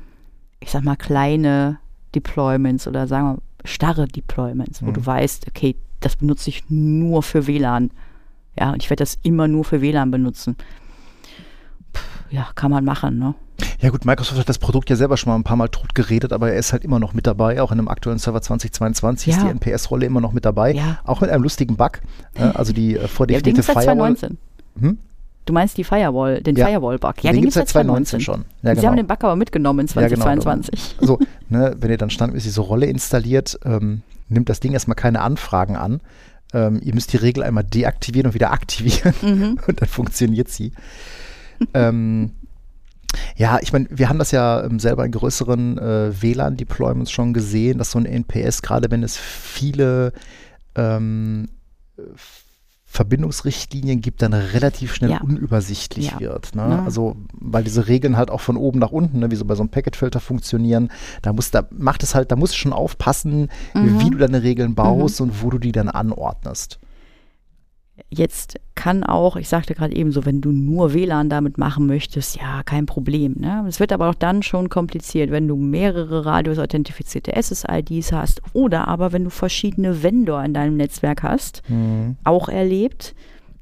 ich 0.60 0.70
sag 0.70 0.84
mal, 0.84 0.96
kleine 0.96 1.78
Deployments 2.14 2.86
oder 2.86 3.06
sagen 3.06 3.36
wir 3.36 3.68
starre 3.68 4.06
Deployments, 4.06 4.82
wo 4.82 4.86
Mhm. 4.86 4.94
du 4.94 5.06
weißt, 5.06 5.48
okay, 5.48 5.76
das 6.00 6.16
benutze 6.16 6.50
ich 6.50 6.64
nur 6.68 7.22
für 7.22 7.46
WLAN. 7.46 7.90
Ja, 8.58 8.70
und 8.72 8.82
ich 8.82 8.88
werde 8.90 9.02
das 9.02 9.18
immer 9.22 9.48
nur 9.48 9.64
für 9.64 9.80
WLAN 9.82 10.10
benutzen. 10.10 10.56
Puh, 11.92 12.00
ja, 12.30 12.46
kann 12.54 12.70
man 12.70 12.84
machen, 12.84 13.18
ne? 13.18 13.34
Ja 13.80 13.90
gut, 13.90 14.04
Microsoft 14.04 14.38
hat 14.38 14.48
das 14.48 14.58
Produkt 14.58 14.90
ja 14.90 14.96
selber 14.96 15.16
schon 15.16 15.30
mal 15.30 15.36
ein 15.36 15.44
paar 15.44 15.56
Mal 15.56 15.68
tot 15.68 15.94
geredet, 15.94 16.32
aber 16.32 16.50
er 16.52 16.58
ist 16.58 16.72
halt 16.72 16.84
immer 16.84 16.98
noch 16.98 17.14
mit 17.14 17.26
dabei. 17.26 17.60
Auch 17.62 17.72
in 17.72 17.78
einem 17.78 17.88
aktuellen 17.88 18.18
Server 18.18 18.40
2022 18.42 19.28
ist 19.32 19.36
Ja. 19.38 19.44
die 19.44 19.50
NPS-Rolle 19.50 20.06
immer 20.06 20.20
noch 20.20 20.32
mit 20.32 20.44
dabei. 20.44 20.72
Ja. 20.72 20.98
Auch 21.04 21.20
mit 21.20 21.30
einem 21.30 21.42
lustigen 21.42 21.76
Bug. 21.76 22.00
Äh, 22.34 22.42
also 22.42 22.72
die 22.72 22.96
äh, 22.96 23.02
Ja, 23.02 23.08
vordefinierte 23.08 23.62
seit 23.62 23.76
Firewall. 23.76 24.16
2019. 24.16 24.38
Hm? 24.80 24.98
Du 25.46 25.52
meinst 25.52 25.78
die 25.78 25.84
Firewall, 25.84 26.42
den 26.42 26.56
Ja. 26.56 26.66
Firewall-Bug. 26.66 27.22
Ja, 27.22 27.30
den 27.30 27.36
den, 27.36 27.40
gibt 27.42 27.50
es 27.50 27.54
seit 27.54 27.68
2019 27.68 28.20
schon. 28.20 28.44
Ja, 28.62 28.70
Sie 28.70 28.76
genau. 28.80 28.88
haben 28.88 28.96
den 28.96 29.06
Bug 29.06 29.22
aber 29.22 29.36
mitgenommen 29.36 29.80
in 29.80 29.86
Ja, 29.86 30.08
genau. 30.08 30.22
2022. 30.24 30.96
Also, 31.00 31.18
ne, 31.48 31.76
wenn 31.78 31.90
ihr 31.90 31.98
dann 31.98 32.10
standmäßig 32.10 32.48
diese 32.50 32.60
Rolle 32.62 32.86
installiert, 32.86 33.58
ähm, 33.64 34.02
nimmt 34.28 34.48
das 34.48 34.58
Ding 34.60 34.72
erstmal 34.72 34.96
keine 34.96 35.20
Anfragen 35.20 35.76
an. 35.76 36.00
Ähm, 36.52 36.80
ihr 36.82 36.94
müsst 36.94 37.12
die 37.12 37.16
Regel 37.16 37.42
einmal 37.44 37.62
deaktivieren 37.64 38.26
und 38.28 38.34
wieder 38.34 38.50
aktivieren 38.50 39.14
Mhm. 39.22 39.58
und 39.68 39.80
dann 39.80 39.88
funktioniert 39.88 40.48
sie. 40.48 40.72
ähm, 41.74 42.32
ja, 43.36 43.58
ich 43.60 43.72
meine, 43.72 43.86
wir 43.90 44.08
haben 44.08 44.18
das 44.18 44.30
ja 44.30 44.64
ähm, 44.64 44.78
selber 44.78 45.04
in 45.04 45.12
größeren 45.12 45.78
äh, 45.78 46.22
WLAN-Deployments 46.22 47.10
schon 47.10 47.32
gesehen, 47.32 47.78
dass 47.78 47.90
so 47.92 47.98
ein 47.98 48.06
NPS, 48.06 48.62
gerade 48.62 48.90
wenn 48.90 49.02
es 49.02 49.16
viele 49.16 50.12
ähm, 50.74 51.48
Verbindungsrichtlinien 52.84 54.00
gibt, 54.00 54.22
dann 54.22 54.32
relativ 54.32 54.94
schnell 54.94 55.10
Ja. 55.10 55.20
unübersichtlich 55.20 56.12
Ja. 56.12 56.20
wird. 56.20 56.54
Ne? 56.54 56.62
Ja. 56.62 56.84
Also, 56.84 57.16
weil 57.32 57.64
diese 57.64 57.88
Regeln 57.88 58.16
halt 58.16 58.30
auch 58.30 58.40
von 58.40 58.56
oben 58.56 58.78
nach 58.78 58.92
unten, 58.92 59.18
ne, 59.18 59.30
wie 59.30 59.36
so 59.36 59.44
bei 59.44 59.54
so 59.54 59.62
einem 59.62 59.70
Packetfilter 59.70 60.20
funktionieren, 60.20 60.90
da 61.22 61.32
muss, 61.32 61.50
da 61.50 61.66
macht 61.70 62.02
es 62.02 62.14
halt, 62.14 62.30
da 62.32 62.36
musst 62.36 62.54
du 62.54 62.58
schon 62.58 62.72
aufpassen, 62.72 63.48
Mhm. 63.74 64.00
wie 64.00 64.10
du 64.10 64.18
deine 64.18 64.42
Regeln 64.42 64.74
baust 64.74 65.20
und 65.20 65.42
wo 65.42 65.50
du 65.50 65.58
die 65.58 65.72
dann 65.72 65.88
anordnest. 65.88 66.78
Jetzt 68.10 68.60
kann 68.74 69.04
auch, 69.04 69.36
ich 69.36 69.48
sagte 69.48 69.74
gerade 69.74 69.96
eben 69.96 70.12
so, 70.12 70.26
wenn 70.26 70.40
du 70.40 70.52
nur 70.52 70.92
WLAN 70.92 71.30
damit 71.30 71.56
machen 71.56 71.86
möchtest, 71.86 72.36
ja, 72.36 72.62
kein 72.62 72.84
Problem. 72.86 73.36
Ne? 73.38 73.64
Es 73.66 73.80
wird 73.80 73.92
aber 73.92 74.10
auch 74.10 74.14
dann 74.14 74.42
schon 74.42 74.68
kompliziert, 74.68 75.30
wenn 75.30 75.48
du 75.48 75.56
mehrere 75.56 76.26
Radius-authentifizierte 76.26 77.32
SSIDs 77.40 78.12
hast 78.12 78.42
oder 78.52 78.86
aber 78.86 79.12
wenn 79.12 79.24
du 79.24 79.30
verschiedene 79.30 80.02
Vendor 80.02 80.44
in 80.44 80.52
deinem 80.54 80.76
Netzwerk 80.76 81.22
hast, 81.22 81.62
auch 82.24 82.48
erlebt, 82.48 83.14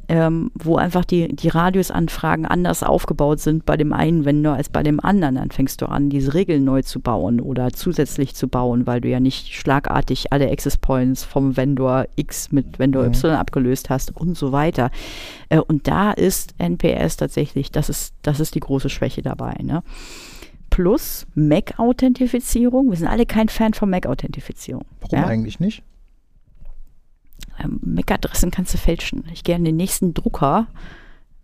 ähm, 0.09 0.51
wo 0.55 0.77
einfach 0.77 1.05
die, 1.05 1.29
die 1.35 1.49
Radiusanfragen 1.49 2.47
anders 2.47 2.83
aufgebaut 2.83 3.40
sind 3.40 3.64
bei 3.64 3.77
dem 3.77 3.93
einen 3.93 4.25
Vendor 4.25 4.55
als 4.55 4.69
bei 4.69 4.83
dem 4.83 5.01
anderen. 5.01 5.37
Dann 5.37 5.51
fängst 5.51 5.81
du 5.83 5.87
an, 5.87 6.11
diese 6.11 6.35
Regeln 6.35 6.64
neu 6.64 6.83
zu 6.83 7.01
bauen 7.01 7.40
oder 7.40 7.73
zusätzlich 7.73 8.35
zu 8.35 8.49
bauen, 8.49 8.87
weil 8.87 9.01
du 9.01 9.09
ja 9.09 9.21
nicht 9.21 9.55
schlagartig 9.55 10.33
alle 10.33 10.51
Access 10.51 10.77
Points 10.77 11.25
vom 11.25 11.57
Vendor 11.57 12.07
X 12.17 12.53
mit 12.53 12.79
Vendor 12.79 13.05
Mhm. 13.05 13.14
Y 13.14 13.37
abgelöst 13.37 13.90
hast 13.90 14.17
und 14.17 14.37
so 14.37 14.53
weiter. 14.53 14.90
Äh, 15.49 15.59
und 15.59 15.87
da 15.88 16.12
ist 16.12 16.55
NPS 16.59 17.17
tatsächlich, 17.17 17.71
das 17.71 17.88
ist, 17.88 18.14
das 18.23 18.40
ist 18.40 18.55
die 18.55 18.61
große 18.61 18.88
Schwäche 18.88 19.23
dabei. 19.23 19.55
Ne? 19.62 19.83
Plus 20.71 21.27
MAC-Authentifizierung. 21.35 22.90
Wir 22.90 22.97
sind 22.97 23.09
alle 23.09 23.27
kein 23.27 23.49
Fan 23.49 23.75
von 23.75 23.90
MAC-Authentifizierung. 23.90 24.85
Warum 25.01 25.19
ja? 25.19 25.27
eigentlich 25.27 25.61
nicht? 25.61 25.83
Ähm, 27.62 27.81
MAC-Adressen 27.85 28.51
kannst 28.51 28.75
du 28.75 28.79
fälschen. 28.79 29.25
Ich 29.33 29.45
gehe 29.45 29.55
an 29.55 29.64
den 29.64 29.77
nächsten 29.77 30.14
Drucker, 30.14 30.67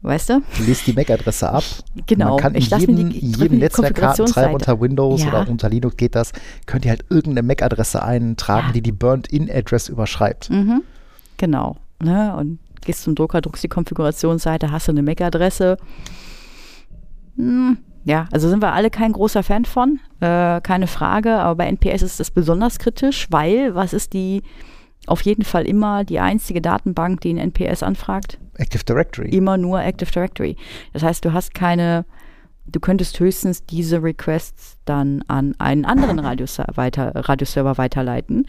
weißt 0.02 0.30
du? 0.30 0.42
Du 0.56 0.62
liest 0.64 0.86
die 0.86 0.92
MAC-Adresse 0.92 1.50
ab. 1.50 1.64
Genau. 2.06 2.30
Man 2.30 2.38
kann 2.38 2.54
in 2.54 2.58
ich 2.62 2.70
mir 2.70 2.78
jedem, 2.78 3.10
die, 3.10 3.18
in 3.18 3.32
jedem 3.32 3.58
Netzwerkkartentreiber 3.58 4.54
unter 4.54 4.80
Windows 4.80 5.22
Ja. 5.22 5.28
oder 5.28 5.48
unter 5.48 5.68
Linux 5.68 5.96
geht 5.96 6.14
das, 6.14 6.32
könnt 6.66 6.84
ihr 6.84 6.90
halt 6.90 7.04
irgendeine 7.10 7.46
MAC-Adresse 7.46 8.02
eintragen, 8.02 8.68
Ja. 8.68 8.72
die 8.72 8.82
die 8.82 8.92
Burnt-In-Address 8.92 9.88
überschreibt. 9.88 10.50
Mhm. 10.50 10.82
Genau. 11.36 11.76
Ne? 12.02 12.34
Und 12.36 12.58
gehst 12.82 13.02
zum 13.02 13.14
Drucker, 13.14 13.40
druckst 13.40 13.62
die 13.62 13.68
Konfigurationsseite, 13.68 14.70
hast 14.70 14.88
du 14.88 14.92
eine 14.92 15.02
MAC-Adresse. 15.02 15.76
Hm, 17.36 17.78
ja, 18.04 18.26
also 18.32 18.48
sind 18.48 18.62
wir 18.62 18.72
alle 18.72 18.90
kein 18.90 19.12
großer 19.12 19.42
Fan 19.42 19.64
von, 19.64 20.00
äh, 20.20 20.60
keine 20.62 20.86
Frage. 20.86 21.34
Aber 21.38 21.56
bei 21.56 21.66
NPS 21.66 22.02
ist 22.02 22.20
das 22.20 22.30
besonders 22.30 22.78
kritisch, 22.78 23.26
weil 23.30 23.74
was 23.74 23.92
ist 23.92 24.14
die 24.14 24.42
auf 25.06 25.22
jeden 25.22 25.44
Fall 25.44 25.66
immer 25.66 26.04
die 26.04 26.20
einzige 26.20 26.60
Datenbank, 26.60 27.20
die 27.22 27.32
ein 27.32 27.38
NPS 27.38 27.82
anfragt? 27.82 28.38
Active 28.54 28.84
Directory. 28.84 29.30
immer 29.30 29.56
nur 29.56 29.82
Active 29.82 30.10
Directory. 30.10 30.56
Das 30.92 31.02
heißt, 31.02 31.24
du 31.24 31.32
hast 31.32 31.54
keine, 31.54 32.04
du 32.66 32.80
könntest 32.80 33.18
höchstens 33.18 33.64
diese 33.64 34.02
Requests 34.02 34.78
dann 34.84 35.22
an 35.28 35.54
einen 35.58 35.84
anderen 35.84 36.18
weiter, 36.18 37.12
Radioserver 37.14 37.78
weiterleiten, 37.78 38.46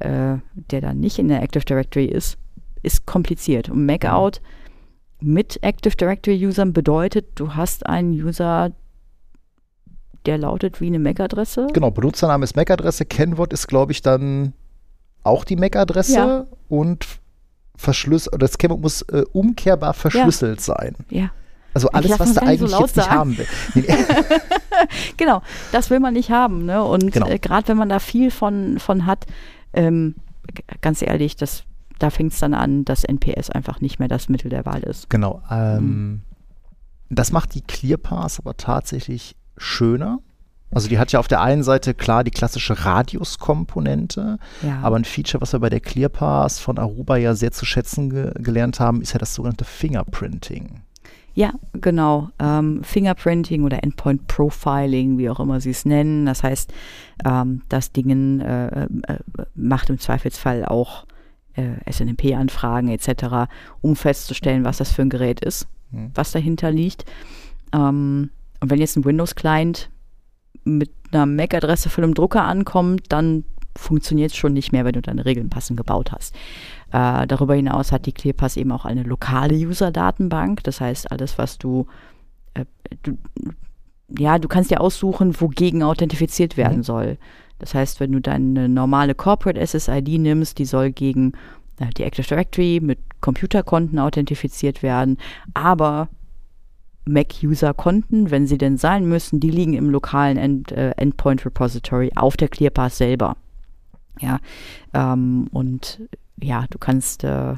äh, 0.00 0.36
der 0.54 0.80
dann 0.80 0.98
nicht 0.98 1.18
in 1.18 1.28
der 1.28 1.42
Active 1.42 1.64
Directory 1.64 2.06
ist. 2.06 2.36
Ist 2.82 3.06
kompliziert. 3.06 3.70
Und 3.70 3.86
Macout 3.86 4.40
mit 5.20 5.62
Active 5.62 5.96
Directory 5.96 6.44
Usern 6.46 6.72
bedeutet, 6.72 7.28
du 7.36 7.54
hast 7.54 7.86
einen 7.86 8.12
User, 8.12 8.72
der 10.26 10.38
lautet 10.38 10.80
wie 10.80 10.88
eine 10.88 10.98
MAC-Adresse. 10.98 11.68
Genau, 11.72 11.90
Benutzername 11.90 12.44
ist 12.44 12.56
MAC-Adresse, 12.56 13.06
Kennwort 13.06 13.52
ist, 13.52 13.68
glaube 13.68 13.92
ich, 13.92 14.02
dann 14.02 14.52
auch 15.24 15.44
die 15.44 15.56
MAC-Adresse 15.56 16.14
Ja. 16.16 16.46
und 16.68 17.06
Verschlüs 17.76 18.28
oder 18.28 18.38
das 18.46 18.56
Kennwort 18.58 18.80
muss 18.80 19.02
äh, 19.02 19.24
umkehrbar 19.32 19.94
verschlüsselt 19.94 20.60
sein. 20.60 20.94
Ja. 21.10 21.30
Also 21.72 21.88
alles, 21.88 22.20
was 22.20 22.28
du 22.28 22.34
so 22.34 22.40
eigentlich 22.40 22.70
laut 22.70 22.82
jetzt 22.82 22.96
nicht 22.96 23.10
haben 23.10 23.36
will. 23.36 23.46
Genau, 25.16 25.42
das 25.72 25.90
will 25.90 25.98
man 26.00 26.14
nicht 26.14 26.30
haben. 26.30 26.64
Ne? 26.66 26.82
Und 26.84 27.12
Genau. 27.12 27.26
äh, 27.28 27.38
gerade 27.38 27.68
wenn 27.68 27.76
man 27.76 27.88
da 27.88 27.98
viel 27.98 28.30
von, 28.30 28.78
von 28.78 29.06
hat, 29.06 29.26
ähm, 29.72 30.14
ganz 30.82 31.02
ehrlich, 31.02 31.36
das, 31.36 31.64
da 31.98 32.10
fängt 32.10 32.32
es 32.32 32.38
dann 32.38 32.54
an, 32.54 32.84
dass 32.84 33.02
NPS 33.04 33.50
einfach 33.50 33.80
nicht 33.80 33.98
mehr 33.98 34.08
das 34.08 34.28
Mittel 34.28 34.50
der 34.50 34.66
Wahl 34.66 34.82
ist. 34.82 35.10
genau. 35.10 35.42
Ähm, 35.50 35.80
Mhm. 35.84 36.20
Das 37.10 37.32
macht 37.32 37.54
die 37.54 37.60
ClearPass 37.60 38.38
aber 38.40 38.56
tatsächlich 38.56 39.36
schöner. 39.56 40.18
Also 40.74 40.88
die 40.88 40.98
hat 40.98 41.12
ja 41.12 41.20
auf 41.20 41.28
der 41.28 41.40
einen 41.40 41.62
Seite 41.62 41.94
klar 41.94 42.24
die 42.24 42.30
klassische 42.30 42.84
Radius-Komponente, 42.84 44.38
Ja. 44.62 44.80
aber 44.82 44.96
ein 44.96 45.04
Feature, 45.04 45.40
was 45.40 45.52
wir 45.52 45.60
bei 45.60 45.70
der 45.70 45.80
ClearPass 45.80 46.58
von 46.58 46.78
Aruba 46.78 47.16
ja 47.16 47.34
sehr 47.34 47.52
zu 47.52 47.64
schätzen 47.64 48.10
ge 48.10 48.32
gelernt 48.36 48.80
haben, 48.80 49.00
ist 49.02 49.12
ja 49.12 49.18
das 49.18 49.34
sogenannte 49.34 49.64
Fingerprinting. 49.64 50.80
Ja, 51.36 51.52
genau. 51.72 52.28
Ähm, 52.38 52.84
Fingerprinting 52.84 53.64
oder 53.64 53.82
Endpoint 53.82 54.26
Profiling, 54.28 55.18
wie 55.18 55.28
auch 55.30 55.40
immer 55.40 55.60
sie 55.60 55.70
es 55.70 55.84
nennen. 55.84 56.26
Das 56.26 56.44
heißt, 56.44 56.72
ähm, 57.24 57.62
das 57.68 57.90
Ding 57.90 58.40
äh, 58.40 58.84
äh, 58.84 58.88
macht 59.56 59.90
im 59.90 59.98
Zweifelsfall 59.98 60.64
auch 60.64 61.06
äh, 61.54 61.90
SNMP-Anfragen 61.90 62.88
etc., 62.88 63.50
um 63.80 63.96
festzustellen, 63.96 64.64
was 64.64 64.78
das 64.78 64.92
für 64.92 65.02
ein 65.02 65.10
Gerät 65.10 65.40
ist, 65.40 65.66
Hm. 65.90 66.10
was 66.14 66.30
dahinter 66.32 66.70
liegt. 66.70 67.04
Ähm, 67.72 68.30
und 68.60 68.70
wenn 68.70 68.78
jetzt 68.80 68.96
ein 68.96 69.04
Windows-Client 69.04 69.90
mit 70.64 70.90
einer 71.12 71.26
MAC-Adresse 71.26 71.88
von 71.90 72.04
einem 72.04 72.14
Drucker 72.14 72.44
ankommt, 72.44 73.04
dann 73.10 73.44
funktioniert 73.76 74.30
es 74.30 74.36
schon 74.36 74.52
nicht 74.52 74.72
mehr, 74.72 74.84
wenn 74.84 74.92
du 74.92 75.02
deine 75.02 75.24
Regeln 75.24 75.50
passend 75.50 75.76
gebaut 75.76 76.12
hast. 76.12 76.34
Äh, 76.92 77.26
darüber 77.26 77.54
hinaus 77.54 77.90
hat 77.92 78.06
die 78.06 78.12
ClearPass 78.12 78.56
eben 78.56 78.70
auch 78.72 78.84
eine 78.84 79.02
lokale 79.02 79.54
User-Datenbank. 79.54 80.62
Das 80.62 80.80
heißt, 80.80 81.10
alles, 81.10 81.38
was 81.38 81.58
du, 81.58 81.86
äh, 82.54 82.64
du, 83.02 83.18
ja, 84.16 84.38
du 84.38 84.46
kannst 84.48 84.70
dir 84.70 84.80
aussuchen, 84.80 85.40
wogegen 85.40 85.82
authentifiziert 85.82 86.56
werden 86.56 86.78
Mhm. 86.78 86.84
soll. 86.84 87.18
Das 87.58 87.74
heißt, 87.74 87.98
wenn 88.00 88.12
du 88.12 88.20
deine 88.20 88.68
normale 88.68 89.14
Corporate 89.14 89.60
SSID 89.60 90.18
nimmst, 90.18 90.58
die 90.58 90.66
soll 90.66 90.92
gegen 90.92 91.32
äh, 91.80 91.86
die 91.96 92.04
Active 92.04 92.26
Directory 92.26 92.80
mit 92.80 92.98
Computerkonten 93.20 93.98
authentifiziert 93.98 94.82
werden, 94.82 95.18
aber 95.54 96.08
Mac-User-Konten, 97.06 98.30
wenn 98.30 98.46
sie 98.46 98.58
denn 98.58 98.76
sein 98.78 99.06
müssen, 99.06 99.40
die 99.40 99.50
liegen 99.50 99.74
im 99.74 99.90
lokalen 99.90 100.36
End, 100.36 100.72
äh, 100.72 100.90
Endpoint 100.92 101.44
Repository 101.44 102.12
auf 102.14 102.36
der 102.36 102.48
ClearPass 102.48 102.98
selber. 102.98 103.36
Ja, 104.20 104.38
ähm, 104.92 105.48
und 105.52 106.00
ja, 106.40 106.66
du 106.70 106.78
kannst, 106.78 107.24
äh, 107.24 107.56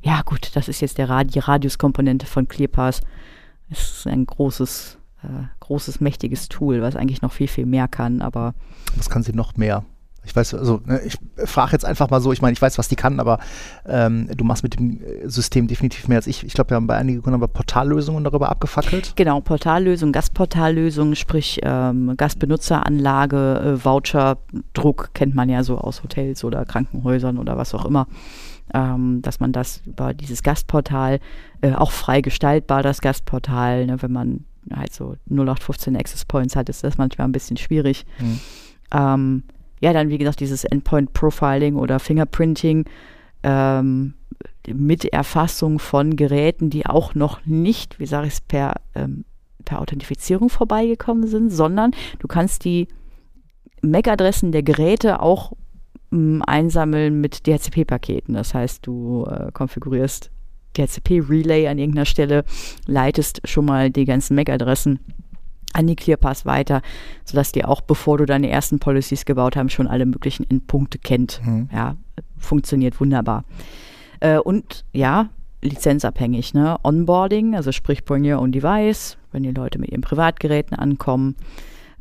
ja 0.00 0.22
gut, 0.24 0.50
das 0.54 0.68
ist 0.68 0.80
jetzt 0.80 0.98
der 0.98 1.08
Rad 1.08 1.34
die 1.34 1.38
Radiuskomponente 1.38 2.26
von 2.26 2.48
ClearPass. 2.48 3.00
Es 3.70 3.98
ist 3.98 4.06
ein 4.06 4.26
großes, 4.26 4.98
äh, 5.22 5.44
großes, 5.60 6.00
mächtiges 6.00 6.48
Tool, 6.48 6.82
was 6.82 6.96
eigentlich 6.96 7.22
noch 7.22 7.32
viel, 7.32 7.48
viel 7.48 7.66
mehr 7.66 7.88
kann, 7.88 8.20
aber. 8.20 8.54
Was 8.96 9.10
kann 9.10 9.22
sie 9.22 9.32
noch 9.32 9.56
mehr? 9.56 9.84
Ich 10.24 10.36
weiß, 10.36 10.54
also 10.54 10.80
ne, 10.84 11.00
ich 11.04 11.18
frage 11.44 11.72
jetzt 11.72 11.84
einfach 11.84 12.08
mal 12.10 12.20
so, 12.20 12.32
ich 12.32 12.40
meine, 12.40 12.52
ich 12.52 12.62
weiß, 12.62 12.78
was 12.78 12.88
die 12.88 12.94
kann, 12.94 13.18
aber 13.18 13.38
ähm, 13.86 14.28
du 14.36 14.44
machst 14.44 14.62
mit 14.62 14.78
dem 14.78 15.00
äh, 15.02 15.28
System 15.28 15.66
definitiv 15.66 16.06
mehr 16.06 16.18
als 16.18 16.28
ich. 16.28 16.44
Ich 16.44 16.54
glaube, 16.54 16.70
wir 16.70 16.76
haben 16.76 16.86
bei 16.86 16.96
einigen 16.96 17.22
Kunden 17.22 17.34
aber 17.34 17.48
Portallösungen 17.48 18.22
darüber 18.22 18.48
abgefackelt. 18.48 19.14
Genau, 19.16 19.40
Portallösungen, 19.40 20.12
Gastportallösungen, 20.12 21.16
sprich 21.16 21.60
ähm, 21.62 22.14
Gastbenutzeranlage, 22.16 23.78
äh, 23.80 23.84
Voucherdruck 23.84 25.10
kennt 25.14 25.34
man 25.34 25.48
ja 25.48 25.64
so 25.64 25.78
aus 25.78 26.02
Hotels 26.04 26.44
oder 26.44 26.64
Krankenhäusern 26.64 27.38
oder 27.38 27.56
was 27.56 27.74
auch 27.74 27.84
immer. 27.84 28.06
Ähm, 28.74 29.20
dass 29.22 29.40
man 29.40 29.52
das 29.52 29.82
über 29.84 30.14
dieses 30.14 30.42
Gastportal 30.42 31.18
äh, 31.62 31.72
auch 31.72 31.90
frei 31.90 32.20
gestaltbar, 32.20 32.82
das 32.82 33.00
Gastportal, 33.00 33.86
ne, 33.86 34.00
wenn 34.00 34.12
man 34.12 34.44
halt 34.72 34.94
so 34.94 35.16
0815 35.28 35.96
Access 35.96 36.24
Points 36.24 36.56
hat, 36.56 36.68
ist 36.68 36.84
das 36.84 36.96
manchmal 36.96 37.26
ein 37.26 37.32
bisschen 37.32 37.56
schwierig. 37.56 38.06
Mhm. 38.18 38.40
Ähm, 38.92 39.42
ja, 39.82 39.92
dann 39.92 40.08
wie 40.08 40.18
gesagt 40.18 40.40
dieses 40.40 40.64
Endpoint 40.64 41.12
Profiling 41.12 41.74
oder 41.74 41.98
Fingerprinting 41.98 42.84
ähm, 43.42 44.14
mit 44.66 45.04
Erfassung 45.04 45.80
von 45.80 46.14
Geräten, 46.14 46.70
die 46.70 46.86
auch 46.86 47.16
noch 47.16 47.44
nicht, 47.44 47.98
wie 47.98 48.06
sage 48.06 48.28
ich 48.28 48.34
es, 48.34 48.40
per, 48.40 48.76
ähm, 48.94 49.24
per 49.64 49.80
Authentifizierung 49.80 50.50
vorbeigekommen 50.50 51.26
sind, 51.26 51.50
sondern 51.50 51.90
du 52.20 52.28
kannst 52.28 52.64
die 52.64 52.86
MAC-Adressen 53.82 54.52
der 54.52 54.62
Geräte 54.62 55.20
auch 55.20 55.52
ähm, 56.12 56.44
einsammeln 56.46 57.20
mit 57.20 57.48
DHCP-Paketen. 57.48 58.34
Das 58.34 58.54
heißt, 58.54 58.86
du 58.86 59.26
äh, 59.26 59.50
konfigurierst 59.52 60.30
DHCP-Relay 60.76 61.66
an 61.66 61.78
irgendeiner 61.78 62.06
Stelle, 62.06 62.44
leitest 62.86 63.40
schon 63.48 63.64
mal 63.64 63.90
die 63.90 64.04
ganzen 64.04 64.36
MAC-Adressen 64.36 65.00
an 65.72 65.86
die 65.86 65.96
ClearPass 65.96 66.46
weiter, 66.46 66.82
sodass 67.24 67.52
die 67.52 67.64
auch, 67.64 67.80
bevor 67.80 68.18
du 68.18 68.26
deine 68.26 68.50
ersten 68.50 68.78
Policies 68.78 69.24
gebaut 69.24 69.56
hast, 69.56 69.72
schon 69.72 69.88
alle 69.88 70.06
möglichen 70.06 70.48
Endpunkte 70.48 70.98
kennt. 70.98 71.40
Mhm. 71.44 71.68
Ja, 71.72 71.96
funktioniert 72.38 73.00
wunderbar. 73.00 73.44
Äh, 74.20 74.38
und 74.38 74.84
ja, 74.92 75.28
lizenzabhängig, 75.62 76.54
ne? 76.54 76.76
Onboarding, 76.82 77.54
also 77.54 77.72
sprich 77.72 78.04
Bring 78.04 78.24
Your 78.30 78.40
Own 78.40 78.52
Device, 78.52 79.16
wenn 79.30 79.42
die 79.42 79.52
Leute 79.52 79.78
mit 79.78 79.90
ihren 79.90 80.02
Privatgeräten 80.02 80.76
ankommen. 80.76 81.36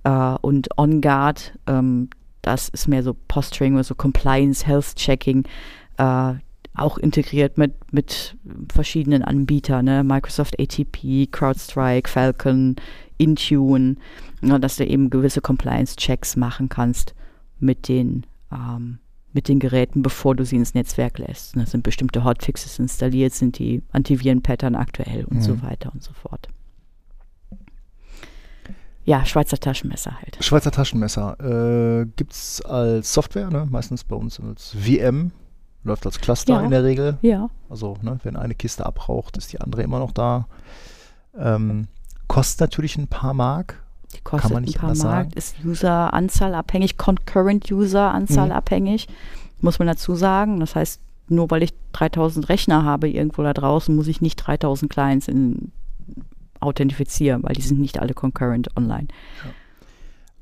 Äh, 0.04 0.36
und 0.42 0.70
OnGuard, 0.78 1.58
ähm, 1.68 2.10
das 2.42 2.70
ist 2.70 2.88
mehr 2.88 3.04
so 3.04 3.16
Posturing 3.28 3.76
oder 3.76 3.84
so 3.84 3.96
Compliance, 3.96 4.66
Health 4.66 4.96
Checking. 4.96 5.46
Äh, 5.98 6.34
auch 6.74 6.98
integriert 6.98 7.58
mit, 7.58 7.74
mit 7.92 8.38
verschiedenen 8.72 9.24
Anbietern, 9.24 9.86
ne? 9.86 10.04
Microsoft 10.04 10.60
ATP, 10.60 11.28
CrowdStrike, 11.32 12.10
Falcon, 12.10 12.76
Intune, 13.18 13.98
ja, 14.42 14.58
dass 14.58 14.78
du 14.78 14.86
eben 14.86 15.10
gewisse 15.10 15.42
Compliance-Checks 15.42 16.38
machen 16.38 16.70
kannst 16.70 17.14
mit 17.60 17.88
den, 17.88 18.26
ähm, 18.52 19.00
mit 19.34 19.48
den 19.48 19.60
Geräten, 19.60 20.02
bevor 20.02 20.36
du 20.36 20.46
sie 20.46 20.56
ins 20.56 20.74
Netzwerk 20.74 21.20
lässt. 21.20 21.56
Da 21.56 21.66
sind 21.66 21.84
bestimmte 21.84 22.24
Hotfixes 22.24 22.80
installiert, 22.80 23.34
sind 23.34 23.60
die 23.60 23.84
Antiviren-Pattern 23.92 24.76
aktuell 24.76 25.26
und 25.26 25.38
mhm. 25.38 25.42
so 25.42 25.62
weiter 25.62 25.92
und 25.94 26.02
so 26.02 26.14
fort. 26.14 26.48
Ja, 29.04 29.26
Schweizer 29.26 29.58
Taschenmesser 29.58 30.20
halt. 30.22 30.38
Schweizer 30.42 30.72
Taschenmesser. 30.72 32.02
Äh, 32.02 32.06
Gibt 32.16 32.34
es 32.34 32.62
als 32.62 33.14
Software, 33.14 33.50
ne? 33.50 33.68
meistens 33.70 34.04
bei 34.04 34.16
uns 34.16 34.40
als 34.40 34.76
VM, 34.80 35.32
läuft 35.84 36.06
als 36.06 36.20
Cluster 36.20 36.56
ja. 36.56 36.62
in 36.62 36.72
der 36.72 36.84
Regel. 36.84 37.18
Ja. 37.22 37.50
Also, 37.70 37.98
ne, 38.02 38.20
wenn 38.24 38.36
eine 38.36 38.56
Kiste 38.56 38.86
abraucht, 38.86 39.38
ist 39.38 39.54
die 39.54 39.62
andere 39.62 39.84
immer 39.84 40.00
noch 40.00 40.12
da. 40.12 40.48
Ähm, 41.38 41.88
Kostet 42.28 42.62
natürlich 42.62 42.98
ein 42.98 43.08
paar 43.08 43.34
Mark. 43.34 43.84
Die 44.16 44.22
kostet 44.22 44.44
Kann 44.44 44.54
man 44.54 44.64
nicht 44.64 44.78
ein 44.78 44.82
paar 44.82 44.90
Mark, 44.90 44.98
sagen. 45.00 45.32
ist 45.36 45.56
User-Anzahl 45.66 46.56
abhängig, 46.56 46.98
Concurrent 46.98 47.70
User-Anzahl 47.70 48.48
mhm. 48.48 48.52
abhängig, 48.54 49.08
muss 49.60 49.80
man 49.80 49.88
dazu 49.88 50.16
sagen. 50.16 50.60
Das 50.60 50.76
heißt, 50.76 51.02
nur 51.28 51.50
weil 51.52 51.64
ich 51.64 51.74
3000 51.94 52.48
Rechner 52.50 52.84
habe 52.84 53.10
irgendwo 53.10 53.44
da 53.44 53.54
draußen, 53.54 53.96
muss 53.96 54.08
ich 54.08 54.22
nicht 54.22 54.38
3000 54.38 54.92
Clients 54.92 55.28
in, 55.28 55.72
authentifizieren, 56.62 57.44
weil 57.44 57.56
die 57.56 57.62
sind 57.62 57.80
nicht 57.80 58.00
alle 58.00 58.14
concurrent 58.14 58.76
online. 58.78 59.08
Ja. 59.44 59.52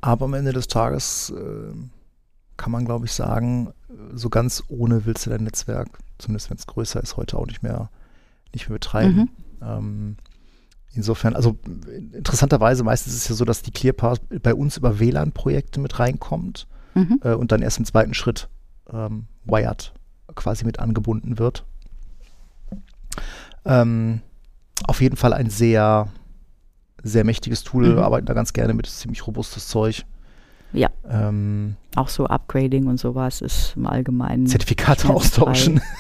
Aber 0.02 0.26
am 0.26 0.34
Ende 0.34 0.54
des 0.54 0.68
Tages 0.68 1.34
äh, 1.36 1.74
kann 2.58 2.72
man, 2.72 2.86
glaube 2.86 3.06
ich, 3.06 3.14
sagen, 3.14 3.74
so 4.14 4.30
ganz 4.30 4.64
ohne 4.68 5.06
willst 5.06 5.26
du 5.26 5.30
dein 5.30 5.44
Netzwerk, 5.44 6.00
zumindest 6.18 6.50
wenn 6.50 6.58
es 6.58 6.68
größer 6.68 7.02
ist, 7.02 7.18
heute 7.18 7.38
auch 7.38 7.48
nicht 7.48 7.64
mehr, 7.64 7.90
nicht 8.54 8.70
mehr 8.70 8.76
betreiben. 8.76 9.16
Mhm. 9.16 9.30
Ähm, 9.62 10.16
Insofern, 10.94 11.36
also 11.36 11.58
interessanterweise 12.14 12.84
meistens 12.84 13.14
ist 13.14 13.22
es 13.24 13.30
ja 13.30 13.36
so, 13.36 13.46
dass 13.46 13.62
die 13.62 13.72
ClearPass 13.72 14.20
bei 14.42 14.56
uns 14.56 14.78
über 14.78 15.00
WLAN-Projekte 15.00 15.80
mit 15.80 16.00
reinkommt 16.00 16.68
mhm. 16.96 17.20
äh, 17.24 17.34
und 17.34 17.52
dann 17.52 17.62
erst 17.62 17.78
im 17.78 17.86
zweiten 17.86 18.16
Schritt 18.16 18.50
ähm, 18.92 19.28
Wired 19.46 19.94
quasi 20.34 20.66
mit 20.66 20.80
angebunden 20.80 21.38
wird. 21.38 21.64
Ähm, 23.66 24.22
auf 24.88 25.02
jeden 25.02 25.16
Fall 25.16 25.34
ein 25.34 25.52
sehr, 25.52 26.08
sehr 27.04 27.24
mächtiges 27.24 27.64
Tool, 27.64 27.94
mhm. 27.94 28.00
arbeiten 28.00 28.26
da 28.26 28.34
ganz 28.34 28.54
gerne 28.54 28.74
mit, 28.74 28.88
ziemlich 28.88 29.28
robustes 29.28 29.68
Zeug. 29.68 30.06
Ja. 30.74 30.90
Ähm, 31.10 31.76
auch 31.96 32.10
so 32.10 32.26
Upgrading 32.26 32.88
und 32.88 33.00
sowas 33.00 33.42
ist 33.42 33.74
im 33.76 33.88
Allgemeinen. 33.88 34.48
Zertifikate 34.48 35.10
austauschen. 35.10 35.82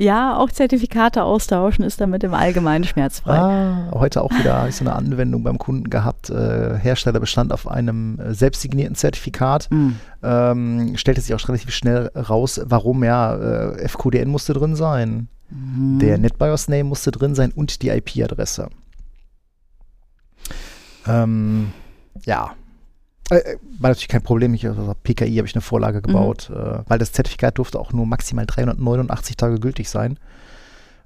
Ja, 0.00 0.38
auch 0.38 0.50
Zertifikate 0.50 1.22
austauschen 1.22 1.84
ist 1.84 2.00
damit 2.00 2.24
im 2.24 2.32
Allgemeinen 2.32 2.84
schmerzfrei. 2.84 3.36
Ah, 3.36 3.90
heute 3.92 4.22
auch 4.22 4.30
wieder 4.30 4.56
habe 4.56 4.70
ich 4.70 4.76
so 4.76 4.82
eine 4.82 4.94
Anwendung 4.94 5.42
beim 5.42 5.58
Kunden 5.58 5.90
gehabt. 5.90 6.30
Äh, 6.30 6.78
Hersteller 6.78 7.20
bestand 7.20 7.52
auf 7.52 7.68
einem 7.68 8.18
äh, 8.18 8.32
selbstsignierten 8.32 8.94
Zertifikat. 8.94 9.70
Mhm. 9.70 9.96
Ähm, 10.22 10.96
stellte 10.96 11.20
sich 11.20 11.34
auch 11.34 11.46
relativ 11.46 11.74
schnell 11.74 12.06
raus, 12.16 12.62
warum 12.64 13.04
ja, 13.04 13.36
äh, 13.36 13.86
FQDN 13.86 14.30
musste 14.30 14.54
drin 14.54 14.74
sein. 14.74 15.28
Mhm. 15.50 15.98
Der 15.98 16.16
NetBIOS-Name 16.16 16.84
musste 16.84 17.10
drin 17.10 17.34
sein 17.34 17.52
und 17.52 17.82
die 17.82 17.90
IP-Adresse. 17.90 18.70
Ähm, 21.06 21.72
ja, 22.24 22.52
äh, 23.30 23.38
äh, 23.38 23.56
war 23.78 23.90
natürlich 23.90 24.08
kein 24.08 24.22
Problem. 24.22 24.54
Ich, 24.54 24.66
also 24.66 24.94
PKI 25.02 25.36
habe 25.36 25.46
ich 25.46 25.54
eine 25.54 25.62
Vorlage 25.62 26.02
gebaut, 26.02 26.50
mhm. 26.50 26.56
äh, 26.56 26.78
weil 26.86 26.98
das 26.98 27.12
Zertifikat 27.12 27.58
durfte 27.58 27.78
auch 27.78 27.92
nur 27.92 28.06
maximal 28.06 28.46
389 28.46 29.36
Tage 29.36 29.58
gültig 29.58 29.88
sein. 29.88 30.18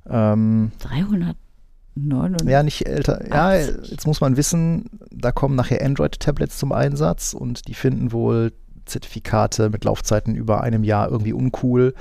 Ähm, 0.08 0.72
389? 0.80 2.50
Ja, 2.50 2.62
nicht 2.62 2.86
älter. 2.86 3.26
Ja, 3.28 3.54
jetzt 3.54 4.06
muss 4.06 4.20
man 4.20 4.36
wissen, 4.36 4.90
da 5.10 5.32
kommen 5.32 5.54
nachher 5.54 5.84
Android-Tablets 5.84 6.58
zum 6.58 6.72
Einsatz 6.72 7.34
und 7.34 7.68
die 7.68 7.74
finden 7.74 8.12
wohl 8.12 8.52
Zertifikate 8.84 9.70
mit 9.70 9.84
Laufzeiten 9.84 10.34
über 10.34 10.60
einem 10.60 10.84
Jahr 10.84 11.08
irgendwie 11.10 11.32
uncool. 11.32 11.94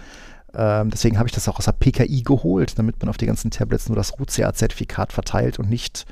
Ähm, 0.56 0.90
deswegen 0.90 1.18
habe 1.18 1.28
ich 1.28 1.34
das 1.34 1.48
auch 1.48 1.58
aus 1.60 1.66
der 1.66 1.72
PKI 1.74 2.24
geholt, 2.24 2.78
damit 2.78 3.00
man 3.02 3.10
auf 3.10 3.18
die 3.18 3.26
ganzen 3.26 3.52
Tablets 3.52 3.88
nur 3.88 3.96
das 3.96 4.20
RUCA-Zertifikat 4.20 5.14
verteilt 5.14 5.60
und 5.60 5.70
nicht, 5.70 6.06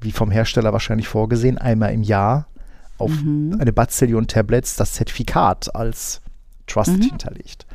wie 0.00 0.12
vom 0.12 0.30
Hersteller 0.30 0.72
wahrscheinlich 0.72 1.08
vorgesehen, 1.08 1.58
einmal 1.58 1.92
im 1.92 2.02
Jahr 2.02 2.48
auf 2.98 3.10
mhm. 3.10 3.56
eine 3.60 3.72
Bazillion 3.72 4.26
Tablets 4.26 4.76
das 4.76 4.92
Zertifikat 4.92 5.74
als 5.74 6.20
Trusted 6.66 6.98
mhm. 6.98 7.02
hinterlegt. 7.02 7.66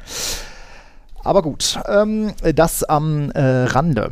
Aber 1.24 1.42
gut, 1.42 1.80
ähm, 1.88 2.34
das 2.54 2.84
am 2.84 3.32
äh, 3.32 3.64
Rande. 3.64 4.12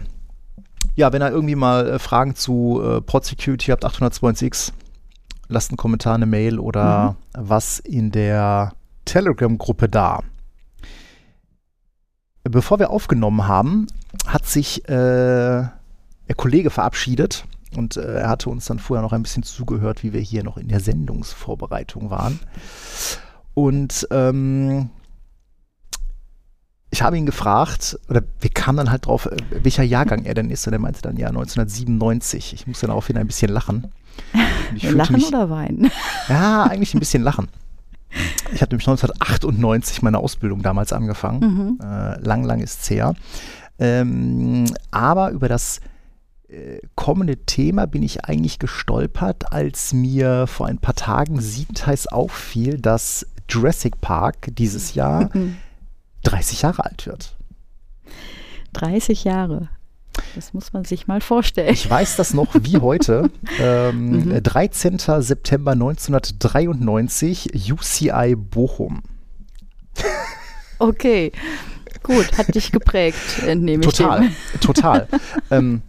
Ja, 0.96 1.14
wenn 1.14 1.22
ihr 1.22 1.30
irgendwie 1.30 1.56
mal 1.56 1.88
äh, 1.88 2.00
Fragen 2.00 2.36
zu 2.36 2.82
äh, 2.84 3.02
Pod 3.02 3.26
Security 3.26 3.72
habt, 3.72 3.86
802.x, 3.86 4.74
lasst 5.48 5.72
einen 5.72 5.78
Kommentar, 5.78 6.16
eine 6.16 6.26
Mail 6.26 6.60
oder 6.60 7.12
mhm. 7.12 7.16
was 7.38 7.80
in 7.80 8.12
der 8.12 8.74
Telegram-Gruppe 9.06 9.90
da. 9.90 10.22
Bevor 12.44 12.80
wir 12.80 12.90
aufgenommen 12.90 13.48
haben, 13.48 13.88
hat 14.26 14.48
sich 14.48 14.88
äh, 14.90 14.92
der 14.92 16.36
Kollege 16.36 16.70
verabschiedet 16.70 17.46
und 17.76 17.98
äh, 17.98 18.22
er 18.22 18.30
hatte 18.30 18.50
uns 18.50 18.66
dann 18.66 18.80
vorher 18.80 19.02
noch 19.02 19.14
ein 19.14 19.24
bisschen 19.24 19.44
zugehört, 19.44 20.04
wie 20.04 20.14
wir 20.14 20.22
hier 20.22 20.44
noch 20.44 20.58
in 20.58 20.68
der 20.68 20.80
Sendungsvorbereitung 20.80 22.10
waren. 22.10 22.40
Und 23.54 24.08
ähm, 24.12 24.90
ich 26.90 27.02
habe 27.02 27.18
ihn 27.18 27.26
gefragt, 27.26 27.98
oder 28.10 28.22
wir 28.40 28.50
kamen 28.50 28.78
dann 28.78 28.92
halt 28.92 29.06
drauf, 29.06 29.26
äh, 29.26 29.38
welcher 29.64 29.84
Jahrgang 29.84 30.26
er 30.26 30.34
denn 30.34 30.50
ist. 30.50 30.68
Und 30.68 30.74
er 30.74 30.80
meinte 30.80 31.02
dann 31.02 31.18
ja 31.18 31.30
1997. 31.30 32.54
Ich 32.54 32.68
musste 32.68 32.88
daraufhin 32.88 33.18
ein 33.18 33.28
bisschen 33.28 33.52
lachen. 33.52 33.92
lachen 34.82 35.16
mich, 35.16 35.28
oder 35.28 35.50
weinen? 35.50 35.90
Ja, 36.28 36.64
eigentlich 36.64 36.94
ein 36.94 37.00
bisschen 37.00 37.24
lachen. 37.24 37.48
Ich 38.54 38.62
hatte 38.62 38.74
nämlich 38.76 38.88
1998 38.90 40.02
meine 40.02 40.18
Ausbildung 40.20 40.62
damals 40.62 40.92
angefangen. 40.92 41.40
Mhm. 41.40 41.80
Äh, 41.82 42.20
lang, 42.20 42.44
lang 42.44 42.60
ist 42.60 42.82
es 42.82 42.90
her. 42.90 43.14
Ähm, 43.80 44.66
aber 44.92 45.32
über 45.32 45.48
das 45.48 45.80
kommende 46.96 47.38
Thema 47.38 47.86
bin 47.88 48.04
ich 48.04 48.26
eigentlich 48.26 48.60
gestolpert, 48.60 49.52
als 49.54 49.94
mir 49.94 50.46
vor 50.48 50.68
ein 50.68 50.78
paar 50.80 50.96
Tagen 50.96 51.40
siebenteils 51.42 52.08
auffiel, 52.08 52.78
dass 52.80 53.26
Jurassic 53.50 54.02
Park 54.02 54.48
dieses 54.58 54.94
Jahr 54.96 55.30
30 56.24 56.62
Jahre 56.64 56.86
alt 56.86 57.06
wird. 57.08 57.36
30 58.74 59.24
Jahre. 59.24 59.70
Das 60.36 60.54
muss 60.54 60.74
man 60.74 60.84
sich 60.84 61.08
mal 61.08 61.22
vorstellen. 61.22 61.74
Ich 61.74 61.90
weiß 61.90 62.18
das 62.18 62.34
noch 62.34 62.54
wie 62.62 62.78
heute. 62.78 63.30
Ähm, 63.60 64.26
Mhm. 64.26 64.44
13. 64.44 64.98
September 65.20 65.72
1993, 65.72 67.72
UCI 67.72 68.36
Bochum. 68.36 69.02
Okay, 70.80 71.32
gut, 72.04 72.38
hat 72.38 72.54
dich 72.56 72.72
geprägt, 72.72 73.18
entnehme 73.46 73.84
ich 73.84 73.90
Total, 73.90 74.30
total. 74.62 75.08
ähm, 75.52 75.82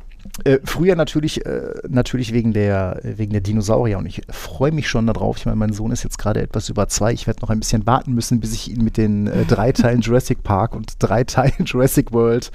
äh, 0.45 0.59
früher 0.65 0.95
natürlich, 0.97 1.45
äh, 1.47 1.73
natürlich 1.89 2.33
wegen 2.33 2.53
der, 2.53 3.01
wegen 3.03 3.33
der 3.33 3.41
Dinosaurier 3.41 3.99
und 3.99 4.07
ich 4.07 4.23
freue 4.31 4.73
mich 4.73 4.89
schon 4.89 5.07
darauf. 5.07 5.37
Ich 5.39 5.47
meine, 5.47 5.57
mein 5.57 5.73
Sohn 5.73 5.91
ist 5.91 6.03
jetzt 6.05 6.19
gerade 6.19 6.41
etwas 6.41 6.69
über 6.69 6.89
zwei. 6.89 7.13
Ich 7.13 7.27
werde 7.27 7.41
noch 7.41 7.51
ein 7.51 7.59
bisschen 7.59 7.87
warten 7.87 8.13
müssen, 8.15 8.41
bis 8.41 8.53
ich 8.55 8.71
ihn 8.71 8.83
mit 8.85 8.97
den 8.97 9.27
äh, 9.27 9.45
drei 9.45 9.73
Teilen 9.73 10.01
Jurassic 10.03 10.43
Park 10.43 10.75
und 10.75 10.95
drei 10.99 11.25
Teilen 11.25 11.65
Jurassic 11.67 12.13
World 12.13 12.51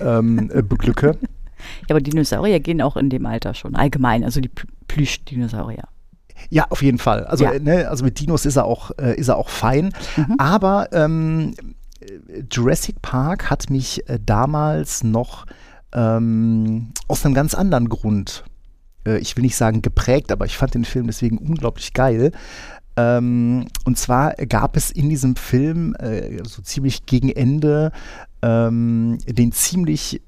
ähm, 0.00 0.50
äh, 0.52 0.62
beglücke. 0.62 1.16
Ja, 1.88 1.94
aber 1.96 2.00
Dinosaurier 2.00 2.60
gehen 2.60 2.80
auch 2.82 2.96
in 2.96 3.10
dem 3.10 3.26
Alter 3.26 3.54
schon, 3.54 3.74
allgemein, 3.76 4.22
also 4.24 4.40
die 4.40 4.48
Pl- 4.50 4.66
Plüsch-Dinosaurier. 4.88 5.84
Ja, 6.50 6.66
auf 6.70 6.82
jeden 6.82 6.98
Fall. 6.98 7.24
Also, 7.24 7.44
Ja. 7.44 7.52
äh, 7.52 7.60
ne, 7.60 7.88
also 7.88 8.04
mit 8.04 8.20
Dinos 8.20 8.44
ist 8.46 8.56
er 8.56 8.66
auch, 8.66 8.90
äh, 9.00 9.16
ist 9.18 9.28
er 9.28 9.36
auch 9.36 9.48
fein. 9.48 9.92
Aber 10.38 10.88
ähm, 10.92 11.54
äh, 12.00 12.42
Jurassic 12.52 13.00
Park 13.02 13.48
hat 13.50 13.70
mich 13.70 14.04
damals 14.24 15.02
noch 15.02 15.46
ähm, 15.92 16.92
aus 17.08 17.24
einem 17.24 17.34
ganz 17.34 17.54
anderen 17.54 17.88
Grund, 17.88 18.44
äh, 19.06 19.18
ich 19.18 19.36
will 19.36 19.42
nicht 19.42 19.56
sagen 19.56 19.82
geprägt, 19.82 20.32
aber 20.32 20.46
ich 20.46 20.56
fand 20.56 20.74
den 20.74 20.84
Film 20.84 21.06
deswegen 21.06 21.38
unglaublich 21.38 21.92
geil. 21.92 22.32
Ähm, 22.96 23.66
und 23.84 23.98
zwar 23.98 24.34
gab 24.34 24.76
es 24.76 24.90
in 24.90 25.08
diesem 25.08 25.36
Film 25.36 25.94
äh, 25.96 26.42
so 26.44 26.62
ziemlich 26.62 27.04
gegen 27.06 27.30
Ende 27.30 27.92
ähm, 28.42 29.18
den 29.26 29.52
ziemlich 29.52 30.22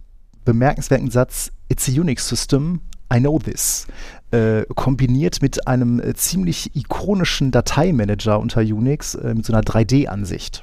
bemerkenswerten 0.45 1.11
Satz 1.11 1.51
It's 1.69 1.89
a 1.89 1.93
Unix 1.93 2.29
System, 2.29 2.81
I 3.13 3.21
know 3.21 3.39
this. 3.39 3.87
Äh, 4.31 4.65
kombiniert 4.75 5.41
mit 5.41 5.67
einem 5.67 6.01
äh, 6.01 6.15
ziemlich 6.15 6.75
ikonischen 6.77 7.51
Dateimanager 7.51 8.39
unter 8.39 8.61
Unix 8.61 9.15
äh, 9.15 9.35
mit 9.35 9.47
so 9.47 9.53
einer 9.53 9.63
3D-Ansicht. 9.63 10.63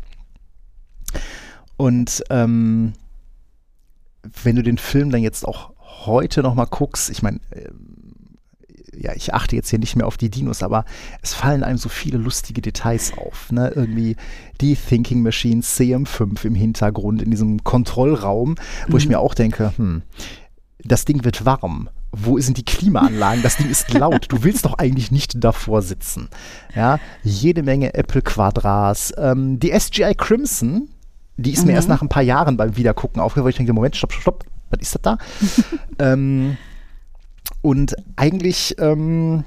Und 1.78 2.24
ähm, 2.30 2.94
wenn 4.44 4.56
du 4.56 4.64
den 4.64 4.78
Film 4.78 5.12
dann 5.12 5.22
jetzt 5.22 5.46
auch 5.46 5.72
heute 6.06 6.42
noch 6.42 6.56
mal 6.56 6.66
guckst, 6.66 7.10
ich 7.10 7.22
meine, 7.22 7.40
äh, 7.52 7.70
ja, 8.98 9.14
ich 9.14 9.34
achte 9.34 9.56
jetzt 9.56 9.70
hier 9.70 9.80
nicht 9.80 9.96
mehr 9.96 10.08
auf 10.08 10.18
die 10.18 10.30
Dinos, 10.30 10.64
aber 10.64 10.86
es 11.22 11.34
fallen 11.34 11.64
einem 11.64 11.78
so 11.78 11.90
viele 11.90 12.18
lustige 12.18 12.62
Details 12.62 13.14
auf. 13.18 13.52
Ne? 13.52 13.72
Irgendwie 13.76 14.16
die 14.62 14.76
Thinking 14.76 15.22
Machine 15.22 15.62
CM5 15.62 16.46
im 16.46 16.56
Hintergrund 16.56 17.22
in 17.22 17.32
diesem 17.32 17.64
Kontrollraum, 17.64 18.56
wo 18.88 18.98
ich 18.98 19.08
mir 19.08 19.20
auch 19.20 19.34
denke, 19.34 19.74
hm, 19.76 20.04
das 20.84 21.06
Ding 21.06 21.24
wird 21.24 21.46
warm. 21.46 21.90
Wo 22.18 22.40
sind 22.40 22.58
die 22.58 22.64
Klimaanlagen? 22.64 23.44
Das 23.44 23.58
Ding 23.58 23.70
ist 23.70 23.94
laut. 23.94 24.28
Du 24.30 24.44
willst 24.44 24.64
doch 24.64 24.76
eigentlich 24.76 25.12
nicht 25.12 25.44
davor 25.44 25.82
sitzen. 25.82 26.30
Ja, 26.74 27.00
jede 27.24 27.62
Menge 27.62 27.94
Apple 27.94 28.22
Quadras. 28.22 29.12
Ähm, 29.18 29.60
die 29.60 29.78
SGI 29.78 30.16
Crimson, 30.16 30.90
die 31.38 31.52
ist 31.52 31.66
mir 31.66 31.74
erst 31.74 31.90
nach 31.90 32.02
ein 32.02 32.10
paar 32.10 32.24
Jahren 32.24 32.58
beim 32.58 32.78
Wiedergucken 32.78 33.22
aufgefallen, 33.22 33.46
weil 33.46 33.52
ich 33.52 33.58
denke, 33.58 33.74
Moment, 33.74 33.96
stopp, 33.96 34.14
stopp, 34.14 34.22
stopp, 34.22 34.46
was 34.70 34.80
ist 34.82 34.96
das 34.96 35.02
da? 35.02 35.18
ähm, 36.00 36.58
und 37.62 37.96
eigentlich, 38.16 38.76
ähm, 38.80 39.44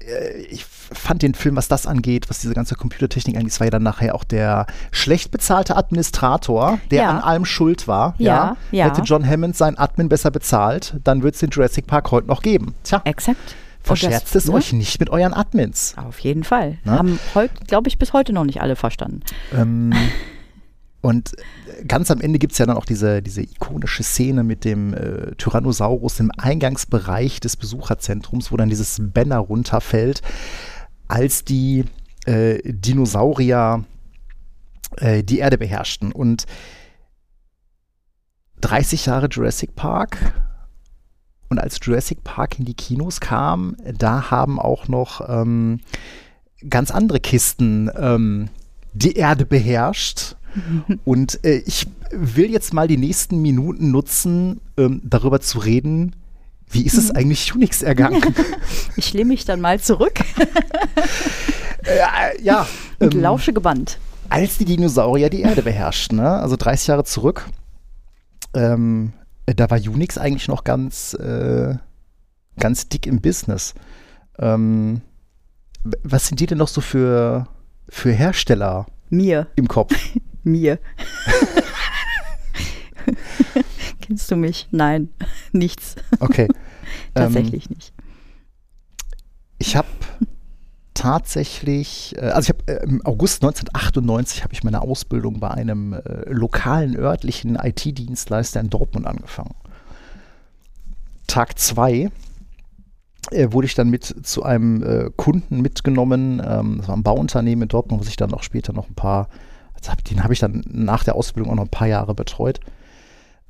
äh, 0.00 0.42
ich 0.42 0.64
fand 0.64 1.22
den 1.22 1.34
Film, 1.34 1.56
was 1.56 1.68
das 1.68 1.86
angeht, 1.86 2.28
was 2.28 2.40
diese 2.40 2.54
ganze 2.54 2.74
Computertechnik 2.74 3.36
angeht, 3.36 3.52
es 3.52 3.60
war 3.60 3.66
ja 3.66 3.70
dann 3.70 3.82
nachher 3.82 4.14
auch 4.14 4.24
der 4.24 4.66
schlecht 4.90 5.30
bezahlte 5.30 5.76
Administrator, 5.76 6.78
der 6.90 7.04
Ja. 7.04 7.10
an 7.10 7.18
allem 7.18 7.44
schuld 7.44 7.88
war. 7.88 8.14
Ja, 8.18 8.56
ja. 8.70 8.86
Hätte 8.86 9.02
John 9.02 9.26
Hammond 9.26 9.56
seinen 9.56 9.78
Admin 9.78 10.08
besser 10.08 10.30
bezahlt, 10.30 10.96
dann 11.04 11.22
wird 11.22 11.34
es 11.34 11.40
den 11.40 11.50
Jurassic 11.50 11.86
Park 11.86 12.10
heute 12.10 12.26
noch 12.28 12.42
geben. 12.42 12.74
Tja, 12.84 13.00
Exakt. 13.04 13.56
Verscherzt 13.82 14.34
das, 14.34 14.44
es 14.44 14.48
ne? 14.50 14.56
euch 14.56 14.72
nicht 14.72 14.98
mit 14.98 15.10
euren 15.10 15.34
Admins. 15.34 15.94
Auf 15.98 16.18
jeden 16.20 16.42
Fall. 16.42 16.78
Na? 16.84 16.98
Haben 16.98 17.18
heute, 17.34 17.52
glaube 17.66 17.88
ich, 17.88 17.98
bis 17.98 18.14
heute 18.14 18.32
noch 18.32 18.44
nicht 18.44 18.62
alle 18.62 18.76
verstanden. 18.76 19.20
Ähm, 19.54 19.92
und 21.04 21.36
ganz 21.86 22.10
am 22.10 22.22
Ende 22.22 22.38
gibt 22.38 22.52
es 22.52 22.58
ja 22.58 22.64
dann 22.64 22.78
auch 22.78 22.86
diese, 22.86 23.20
diese 23.20 23.42
ikonische 23.42 24.02
Szene 24.02 24.42
mit 24.42 24.64
dem 24.64 24.94
äh, 24.94 25.34
Tyrannosaurus 25.36 26.18
im 26.18 26.30
Eingangsbereich 26.38 27.40
des 27.40 27.58
Besucherzentrums, 27.58 28.50
wo 28.50 28.56
dann 28.56 28.70
dieses 28.70 28.98
Banner 29.12 29.36
runterfällt, 29.36 30.22
als 31.06 31.44
die 31.44 31.84
äh, 32.24 32.58
Dinosaurier 32.64 33.84
äh, 34.96 35.22
die 35.22 35.40
Erde 35.40 35.58
beherrschten. 35.58 36.10
Und 36.10 36.46
30 38.62 39.04
Jahre 39.04 39.28
Jurassic 39.30 39.76
Park. 39.76 40.16
Und 41.50 41.58
als 41.58 41.78
Jurassic 41.82 42.24
Park 42.24 42.58
in 42.58 42.64
die 42.64 42.72
Kinos 42.72 43.20
kam, 43.20 43.76
da 43.84 44.30
haben 44.30 44.58
auch 44.58 44.88
noch 44.88 45.20
ähm, 45.28 45.80
ganz 46.70 46.90
andere 46.90 47.20
Kisten 47.20 47.90
ähm, 47.94 48.48
die 48.94 49.16
Erde 49.16 49.44
beherrscht. 49.44 50.36
Und 51.04 51.44
äh, 51.44 51.62
ich 51.66 51.86
will 52.10 52.50
jetzt 52.50 52.72
mal 52.72 52.88
die 52.88 52.96
nächsten 52.96 53.42
Minuten 53.42 53.90
nutzen, 53.90 54.60
ähm, 54.76 55.00
darüber 55.04 55.40
zu 55.40 55.58
reden, 55.58 56.14
wie 56.70 56.84
ist 56.84 56.96
es 56.98 57.10
eigentlich 57.10 57.54
Unix 57.54 57.82
ergangen? 57.82 58.22
Ich 58.96 59.12
lehne 59.12 59.26
mich 59.26 59.44
dann 59.44 59.60
mal 59.60 59.80
zurück 59.80 60.20
äh, 61.84 62.42
ja, 62.42 62.66
und 62.98 63.14
ähm, 63.14 63.20
lausche 63.20 63.52
gebannt. 63.52 63.98
als 64.28 64.58
die 64.58 64.64
Dinosaurier 64.64 65.30
die 65.30 65.42
Erde 65.42 65.62
beherrschten, 65.62 66.18
ne? 66.18 66.30
also 66.30 66.56
30 66.56 66.88
Jahre 66.88 67.04
zurück, 67.04 67.46
ähm, 68.54 69.12
äh, 69.46 69.54
da 69.54 69.70
war 69.70 69.78
Unix 69.78 70.16
eigentlich 70.16 70.48
noch 70.48 70.64
ganz, 70.64 71.14
äh, 71.14 71.74
ganz 72.58 72.88
dick 72.88 73.06
im 73.06 73.20
Business. 73.20 73.74
Ähm, 74.38 75.02
was 76.02 76.28
sind 76.28 76.40
die 76.40 76.46
denn 76.46 76.58
noch 76.58 76.68
so 76.68 76.80
für, 76.80 77.46
für 77.88 78.12
Hersteller 78.12 78.86
Mir, 79.10 79.48
im 79.56 79.68
Kopf? 79.68 79.94
Mir. 80.44 80.78
Kennst 84.00 84.30
du 84.30 84.36
mich? 84.36 84.68
Nein, 84.70 85.08
nichts. 85.52 85.96
Okay. 86.20 86.48
Ähm, 87.16 87.32
Tatsächlich 87.32 87.70
nicht. 87.70 87.92
Ich 89.58 89.76
habe 89.76 89.86
tatsächlich, 90.94 92.14
äh, 92.16 92.26
also 92.26 92.52
ich 92.52 92.58
habe 92.58 92.80
äh, 92.80 92.84
im 92.84 93.04
August 93.04 93.42
1998 93.42 94.42
habe 94.42 94.54
ich 94.54 94.64
meine 94.64 94.82
Ausbildung 94.82 95.38
bei 95.38 95.50
einem 95.50 95.92
äh, 95.92 96.00
lokalen 96.28 96.96
örtlichen 96.96 97.56
IT-Dienstleister 97.56 98.60
in 98.60 98.70
Dortmund 98.70 99.06
angefangen. 99.06 99.54
Tag 101.26 101.58
zwei 101.58 102.10
wurde 103.32 103.66
ich 103.66 103.74
dann 103.74 103.88
mit 103.88 104.04
zu 104.04 104.42
einem 104.42 105.12
Kunden 105.16 105.62
mitgenommen. 105.62 106.42
Ähm, 106.44 106.76
das 106.78 106.88
war 106.88 106.96
ein 106.96 107.02
Bauunternehmen 107.02 107.62
in 107.62 107.68
Dortmund, 107.68 108.04
wo 108.04 108.08
ich 108.08 108.16
dann 108.16 108.34
auch 108.34 108.42
später 108.42 108.72
noch 108.72 108.88
ein 108.88 108.94
paar, 108.94 109.28
den 110.10 110.22
habe 110.22 110.32
ich 110.32 110.40
dann 110.40 110.62
nach 110.66 111.04
der 111.04 111.14
Ausbildung 111.14 111.52
auch 111.52 111.56
noch 111.56 111.64
ein 111.64 111.70
paar 111.70 111.88
Jahre 111.88 112.14
betreut. 112.14 112.60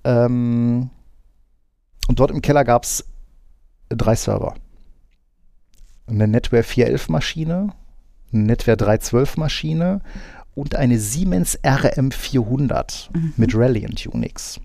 Ähm, 0.05 0.91
und 2.09 2.21
dort 2.21 2.31
im 2.31 2.43
Keller 2.43 2.65
gab 2.65 2.85
es 2.85 3.05
drei 3.89 4.15
Server 4.15 4.55
eine 6.07 6.29
Netware 6.29 6.63
411 6.63 7.09
Maschine, 7.09 7.73
eine 8.33 8.43
Netware 8.43 8.77
312 8.77 9.37
Maschine 9.37 10.01
und 10.55 10.77
eine 10.77 10.99
Siemens 10.99 11.59
RM400 11.61 13.09
mit 13.37 13.55
Reliant 13.55 14.07
Unix. 14.07 14.61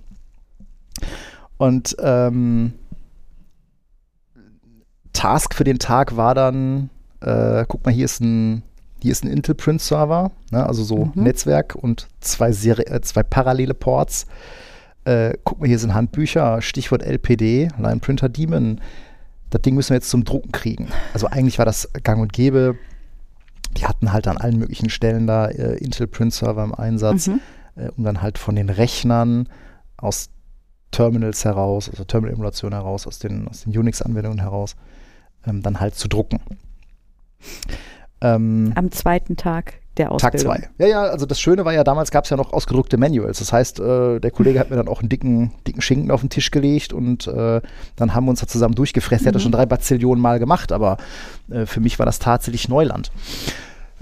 Und 1.58 1.96
ähm, 2.00 2.74
Task 5.14 5.54
für 5.54 5.64
den 5.64 5.80
Tag 5.80 6.16
war 6.16 6.36
dann, 6.36 6.90
äh, 7.22 7.66
guck 7.68 7.86
mal, 7.86 7.94
hier 7.94 8.06
ist 8.06 8.22
ein, 8.22 8.64
hier 9.02 9.12
ist 9.12 9.24
ein 9.24 9.32
Intel 9.32 9.56
Print 9.56 9.82
Server, 9.82 10.32
ne, 10.52 10.66
also 10.66 10.84
so 10.84 11.06
Mhm. 11.14 11.24
Netzwerk 11.24 11.76
und 11.76 12.08
zwei, 12.20 12.52
Seri 12.52 12.84
äh, 12.84 13.02
zwei 13.02 13.24
parallele 13.24 13.74
Ports. 13.74 14.26
Äh, 15.06 15.34
guck 15.44 15.60
mal, 15.62 15.68
hier 15.68 15.80
sind 15.80 15.94
Handbücher, 15.94 16.62
Stichwort 16.62 17.04
LPD, 17.04 17.70
Line 17.78 18.00
Printer 18.00 18.30
Daemon. 18.30 18.82
Das 19.50 19.62
Ding 19.62 19.76
müssen 19.76 19.90
wir 19.92 19.96
jetzt 19.98 20.10
zum 20.10 20.26
Drucken 20.26 20.52
kriegen. 20.52 20.90
Also 21.14 21.28
eigentlich 21.28 21.58
war 21.58 21.66
das 21.66 21.90
gang 22.04 22.22
und 22.22 22.34
gäbe. 22.34 22.76
Die 23.78 23.86
hatten 23.86 24.12
halt 24.12 24.28
an 24.28 24.38
allen 24.38 24.58
möglichen 24.58 24.90
Stellen 24.90 25.26
da 25.28 25.48
äh, 25.48 25.78
Intel 25.78 26.08
Print 26.08 26.34
Server 26.34 26.64
im 26.64 26.76
Einsatz, 26.76 27.28
Mhm. 27.28 27.40
äh, 27.76 27.90
um 27.98 28.04
dann 28.04 28.22
halt 28.22 28.38
von 28.38 28.56
den 28.56 28.70
Rechnern 28.70 29.48
aus 29.98 30.30
Terminals 30.92 31.46
heraus, 31.46 31.88
also 31.90 32.04
Terminal-Emulation 32.04 32.74
heraus, 32.74 33.06
aus 33.08 33.20
den, 33.20 33.48
aus 33.48 33.62
den 33.64 33.78
Unix-Anwendungen 33.78 34.40
heraus, 34.40 34.76
ähm, 35.46 35.62
dann 35.62 35.80
halt 35.80 35.96
zu 35.96 36.08
drucken. 36.08 36.40
Ähm, 38.22 38.72
Am 38.76 38.92
zweiten 38.92 39.38
Tag 39.38 39.76
der 39.98 40.08
Tag 40.08 40.34
Ausbildung. 40.34 40.56
zwei. 40.56 40.70
Ja, 40.78 40.88
ja, 40.88 41.02
also 41.04 41.26
das 41.26 41.40
Schöne 41.40 41.66
war 41.66 41.74
ja, 41.74 41.84
damals 41.84 42.12
gab 42.12 42.24
es 42.24 42.30
ja 42.30 42.38
noch 42.38 42.54
ausgedruckte 42.54 42.98
Manuals. 42.98 43.40
Das 43.40 43.54
heißt, 43.54 43.80
äh, 43.80 44.20
der 44.20 44.32
Kollege 44.32 44.60
hat 44.60 44.70
mir 44.70 44.78
dann 44.78 44.88
auch 44.88 45.02
einen 45.02 45.10
dicken, 45.10 45.52
dicken 45.68 45.82
Schinken 45.82 46.12
auf 46.12 46.22
den 46.22 46.30
Tisch 46.30 46.52
gelegt 46.52 46.94
und 46.94 47.28
äh, 47.28 47.62
dann 47.96 48.14
haben 48.14 48.26
wir 48.26 48.32
uns 48.32 48.40
da 48.40 48.48
zusammen 48.48 48.76
durchgefressen. 48.76 49.26
Der 49.26 49.30
hat 49.30 49.36
das 49.36 49.44
schon 49.44 49.52
drei 49.52 49.66
Bazillionen 49.66 50.22
Mal 50.22 50.40
gemacht, 50.40 50.72
aber 50.72 50.98
äh, 51.50 51.66
für 51.66 51.80
mich 51.82 52.00
war 52.00 52.06
das 52.06 52.20
tatsächlich 52.20 52.70
Neuland. 52.70 53.12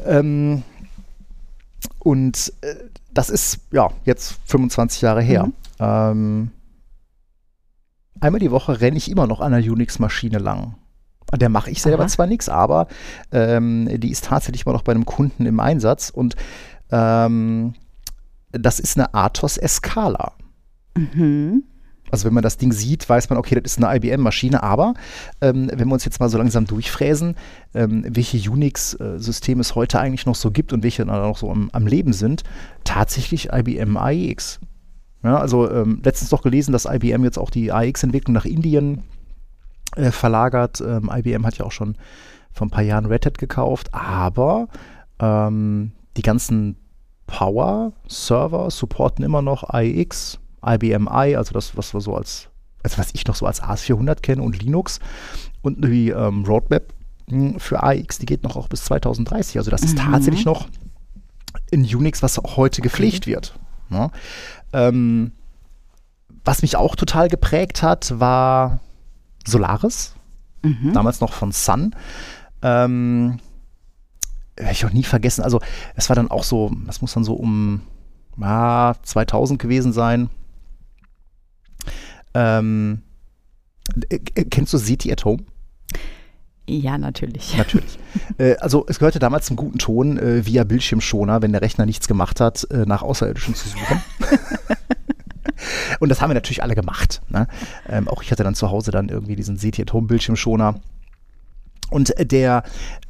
Ähm, 0.06 0.64
und 2.00 2.54
äh, 2.62 2.76
das 3.14 3.30
ist 3.30 3.60
ja 3.72 3.90
jetzt 4.06 4.38
25 4.46 5.02
Jahre 5.02 5.22
her. 5.22 5.48
Mhm. 5.48 5.54
Ähm, 5.80 6.52
einmal 8.20 8.40
die 8.40 8.52
Woche 8.52 8.80
renne 8.82 8.98
ich 8.98 9.10
immer 9.10 9.28
noch 9.28 9.42
an 9.42 9.54
einer 9.54 9.66
Unix-Maschine 9.66 10.38
lang. 10.38 10.76
Der 11.36 11.50
mache 11.50 11.70
ich 11.70 11.82
selber 11.82 12.04
Aha. 12.04 12.10
zwar 12.10 12.28
nichts, 12.28 12.48
aber 12.48 12.88
ähm, 13.32 13.90
die 14.00 14.12
ist 14.12 14.26
tatsächlich 14.26 14.66
immer 14.66 14.74
noch 14.74 14.84
bei 14.84 14.94
einem 14.94 15.06
Kunden 15.06 15.46
im 15.46 15.60
Einsatz 15.60 16.10
und 16.10 16.36
ähm, 16.90 17.74
das 18.52 18.80
ist 18.80 18.98
eine 18.98 19.14
Athos 19.14 19.58
Escala. 19.58 20.34
Mhm. 20.96 21.64
Also 22.10 22.26
wenn 22.26 22.34
man 22.34 22.44
das 22.44 22.58
Ding 22.58 22.72
sieht, 22.72 23.08
weiß 23.08 23.30
man, 23.30 23.38
okay, 23.38 23.60
das 23.60 23.74
ist 23.74 23.84
eine 23.84 23.94
IBM-Maschine, 23.98 24.64
aber 24.64 24.94
ähm, 25.42 25.70
wenn 25.74 25.88
wir 25.88 25.94
uns 25.94 26.06
jetzt 26.06 26.20
mal 26.20 26.30
so 26.30 26.38
langsam 26.38 26.66
durchfräsen, 26.66 27.36
ähm, 27.74 28.06
welche 28.08 28.50
Unix-Systeme 28.50 29.62
es 29.62 29.76
heute 29.76 30.00
eigentlich 30.00 30.26
noch 30.26 30.36
so 30.36 30.52
gibt 30.52 30.72
und 30.72 30.84
welche 30.84 31.06
dann 31.06 31.22
noch 31.22 31.38
so 31.38 31.52
am, 31.52 31.70
am 31.74 31.86
Leben 31.86 32.14
sind, 32.14 32.44
tatsächlich 32.86 33.50
IBM 33.52 33.98
AIX. 33.98 34.60
Ja, 35.24 35.38
also 35.38 35.70
ähm, 35.70 36.00
letztens 36.04 36.30
doch 36.30 36.44
gelesen, 36.44 36.72
dass 36.72 36.86
IBM 36.86 37.24
jetzt 37.26 37.38
auch 37.38 37.50
die 37.50 37.74
AIX-Entwicklung 37.74 38.34
nach 38.34 38.46
Indien 38.46 39.04
äh, 39.96 40.12
verlagert. 40.12 40.82
Ähm, 40.82 41.10
IBM 41.14 41.46
hat 41.46 41.58
ja 41.58 41.66
auch 41.66 41.72
schon 41.72 41.96
vor 42.52 42.68
ein 42.68 42.72
paar 42.72 42.84
Jahren 42.84 43.06
Red 43.06 43.26
Hat 43.26 43.38
gekauft, 43.38 43.94
aber 43.94 44.68
ähm, 45.20 45.92
die 46.18 46.22
ganzen 46.24 46.76
Power-Server 47.28 48.72
supporten 48.72 49.24
immer 49.24 49.42
noch 49.42 49.64
AIX, 49.70 50.40
IBM 50.66 51.08
i, 51.12 51.36
also 51.36 51.54
das, 51.54 51.78
was 51.78 51.94
wir 51.94 52.02
so 52.02 52.16
als, 52.16 52.50
also 52.84 52.98
was 52.98 53.10
ich 53.14 53.28
noch 53.28 53.36
so 53.36 53.46
als 53.46 53.62
AS400 53.62 54.22
kenne 54.22 54.42
und 54.42 54.62
Linux 54.62 55.00
und 55.62 55.84
die 55.84 56.10
ähm, 56.10 56.46
Roadmap 56.46 56.94
mh, 57.30 57.60
für 57.60 57.84
AIX, 57.84 58.20
die 58.20 58.26
geht 58.26 58.44
noch 58.44 58.56
auch 58.56 58.68
bis 58.70 58.86
2030. 58.86 59.58
Also 59.58 59.70
das 59.72 59.84
ist 59.84 59.98
Mhm. 59.98 60.12
tatsächlich 60.12 60.46
noch 60.46 60.68
in 61.70 61.84
Unix, 61.84 62.24
was 62.24 62.40
auch 62.40 62.58
heute 62.58 62.82
gepflegt 62.82 63.28
wird. 63.28 63.58
Ne? 63.90 64.10
Ähm, 64.74 65.32
was 66.44 66.62
mich 66.62 66.78
auch 66.78 66.96
total 66.96 67.28
geprägt 67.28 67.84
hat, 67.84 68.20
war 68.20 68.80
Solaris, 69.48 70.14
Mhm. 70.64 70.94
damals 70.94 71.22
noch 71.22 71.34
von 71.34 71.52
Sun. 71.52 71.96
Ähm, 72.62 73.40
werde 74.56 74.72
ich 74.72 74.86
auch 74.86 74.92
nie 74.92 75.04
vergessen. 75.04 75.44
Also, 75.44 75.62
es 75.96 76.10
war 76.10 76.16
dann 76.16 76.32
auch 76.32 76.44
so, 76.44 76.72
das 76.86 77.02
muss 77.02 77.14
dann 77.14 77.24
so 77.24 77.34
um 77.36 77.82
ja, 78.40 78.96
2000 79.04 79.60
gewesen 79.62 79.94
sein. 79.94 80.30
Ähm, 82.34 83.02
äh, 84.10 84.20
äh, 84.36 84.46
kennst 84.46 84.74
du 84.74 84.78
City 84.78 85.12
at 85.12 85.24
Home? 85.26 85.44
Ja, 86.70 86.98
natürlich. 86.98 87.56
Natürlich. 87.58 87.98
äh, 88.38 88.56
also 88.58 88.86
es 88.90 89.00
gehörte 89.00 89.20
damals 89.20 89.46
zum 89.46 89.56
guten 89.56 89.78
Ton, 89.78 90.18
äh, 90.18 90.46
via 90.46 90.64
Bildschirmschoner, 90.66 91.42
wenn 91.42 91.52
der 91.54 91.62
Rechner 91.62 91.86
nichts 91.86 92.08
gemacht 92.08 92.42
hat, 92.42 92.68
äh, 92.72 92.86
nach 92.86 93.02
Außerirdischen 93.04 93.56
zu 93.56 93.70
suchen. 93.70 94.02
Und 96.00 96.10
das 96.10 96.22
haben 96.22 96.30
wir 96.30 96.36
natürlich 96.36 96.64
alle 96.64 96.76
gemacht. 96.76 97.22
Ne? 97.30 97.48
Ähm, 97.90 98.08
auch 98.08 98.22
ich 98.24 98.32
hatte 98.32 98.44
dann 98.44 98.56
zu 98.56 98.70
Hause 98.70 98.92
dann 98.92 99.10
irgendwie 99.10 99.36
diesen 99.36 99.58
City 99.58 99.82
at 99.82 99.94
Home 99.94 100.08
Bildschirmschoner. 100.08 100.76
Und 101.90 102.14
der 102.20 102.64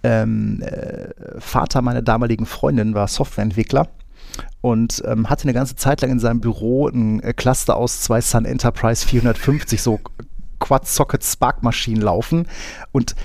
ähm, 0.04 0.62
äh, 0.62 1.10
Vater 1.40 1.82
meiner 1.82 2.02
damaligen 2.02 2.46
Freundin 2.46 2.94
war 2.94 3.08
Softwareentwickler 3.08 3.88
und 4.62 5.02
ähm, 5.06 5.30
hatte 5.30 5.44
eine 5.44 5.54
ganze 5.54 5.76
Zeit 5.76 6.02
lang 6.02 6.12
in 6.12 6.20
seinem 6.20 6.42
Büro 6.42 6.88
ein 6.88 7.22
äh, 7.22 7.34
Cluster 7.34 7.76
aus 7.76 8.02
zwei 8.02 8.22
Sun 8.22 8.46
Enterprise 8.46 9.06
450 9.06 9.82
so 9.82 10.00
Quad-Socket 10.60 11.24
Spark-Maschinen 11.24 12.02
laufen 12.02 12.48
und 12.92 13.16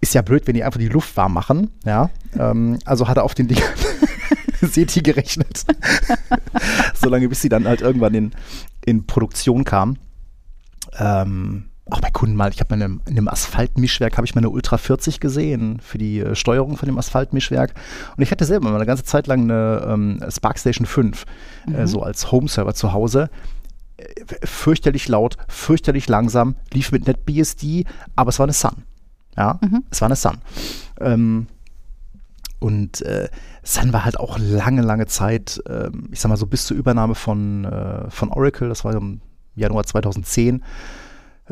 ist 0.00 0.14
ja 0.14 0.22
blöd, 0.22 0.46
wenn 0.46 0.54
die 0.54 0.64
einfach 0.64 0.80
die 0.80 0.88
Luft 0.88 1.16
warm 1.16 1.32
machen, 1.32 1.70
ja. 1.84 2.10
Ähm, 2.38 2.78
also 2.84 3.08
hat 3.08 3.16
er 3.16 3.24
auf 3.24 3.34
den 3.34 3.48
Dingern 3.48 3.72
SETI 4.60 5.02
gerechnet. 5.02 5.64
Solange 6.94 7.28
bis 7.28 7.40
sie 7.40 7.48
dann 7.48 7.66
halt 7.66 7.80
irgendwann 7.80 8.14
in, 8.14 8.32
in 8.86 9.06
Produktion 9.06 9.64
kam. 9.64 9.96
Ähm, 10.98 11.64
auch 11.90 12.00
bei 12.00 12.10
Kunden 12.10 12.34
mal, 12.34 12.50
ich 12.50 12.60
habe 12.60 12.74
in 12.74 12.82
einem, 12.82 13.00
in 13.06 13.18
einem 13.18 13.28
Asphaltmischwerk 13.28 14.16
habe 14.16 14.26
ich 14.26 14.34
meine 14.34 14.48
Ultra 14.48 14.78
40 14.78 15.20
gesehen 15.20 15.80
für 15.80 15.98
die 15.98 16.20
äh, 16.20 16.34
Steuerung 16.34 16.76
von 16.76 16.86
dem 16.86 16.98
Asphaltmischwerk. 16.98 17.74
Und 18.16 18.22
ich 18.22 18.30
hatte 18.30 18.44
selber 18.46 18.70
mal 18.70 18.76
eine 18.76 18.86
ganze 18.86 19.04
Zeit 19.04 19.26
lang 19.26 19.42
eine 19.42 19.86
ähm, 19.86 20.20
Spark 20.30 20.58
Station 20.58 20.86
5, 20.86 21.24
äh, 21.72 21.86
so 21.86 22.02
als 22.02 22.32
Home-Server 22.32 22.74
zu 22.74 22.92
Hause. 22.94 23.28
Äh, 23.98 24.06
fürchterlich 24.46 25.08
laut, 25.08 25.36
fürchterlich 25.48 26.08
langsam, 26.08 26.56
lief 26.72 26.90
mit 26.90 27.06
NetBSD, 27.06 27.84
aber 28.16 28.30
es 28.30 28.38
war 28.38 28.46
eine 28.46 28.54
Sun. 28.54 28.84
Ja, 29.36 29.58
es 29.90 30.00
war 30.00 30.06
eine 30.06 30.16
Sun. 30.16 30.38
Ähm, 31.00 31.48
und 32.64 33.02
äh, 33.02 33.28
Sun 33.62 33.92
war 33.92 34.06
halt 34.06 34.18
auch 34.18 34.38
lange, 34.38 34.80
lange 34.80 35.04
Zeit, 35.04 35.62
ähm, 35.68 36.08
ich 36.10 36.20
sag 36.20 36.30
mal 36.30 36.38
so 36.38 36.46
bis 36.46 36.64
zur 36.64 36.78
Übernahme 36.78 37.14
von, 37.14 37.66
äh, 37.66 38.10
von 38.10 38.30
Oracle, 38.30 38.70
das 38.70 38.86
war 38.86 38.94
im 38.94 39.20
Januar 39.54 39.84
2010, 39.84 40.64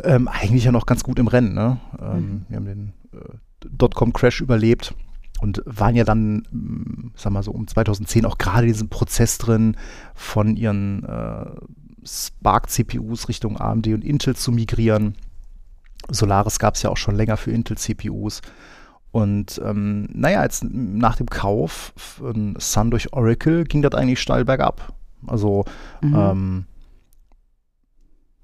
ähm, 0.04 0.26
eigentlich 0.26 0.64
ja 0.64 0.72
noch 0.72 0.86
ganz 0.86 1.04
gut 1.04 1.18
im 1.18 1.26
Rennen. 1.26 1.52
Ne? 1.52 1.76
Ähm, 2.00 2.46
Wir 2.48 2.56
haben 2.56 2.64
den 2.64 2.92
äh, 3.12 3.18
Dotcom-Crash 3.60 4.40
überlebt 4.40 4.94
und 5.42 5.62
waren 5.66 5.96
ja 5.96 6.04
dann, 6.04 6.44
ähm, 6.50 7.12
sag 7.14 7.30
mal 7.30 7.42
so 7.42 7.50
um 7.50 7.68
2010 7.68 8.24
auch 8.24 8.38
gerade 8.38 8.62
in 8.62 8.72
diesem 8.72 8.88
Prozess 8.88 9.36
drin, 9.36 9.76
von 10.14 10.56
ihren 10.56 11.04
äh, 11.04 11.44
Spark-CPUs 12.06 13.28
Richtung 13.28 13.60
AMD 13.60 13.88
und 13.88 14.02
Intel 14.02 14.34
zu 14.34 14.50
migrieren. 14.50 15.16
Solaris 16.08 16.58
gab 16.58 16.76
es 16.76 16.82
ja 16.82 16.88
auch 16.88 16.96
schon 16.96 17.16
länger 17.16 17.36
für 17.36 17.50
Intel-CPUs. 17.50 18.40
Und 19.12 19.60
ähm, 19.64 20.08
naja, 20.12 20.42
jetzt 20.42 20.64
nach 20.64 21.16
dem 21.16 21.28
Kauf 21.28 21.92
von 21.96 22.56
Sun 22.58 22.90
durch 22.90 23.12
Oracle 23.12 23.64
ging 23.64 23.82
das 23.82 23.92
eigentlich 23.92 24.20
steil 24.20 24.44
bergab. 24.44 24.92
Also 25.26 25.64
Mhm. 26.00 26.14
ähm, 26.16 26.64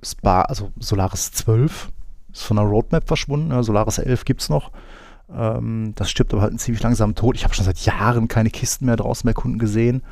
Spa, 0.02 0.42
also 0.42 0.70
Solaris 0.78 1.32
12 1.32 1.90
ist 2.32 2.44
von 2.44 2.56
der 2.56 2.66
Roadmap 2.66 3.08
verschwunden. 3.08 3.50
Ja, 3.50 3.62
Solaris 3.62 3.98
11 3.98 4.24
gibt 4.24 4.42
es 4.42 4.48
noch. 4.48 4.70
Ähm, 5.34 5.92
das 5.96 6.10
stirbt 6.10 6.32
aber 6.32 6.42
halt 6.42 6.50
einen 6.52 6.58
ziemlich 6.58 6.82
langsamen 6.82 7.14
Tod. 7.14 7.34
Ich 7.34 7.44
habe 7.44 7.54
schon 7.54 7.64
seit 7.64 7.78
Jahren 7.80 8.28
keine 8.28 8.50
Kisten 8.50 8.86
mehr 8.86 8.96
draußen 8.96 9.26
bei 9.26 9.32
Kunden 9.32 9.58
gesehen. 9.58 10.02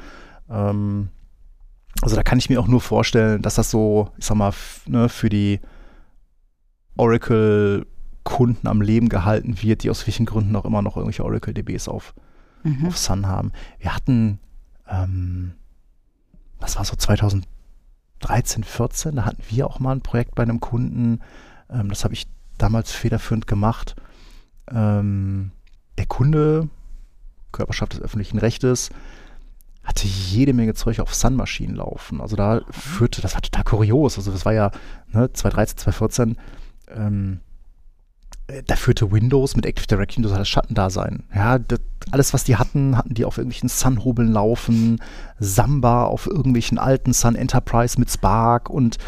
Ähm, 0.50 1.10
also 2.02 2.16
da 2.16 2.22
kann 2.22 2.38
ich 2.38 2.50
mir 2.50 2.60
auch 2.60 2.66
nur 2.66 2.80
vorstellen, 2.80 3.42
dass 3.42 3.54
das 3.54 3.70
so, 3.70 4.10
ich 4.18 4.24
sag 4.26 4.36
mal, 4.36 4.52
ne, 4.86 5.08
für 5.08 5.28
die 5.28 5.60
Oracle-Kunden 8.26 8.66
am 8.66 8.80
Leben 8.82 9.08
gehalten 9.08 9.62
wird, 9.62 9.82
die 9.82 9.90
aus 9.90 10.06
welchen 10.06 10.26
Gründen 10.26 10.56
auch 10.56 10.64
immer 10.64 10.82
noch 10.82 10.96
irgendwelche 10.96 11.24
Oracle-DBs 11.24 11.88
auf, 11.88 12.14
Mhm. 12.64 12.86
auf 12.86 12.98
Sun 12.98 13.26
haben. 13.26 13.52
Wir 13.78 13.94
hatten, 13.94 14.38
ähm, 14.88 15.52
das 16.58 16.76
war 16.76 16.84
so 16.84 16.96
2013, 16.96 18.64
14, 18.64 19.16
da 19.16 19.24
hatten 19.24 19.42
wir 19.48 19.66
auch 19.66 19.78
mal 19.78 19.92
ein 19.92 20.00
Projekt 20.02 20.34
bei 20.34 20.42
einem 20.42 20.60
Kunden, 20.60 21.20
ähm, 21.70 21.88
das 21.88 22.04
habe 22.04 22.14
ich 22.14 22.26
damals 22.58 22.92
federführend 22.92 23.46
gemacht. 23.46 23.94
Ähm, 24.68 25.52
der 25.98 26.06
Kunde, 26.06 26.68
Körperschaft 27.52 27.92
des 27.94 28.00
öffentlichen 28.00 28.38
Rechtes, 28.38 28.90
hatte 29.84 30.08
jede 30.08 30.52
Menge 30.52 30.74
Zeug 30.74 30.98
auf 30.98 31.14
Sun-Maschinen 31.14 31.76
laufen. 31.76 32.20
Also 32.20 32.34
da 32.34 32.62
führte, 32.70 33.22
das 33.22 33.34
war 33.34 33.40
total 33.42 33.62
kurios. 33.62 34.16
Also 34.18 34.32
das 34.32 34.44
war 34.44 34.52
ja 34.52 34.72
ne, 35.12 35.32
2013, 35.32 35.78
2014, 35.78 36.36
ähm, 36.88 37.38
äh, 37.38 37.55
da 38.66 38.76
führte 38.76 39.10
Windows 39.10 39.56
mit 39.56 39.66
Active 39.66 39.86
Directory 39.86 40.22
das 40.22 40.32
alles 40.32 40.48
Schattendasein. 40.48 41.24
Ja, 41.34 41.58
das, 41.58 41.80
alles, 42.12 42.32
was 42.32 42.44
die 42.44 42.56
hatten, 42.56 42.96
hatten 42.96 43.14
die 43.14 43.24
auf 43.24 43.38
irgendwelchen 43.38 43.68
Sun-Hobeln 43.68 44.32
laufen, 44.32 45.00
Samba 45.40 46.04
auf 46.04 46.26
irgendwelchen 46.26 46.78
alten 46.78 47.12
Sun 47.12 47.34
Enterprise 47.34 47.98
mit 47.98 48.10
Spark 48.10 48.70
und 48.70 48.98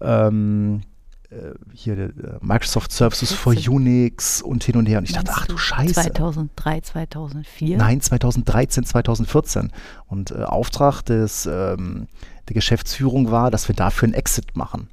ähm, 0.00 0.82
äh, 1.30 1.54
hier 1.72 1.98
äh, 1.98 2.12
Microsoft 2.40 2.92
Services 2.92 3.32
for 3.32 3.52
14. 3.54 3.72
Unix 3.72 4.42
und 4.42 4.62
hin 4.62 4.76
und 4.76 4.86
her. 4.86 4.98
Und 4.98 5.04
ich 5.04 5.12
dachte, 5.12 5.26
Meinst 5.26 5.42
ach 5.42 5.46
du 5.46 5.52
du 5.54 5.58
Scheiße. 5.58 5.94
2003, 5.94 6.80
2004? 6.82 7.76
Nein, 7.76 8.00
2013, 8.00 8.84
2014. 8.84 9.72
Und 10.06 10.30
äh, 10.30 10.44
Auftrag 10.44 11.02
des, 11.02 11.46
ähm, 11.46 12.06
der 12.48 12.54
Geschäftsführung 12.54 13.32
war, 13.32 13.50
dass 13.50 13.66
wir 13.66 13.74
dafür 13.74 14.06
einen 14.06 14.14
Exit 14.14 14.56
machen. 14.56 14.88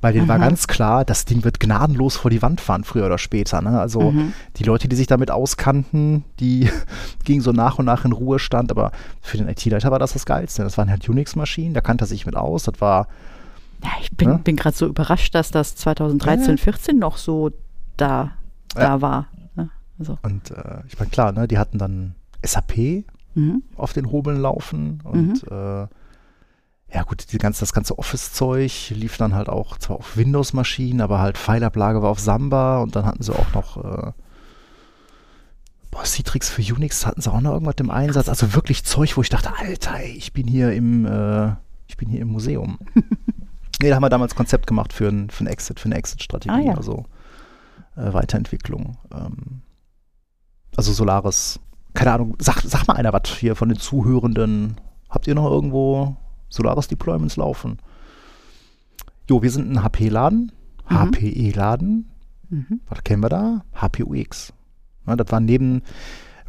Weil 0.00 0.12
denen 0.12 0.28
war 0.28 0.36
Aha. 0.36 0.44
ganz 0.44 0.68
klar, 0.68 1.04
das 1.04 1.24
Ding 1.24 1.42
wird 1.42 1.58
gnadenlos 1.58 2.16
vor 2.16 2.30
die 2.30 2.40
Wand 2.40 2.60
fahren, 2.60 2.84
früher 2.84 3.06
oder 3.06 3.18
später. 3.18 3.60
Ne? 3.62 3.80
Also 3.80 4.12
Mhm. 4.12 4.32
die 4.56 4.62
Leute, 4.62 4.86
die 4.88 4.94
sich 4.94 5.08
damit 5.08 5.30
auskannten, 5.32 6.24
die 6.38 6.70
gingen 7.24 7.40
so 7.40 7.50
nach 7.52 7.78
und 7.80 7.84
nach 7.86 8.04
in 8.04 8.12
Ruhestand. 8.12 8.70
Aber 8.70 8.92
für 9.20 9.38
den 9.38 9.48
IT-Leiter 9.48 9.90
war 9.90 9.98
das 9.98 10.12
das 10.12 10.24
Geilste. 10.24 10.62
Das 10.62 10.78
waren 10.78 10.88
halt 10.88 11.08
Unix-Maschinen, 11.08 11.74
da 11.74 11.80
kannte 11.80 12.04
er 12.04 12.06
sich 12.06 12.26
mit 12.26 12.36
aus. 12.36 12.62
Das 12.64 12.80
war, 12.80 13.08
Ja, 13.82 13.90
ich 14.00 14.10
bin, 14.16 14.28
Ne? 14.28 14.38
bin 14.42 14.54
gerade 14.56 14.76
so 14.76 14.86
überrascht, 14.86 15.34
dass 15.34 15.50
das 15.50 15.74
2013, 15.76 16.56
Ja. 16.58 16.62
14 16.62 16.98
noch 16.98 17.16
so 17.16 17.50
da, 17.96 18.32
da 18.74 18.82
Ja. 18.82 19.00
war. 19.02 19.26
Ne? 19.56 19.68
Also, 19.98 20.16
und 20.22 20.50
äh, 20.52 20.82
ich 20.86 20.96
meine, 20.98 21.10
klar, 21.10 21.32
ne, 21.32 21.48
die 21.48 21.58
hatten 21.58 21.78
dann 21.78 22.14
SAP 22.44 23.04
mhm. 23.34 23.62
auf 23.76 23.92
den 23.94 24.10
Hobeln 24.12 24.40
laufen 24.40 25.00
und 25.02 25.42
äh, 25.50 25.86
ja 26.92 27.02
gut, 27.02 27.32
die 27.32 27.38
ganze, 27.38 27.60
das 27.60 27.72
ganze 27.72 27.98
Office-Zeug 27.98 28.90
lief 28.90 29.16
dann 29.18 29.34
halt 29.34 29.48
auch 29.48 29.76
zwar 29.78 29.96
auf 29.98 30.16
Windows-Maschinen, 30.16 31.00
aber 31.00 31.18
halt 31.20 31.36
Pfeilablage 31.36 32.02
war 32.02 32.10
auf 32.10 32.20
Samba 32.20 32.78
und 32.78 32.96
dann 32.96 33.04
hatten 33.04 33.22
sie 33.22 33.34
auch 33.34 33.52
noch 33.54 33.76
äh, 33.76 34.12
boah, 35.90 36.04
Citrix 36.04 36.48
für 36.48 36.62
Unix 36.62 37.06
hatten 37.06 37.20
sie 37.20 37.30
auch 37.30 37.40
noch 37.40 37.52
irgendwas 37.52 37.74
im 37.78 37.90
Einsatz. 37.90 38.28
Also 38.28 38.54
wirklich 38.54 38.84
Zeug, 38.84 39.16
wo 39.16 39.22
ich 39.22 39.28
dachte, 39.28 39.52
Alter, 39.58 40.02
ich 40.04 40.32
bin 40.32 40.46
hier 40.46 40.72
im, 40.72 41.04
äh, 41.04 41.52
ich 41.86 41.96
bin 41.96 42.08
hier 42.08 42.20
im 42.20 42.28
Museum. 42.28 42.78
Nee, 43.80 43.90
da 43.90 43.94
haben 43.94 44.02
wir 44.02 44.08
damals 44.08 44.34
Konzept 44.34 44.66
gemacht 44.66 44.92
für 44.92 45.06
ein, 45.06 45.30
für 45.30 45.44
ein 45.44 45.46
Exit, 45.46 45.78
für 45.78 45.86
eine 45.86 45.94
Exit-Strategie, 45.94 46.52
Ah, 46.52 46.58
ja. 46.58 46.74
also 46.74 47.04
äh, 47.96 48.12
Weiterentwicklung. 48.12 48.96
Ähm, 49.12 49.62
also 50.76 50.92
Solaris, 50.92 51.60
keine 51.94 52.12
Ahnung, 52.12 52.34
sag, 52.40 52.60
sag 52.62 52.88
mal 52.88 52.94
einer 52.96 53.12
was 53.12 53.28
hier 53.38 53.54
von 53.54 53.68
den 53.68 53.78
Zuhörenden. 53.78 54.80
Habt 55.08 55.28
ihr 55.28 55.36
noch 55.36 55.48
irgendwo 55.48 56.16
Solaris-Deployments 56.48 57.36
laufen? 57.36 57.78
Jo, 59.28 59.42
wir 59.42 59.50
sind 59.50 59.70
ein 59.70 59.82
HP-Laden, 59.82 60.52
Mhm. 60.88 60.96
HPE-Laden, 60.96 62.10
Mhm. 62.50 62.80
was 62.88 63.04
kennen 63.04 63.22
wir 63.22 63.28
da? 63.28 63.62
HPUX. 63.74 64.52
Ja, 65.06 65.16
das 65.16 65.30
war 65.30 65.40
neben 65.40 65.82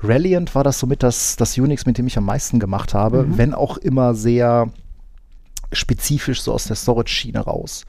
Reliant 0.01 0.55
war 0.55 0.63
das 0.63 0.79
somit 0.79 1.03
das, 1.03 1.35
das 1.35 1.57
Unix, 1.57 1.85
mit 1.85 1.97
dem 1.97 2.07
ich 2.07 2.17
am 2.17 2.23
meisten 2.23 2.59
gemacht 2.59 2.93
habe, 2.93 3.23
Mhm. 3.23 3.37
wenn 3.37 3.53
auch 3.53 3.77
immer 3.77 4.13
sehr 4.15 4.71
spezifisch 5.73 6.41
so 6.41 6.53
aus 6.53 6.63
der 6.65 6.77
Storage-Schiene 6.77 7.39
raus. 7.39 7.85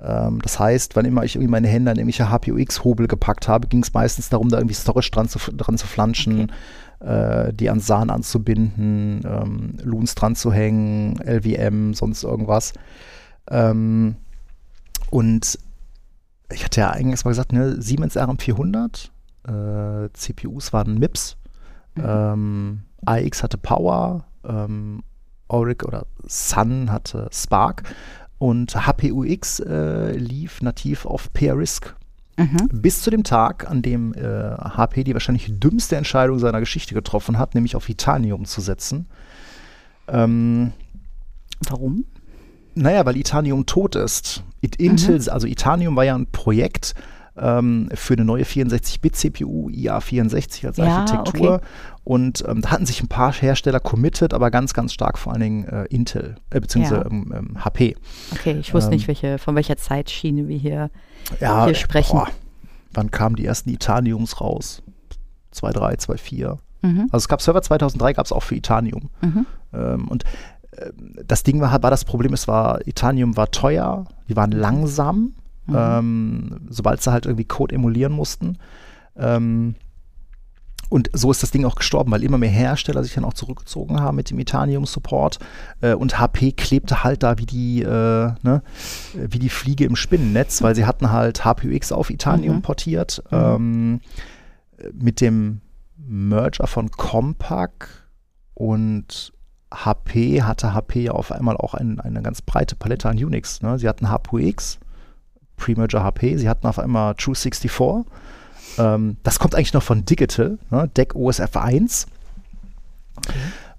Ähm, 0.00 0.40
das 0.42 0.58
heißt, 0.58 0.96
wann 0.96 1.04
immer 1.04 1.22
ich 1.22 1.36
irgendwie 1.36 1.50
meine 1.50 1.68
Hände 1.68 1.92
an 1.92 1.98
irgendwelche 1.98 2.30
HPUX-Hobel 2.30 3.06
gepackt 3.06 3.46
habe, 3.46 3.68
ging 3.68 3.82
es 3.84 3.94
meistens 3.94 4.28
darum, 4.28 4.48
da 4.48 4.58
irgendwie 4.58 4.74
Storage 4.74 5.10
dran 5.12 5.28
zu, 5.28 5.38
dran 5.52 5.78
zu 5.78 5.86
flanschen, 5.86 6.50
äh, 7.02 7.52
die 7.52 7.70
an 7.70 7.80
SAN 7.80 8.10
anzubinden, 8.10 9.22
ähm, 9.24 9.76
Loons 9.82 10.14
dran 10.14 10.34
zu 10.36 10.52
hängen, 10.52 11.18
LVM, 11.24 11.94
sonst 11.94 12.22
irgendwas. 12.24 12.72
Ähm, 13.50 14.16
und 15.10 15.58
ich 16.52 16.64
hatte 16.64 16.80
ja 16.80 16.90
eingangs 16.90 17.24
mal 17.24 17.30
gesagt, 17.30 17.52
ne, 17.52 17.80
Siemens 17.80 18.16
RM400, 18.16 19.10
äh, 19.48 20.08
CPUs 20.12 20.72
waren 20.72 20.98
MIPS, 20.98 21.36
Mhm. 21.94 22.04
ähm, 22.06 22.80
AX 23.04 23.42
hatte 23.42 23.58
Power, 23.58 24.24
ähm, 24.44 25.02
Auric 25.48 25.84
oder 25.84 26.06
Sun 26.26 26.90
hatte 26.90 27.28
Spark 27.32 27.82
und 28.38 28.74
HPUX 28.74 29.60
äh, 29.60 30.12
lief 30.16 30.62
nativ 30.62 31.04
auf 31.04 31.32
PRISC. 31.32 31.94
Mhm. 32.36 32.68
Bis 32.72 33.02
zu 33.02 33.10
dem 33.10 33.24
Tag, 33.24 33.70
an 33.70 33.82
dem 33.82 34.14
äh, 34.14 34.20
HP 34.22 35.04
die 35.04 35.12
wahrscheinlich 35.12 35.58
dümmste 35.60 35.96
Entscheidung 35.96 36.38
seiner 36.38 36.60
Geschichte 36.60 36.94
getroffen 36.94 37.38
hat, 37.38 37.54
nämlich 37.54 37.76
auf 37.76 37.88
Itanium 37.88 38.46
zu 38.46 38.60
setzen. 38.60 39.06
Ähm, 40.08 40.72
Warum? 41.68 42.04
naja, 42.74 43.04
weil 43.04 43.16
Itanium 43.16 43.66
tot 43.66 43.96
ist. 43.96 44.42
It, 44.62 44.76
Intel, 44.76 45.28
also 45.28 45.46
Itanium 45.46 45.94
war 45.94 46.04
ja 46.04 46.14
ein 46.14 46.26
Projekt 46.26 46.94
ähm, 47.36 47.88
für 47.94 48.14
eine 48.14 48.24
neue 48.24 48.44
64-Bit-CPU, 48.44 49.68
IA64 49.70 50.66
als 50.66 50.76
Ja, 50.78 50.84
Architektur. 50.86 51.54
okay. 51.56 51.64
Und 52.04 52.44
ähm, 52.48 52.62
da 52.62 52.70
hatten 52.72 52.84
sich 52.84 53.00
ein 53.00 53.06
paar 53.08 53.32
Hersteller 53.32 53.78
committed, 53.78 54.34
aber 54.34 54.50
ganz, 54.50 54.74
ganz 54.74 54.92
stark 54.92 55.18
vor 55.18 55.32
allen 55.32 55.40
Dingen 55.42 55.64
äh, 55.66 55.84
Intel, 55.84 56.34
äh, 56.50 56.58
beziehungsweise 56.60 57.02
Ja. 57.02 57.06
ähm, 57.06 57.32
ähm, 57.34 57.64
HP. 57.64 57.96
Okay, 58.32 58.58
ich 58.60 58.74
wusste 58.74 58.90
Ähm, 58.90 58.96
nicht, 58.96 59.06
welche, 59.08 59.38
von 59.38 59.54
welcher 59.54 59.76
Zeitschiene 59.76 60.48
wir 60.48 60.56
hier. 60.58 60.90
Ja, 61.40 61.66
Hier 61.66 61.74
sprechen. 61.76 62.16
Boah, 62.18 62.28
wann 62.92 63.10
kamen 63.12 63.36
die 63.36 63.46
ersten 63.46 63.70
Itaniums 63.70 64.40
raus? 64.40 64.82
2.3, 65.54 66.00
2.4. 66.00 66.58
Mhm. 66.82 67.00
Also 67.12 67.18
es 67.24 67.28
gab 67.28 67.40
Server 67.40 67.62
2003, 67.62 68.14
gab 68.14 68.26
es 68.26 68.32
auch 68.32 68.42
für 68.42 68.56
Itanium. 68.56 69.10
Mhm. 69.20 69.46
Ähm, 69.72 70.08
und 70.08 70.24
ähm, 70.76 71.14
das 71.24 71.44
Ding 71.44 71.60
war, 71.60 71.70
war 71.82 71.90
das 71.90 72.04
Problem, 72.04 72.32
es 72.32 72.48
war, 72.48 72.84
Itanium 72.86 73.36
war 73.36 73.50
teuer, 73.52 74.06
die 74.28 74.34
waren 74.36 74.50
langsam, 74.50 75.34
Mhm. 75.66 75.76
ähm, 75.78 76.60
sobald 76.70 77.00
sie 77.00 77.12
halt 77.12 77.26
irgendwie 77.26 77.44
Code 77.44 77.72
emulieren 77.72 78.12
mussten. 78.12 78.58
Ähm, 79.16 79.76
und 80.92 81.08
so 81.14 81.30
ist 81.30 81.42
das 81.42 81.50
Ding 81.50 81.64
auch 81.64 81.74
gestorben, 81.76 82.12
weil 82.12 82.22
immer 82.22 82.36
mehr 82.36 82.50
Hersteller 82.50 83.02
sich 83.02 83.14
dann 83.14 83.24
auch 83.24 83.32
zurückgezogen 83.32 83.98
haben 84.00 84.14
mit 84.14 84.28
dem 84.30 84.38
Itanium-Support. 84.38 85.38
Äh, 85.80 85.94
und 85.94 86.18
HP 86.20 86.52
klebte 86.52 87.02
halt 87.02 87.22
da 87.22 87.38
wie 87.38 87.46
die, 87.46 87.80
äh, 87.82 87.86
ne, 88.42 88.62
wie 89.14 89.38
die 89.38 89.48
Fliege 89.48 89.84
im 89.84 89.96
Spinnennetz, 89.96 90.60
weil 90.62 90.74
sie 90.74 90.84
hatten 90.84 91.10
halt 91.10 91.44
HPUX 91.46 91.92
auf 91.92 92.10
Itanium 92.10 92.56
Mhm. 92.56 92.62
portiert. 92.62 93.22
Mhm. 93.30 93.38
Ähm, 93.38 94.00
mit 94.92 95.20
dem 95.22 95.62
Merger 95.96 96.66
von 96.66 96.90
Compaq 96.90 97.88
und 98.54 99.32
HP 99.72 100.42
hatte 100.42 100.74
HP 100.74 101.04
ja 101.04 101.12
auf 101.12 101.32
einmal 101.32 101.56
auch 101.56 101.72
ein, 101.72 102.00
eine 102.00 102.20
ganz 102.20 102.42
breite 102.42 102.76
Palette 102.76 103.08
an 103.08 103.16
Unix. 103.16 103.62
Ne? 103.62 103.78
Sie 103.78 103.88
hatten 103.88 104.10
HPUX, 104.10 104.78
Pre-Merger 105.56 106.02
HP, 106.04 106.36
sie 106.36 106.50
hatten 106.50 106.66
auf 106.66 106.78
einmal 106.78 107.14
True 107.14 107.34
64. 107.34 108.04
Ähm, 108.78 109.16
das 109.22 109.38
kommt 109.38 109.54
eigentlich 109.54 109.74
noch 109.74 109.82
von 109.82 110.04
Digital, 110.04 110.58
ne? 110.70 110.88
DEC 110.96 111.14
OSF 111.14 111.56
1. 111.56 112.06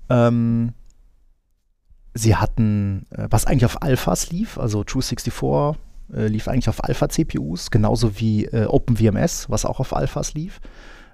Ähm, 0.10 0.74
sie 2.14 2.36
hatten, 2.36 3.06
äh, 3.12 3.28
was 3.30 3.46
eigentlich 3.46 3.66
auf 3.66 3.82
Alphas 3.82 4.32
lief, 4.32 4.58
also 4.58 4.84
True 4.84 5.02
64 5.02 5.34
äh, 6.14 6.28
lief 6.28 6.48
eigentlich 6.48 6.70
auf 6.70 6.84
Alpha-CPUs, 6.84 7.72
genauso 7.72 8.20
wie 8.20 8.46
äh, 8.46 8.66
OpenVMS, 8.66 9.50
was 9.50 9.66
auch 9.66 9.80
auf 9.80 9.96
Alphas 9.96 10.34
lief. 10.34 10.60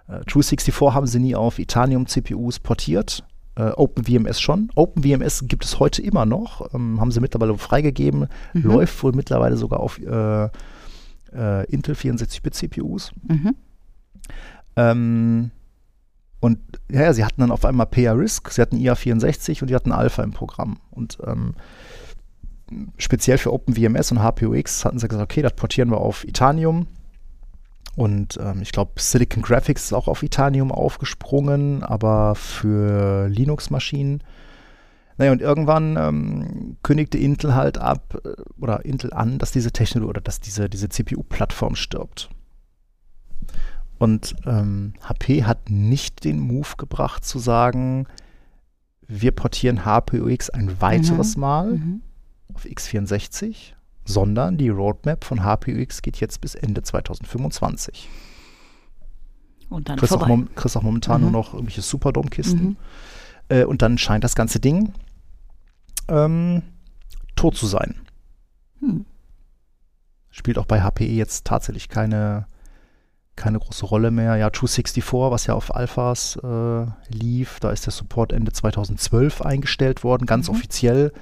Äh, 0.08 0.22
True 0.26 0.44
64 0.44 0.74
haben 0.94 1.08
sie 1.08 1.20
nie 1.20 1.36
auf 1.36 1.60
Itanium-CPUs 1.60 2.60
portiert. 2.60 3.24
Äh, 3.56 3.72
OpenVMS 3.72 4.40
schon. 4.40 4.70
OpenVMS 4.76 5.46
gibt 5.48 5.66
es 5.66 5.80
heute 5.80 6.02
immer 6.02 6.26
noch. 6.26 6.74
Ähm, 6.74 7.02
haben 7.02 7.12
sie 7.12 7.20
mittlerweile 7.20 7.58
freigegeben. 7.58 8.28
Mhm. 8.54 8.62
Läuft 8.62 9.04
wohl 9.04 9.12
mittlerweile 9.12 9.58
sogar 9.58 9.80
auf 9.80 10.00
äh, 10.00 10.50
äh, 11.34 11.66
Intel 11.66 11.96
64-Bit-CPUs. 11.96 13.12
Mhm. 13.28 13.56
Ähm, 14.80 15.52
und 16.40 16.60
ja, 16.90 17.12
sie 17.12 17.26
hatten 17.26 17.42
dann 17.42 17.52
auf 17.52 17.66
einmal 17.66 17.86
PA-RISC, 17.86 18.50
sie 18.50 18.62
hatten 18.62 18.78
IA64 18.78 19.62
und 19.62 19.70
die 19.70 19.76
hatten 19.76 19.92
Alpha 19.92 20.24
im 20.24 20.32
Programm. 20.32 20.78
Und 20.90 21.18
ähm, 21.26 21.54
speziell 22.98 23.38
für 23.38 23.52
OpenVMS 23.52 24.12
und 24.14 24.24
HPUX 24.24 24.86
hatten 24.86 25.00
sie 25.00 25.10
gesagt, 25.10 25.32
okay, 25.32 25.42
das 25.42 25.54
portieren 25.54 25.92
wir 25.92 25.98
auf 25.98 26.24
Itanium. 26.24 26.88
Und 27.98 28.40
ähm, 28.42 28.62
ich 28.62 28.72
glaube, 28.72 28.92
Silicon 28.98 29.44
Graphics 29.44 29.86
ist 29.86 29.94
auch 29.94 30.08
auf 30.08 30.24
Itanium 30.24 30.72
aufgesprungen, 30.72 31.84
aber 31.84 32.36
für 32.36 33.28
Linux-Maschinen. 33.28 34.24
Naja, 35.18 35.34
und 35.34 35.42
irgendwann 35.42 35.98
ähm, 35.98 36.78
kündigte 36.84 37.18
Intel 37.18 37.56
halt 37.56 37.78
ab 37.78 38.22
äh, 38.24 38.42
oder 38.62 38.86
Intel 38.86 39.12
an, 39.12 39.40
dass 39.40 39.52
diese 39.52 39.74
Technologie 39.74 40.12
oder 40.12 40.22
dass 40.22 40.40
diese, 40.40 40.70
diese 40.70 40.88
CPU-Plattform 40.88 41.76
stirbt. 41.76 42.30
Und 44.00 44.36
ähm, 44.46 44.94
HP 45.04 45.44
hat 45.44 45.70
nicht 45.70 46.24
den 46.24 46.40
Move 46.40 46.70
gebracht 46.78 47.24
zu 47.26 47.38
sagen, 47.38 48.08
wir 49.08 49.32
portieren 49.32 49.84
HPUX 49.86 50.50
ein 50.50 50.82
weiteres 50.82 51.36
Mal 51.38 51.74
Mhm. 51.74 52.02
auf 52.54 52.64
x64, 52.66 53.74
sondern 54.06 54.58
die 54.58 54.70
Roadmap 54.70 55.24
von 55.24 55.44
HPUX 55.44 56.02
geht 56.02 56.18
jetzt 56.20 56.40
bis 56.42 56.56
Ende 56.56 56.82
2025. 56.82 58.08
Und 59.70 59.90
dann 59.90 59.98
Kriegst 60.00 60.14
auch, 60.14 60.20
vorbei. 60.20 60.36
mom 60.36 60.56
kriegst 60.56 60.78
auch 60.78 60.82
momentan 60.82 61.22
Mhm. 61.22 61.32
nur 61.32 61.32
noch 61.44 61.54
irgendwelche 61.54 61.82
Superdome-Kisten. 61.82 62.64
Mhm. 62.64 62.78
Äh, 63.50 63.64
und 63.66 63.82
dann 63.82 63.98
scheint 63.98 64.24
das 64.24 64.36
ganze 64.36 64.60
Ding 64.60 64.94
ähm, 66.08 66.64
tot 67.36 67.56
zu 67.56 67.68
sein. 67.68 67.96
Hm. 68.80 69.06
Spielt 70.32 70.58
auch 70.58 70.66
bei 70.66 70.82
HPE 70.82 71.06
jetzt 71.06 71.46
tatsächlich 71.46 71.88
keine, 71.90 72.48
keine 73.40 73.58
große 73.60 73.86
Rolle 73.86 74.12
mehr. 74.12 74.36
Ja, 74.36 74.50
True 74.52 74.68
64, 74.70 75.04
was 75.32 75.48
ja 75.48 75.56
auf 75.56 75.74
Alphas 75.74 76.38
äh, 76.44 76.86
lief, 77.10 77.60
da 77.60 77.72
ist 77.72 77.86
der 77.88 77.94
Support 77.94 78.32
Ende 78.34 78.52
2012 78.52 79.42
eingestellt 79.42 80.04
worden, 80.04 80.26
ganz 80.28 80.48
Mhm. 80.50 80.56
offiziell. 80.56 81.14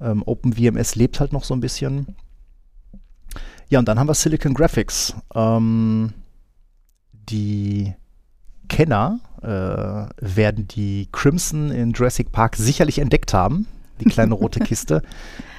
Ähm, 0.00 0.22
OpenVMS 0.24 0.94
lebt 0.94 1.18
halt 1.20 1.32
noch 1.32 1.42
so 1.44 1.54
ein 1.54 1.60
bisschen. 1.60 2.14
Ja, 3.68 3.78
und 3.80 3.88
dann 3.88 3.98
haben 3.98 4.08
wir 4.08 4.14
Silicon 4.14 4.54
Graphics. 4.54 5.14
Ähm, 5.34 6.12
die 7.12 7.94
Kenner 8.68 9.18
äh, 9.42 9.46
werden 10.24 10.68
die 10.68 11.08
Crimson 11.10 11.70
in 11.70 11.92
Jurassic 11.92 12.30
Park 12.32 12.56
sicherlich 12.56 12.98
entdeckt 12.98 13.32
haben. 13.34 13.66
Die 14.00 14.04
kleine 14.04 14.34
rote 14.34 14.60
Kiste. 14.64 15.02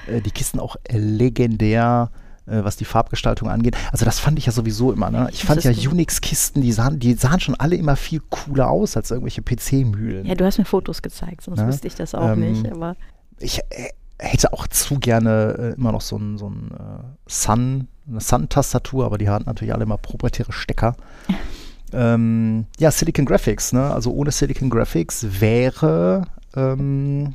Äh, 0.06 0.20
die 0.20 0.30
Kisten 0.30 0.60
auch 0.60 0.76
legendär, 0.90 2.10
äh, 2.12 2.27
was 2.50 2.76
die 2.76 2.84
Farbgestaltung 2.84 3.48
angeht. 3.48 3.76
Also 3.92 4.04
das 4.04 4.18
fand 4.18 4.38
ich 4.38 4.46
ja 4.46 4.52
sowieso 4.52 4.92
immer. 4.92 5.10
Ne? 5.10 5.28
Ich 5.32 5.44
fand 5.44 5.62
ja. 5.64 5.70
Unix-Kisten, 5.90 6.62
die 6.62 6.72
sahen, 6.72 6.98
die 6.98 7.14
sahen 7.14 7.40
schon 7.40 7.54
alle 7.54 7.76
immer 7.76 7.96
viel 7.96 8.20
cooler 8.30 8.70
aus 8.70 8.96
als 8.96 9.10
irgendwelche 9.10 9.42
PC-Mühlen. 9.42 10.26
Ja, 10.26 10.34
du 10.34 10.44
hast 10.44 10.58
mir 10.58 10.64
Fotos 10.64 11.02
gezeigt, 11.02 11.42
sonst 11.42 11.60
Ja, 11.60 11.66
wüsste 11.66 11.86
ich 11.86 11.94
das 11.94 12.14
auch 12.14 12.30
ähm, 12.30 12.40
nicht. 12.40 12.70
Aber 12.70 12.96
ich 13.38 13.60
äh, 13.70 13.90
hätte 14.18 14.52
auch 14.52 14.66
zu 14.66 14.98
gerne 14.98 15.56
äh, 15.58 15.74
immer 15.74 15.92
noch 15.92 16.00
so 16.00 16.16
ein, 16.16 16.38
so 16.38 16.48
ein 16.48 16.70
äh, 16.72 17.04
Sun, 17.26 17.88
eine 18.08 18.20
Sun-Tastatur, 18.20 19.04
aber 19.06 19.18
die 19.18 19.28
haben 19.28 19.44
natürlich 19.44 19.74
alle 19.74 19.84
immer 19.84 19.98
proprietäre 19.98 20.52
Stecker. 20.52 20.96
ähm, 21.92 22.66
ja, 22.78 22.90
Silicon 22.90 23.24
Graphics, 23.24 23.72
ne? 23.72 23.90
Also 23.90 24.12
ohne 24.12 24.30
Silicon 24.30 24.70
Graphics 24.70 25.40
wäre 25.40 26.22
ähm, 26.56 27.34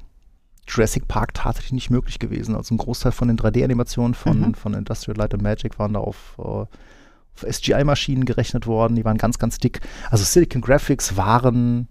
Jurassic 0.68 1.07
Park 1.07 1.34
tatsächlich 1.34 1.74
nicht 1.74 1.89
möglich 1.89 2.20
gewesen. 2.20 2.55
Also 2.55 2.74
ein 2.74 2.78
Großteil 2.78 3.11
von 3.11 3.28
den 3.28 3.38
3D-Animationen 3.38 4.14
von, 4.14 4.39
Mhm. 4.39 4.53
von 4.55 4.74
Industrial 4.74 5.18
Light 5.18 5.34
and 5.34 5.43
Magic 5.43 5.78
waren 5.80 5.93
da 5.93 5.99
auf, 5.99 6.36
äh, 6.39 6.41
auf 6.41 7.43
SGI-Maschinen 7.45 8.26
gerechnet 8.26 8.66
worden. 8.68 8.95
Die 8.95 9.03
waren 9.05 9.18
ganz, 9.18 9.39
ganz 9.39 9.57
dick. 9.57 9.82
Also 10.09 10.24
Silicon 10.24 10.61
Graphics 10.61 11.18
waren 11.18 11.88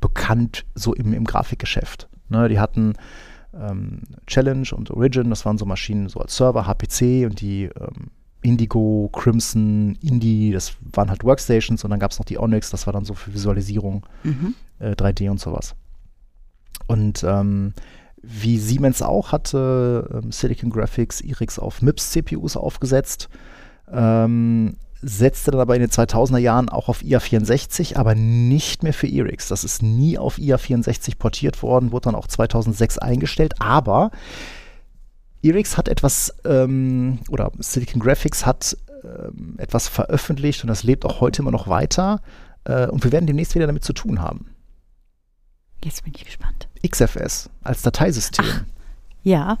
bekannt 0.00 0.64
so 0.74 0.94
im, 0.94 1.12
im 1.12 1.24
Grafikgeschäft. 1.24 2.08
Ne? 2.28 2.48
Die 2.48 2.58
hatten 2.60 2.94
ähm, 3.54 4.02
Challenge 4.26 4.68
und 4.72 4.90
Origin, 4.90 5.30
das 5.30 5.44
waren 5.44 5.58
so 5.58 5.64
Maschinen 5.64 6.08
so 6.08 6.20
als 6.20 6.36
Server, 6.36 6.66
HPC 6.66 7.24
und 7.26 7.40
die 7.40 7.64
ähm, 7.64 8.10
Indigo, 8.42 9.10
Crimson, 9.12 9.96
Indie, 10.00 10.52
das 10.52 10.74
waren 10.92 11.10
halt 11.10 11.24
Workstations 11.24 11.82
und 11.82 11.90
dann 11.90 11.98
gab 11.98 12.12
es 12.12 12.18
noch 12.20 12.26
die 12.26 12.38
Onyx, 12.38 12.70
das 12.70 12.86
war 12.86 12.92
dann 12.92 13.04
so 13.04 13.14
für 13.14 13.34
Visualisierung, 13.34 14.06
Mhm. 14.22 14.54
äh, 14.78 14.92
3D 14.94 15.28
und 15.30 15.40
sowas. 15.40 15.74
Und 16.86 17.24
ähm, 17.24 17.74
wie 18.30 18.58
Siemens 18.58 19.00
auch 19.00 19.32
hatte 19.32 20.08
ähm, 20.12 20.32
Silicon 20.32 20.70
Graphics 20.70 21.22
IRIX 21.22 21.58
auf 21.58 21.80
MIPS 21.80 22.10
CPUs 22.10 22.56
aufgesetzt, 22.56 23.28
ähm, 23.90 24.76
setzte 25.00 25.52
dann 25.52 25.60
aber 25.60 25.74
in 25.76 25.80
den 25.80 25.90
2000er 25.90 26.38
Jahren 26.38 26.68
auch 26.68 26.88
auf 26.88 27.00
IA64, 27.00 27.96
aber 27.96 28.14
nicht 28.14 28.82
mehr 28.82 28.92
für 28.92 29.06
IRIX. 29.06 29.48
Das 29.48 29.64
ist 29.64 29.82
nie 29.82 30.18
auf 30.18 30.36
IA64 30.36 31.16
portiert 31.16 31.62
worden, 31.62 31.90
wurde 31.90 32.04
dann 32.04 32.14
auch 32.14 32.26
2006 32.26 32.98
eingestellt, 32.98 33.54
aber 33.60 34.10
IRIX 35.40 35.78
hat 35.78 35.88
etwas, 35.88 36.34
ähm, 36.44 37.20
oder 37.30 37.52
Silicon 37.58 38.00
Graphics 38.00 38.44
hat 38.44 38.76
ähm, 39.04 39.54
etwas 39.56 39.88
veröffentlicht 39.88 40.62
und 40.62 40.68
das 40.68 40.82
lebt 40.82 41.06
auch 41.06 41.20
heute 41.20 41.40
immer 41.40 41.52
noch 41.52 41.68
weiter 41.68 42.20
äh, 42.64 42.88
und 42.88 43.04
wir 43.04 43.12
werden 43.12 43.26
demnächst 43.26 43.54
wieder 43.54 43.66
damit 43.66 43.84
zu 43.84 43.94
tun 43.94 44.20
haben. 44.20 44.54
Jetzt 45.82 46.04
bin 46.04 46.12
ich 46.14 46.24
gespannt. 46.24 46.67
XFS 46.86 47.50
als 47.62 47.82
Dateisystem. 47.82 48.44
Ja. 49.22 49.58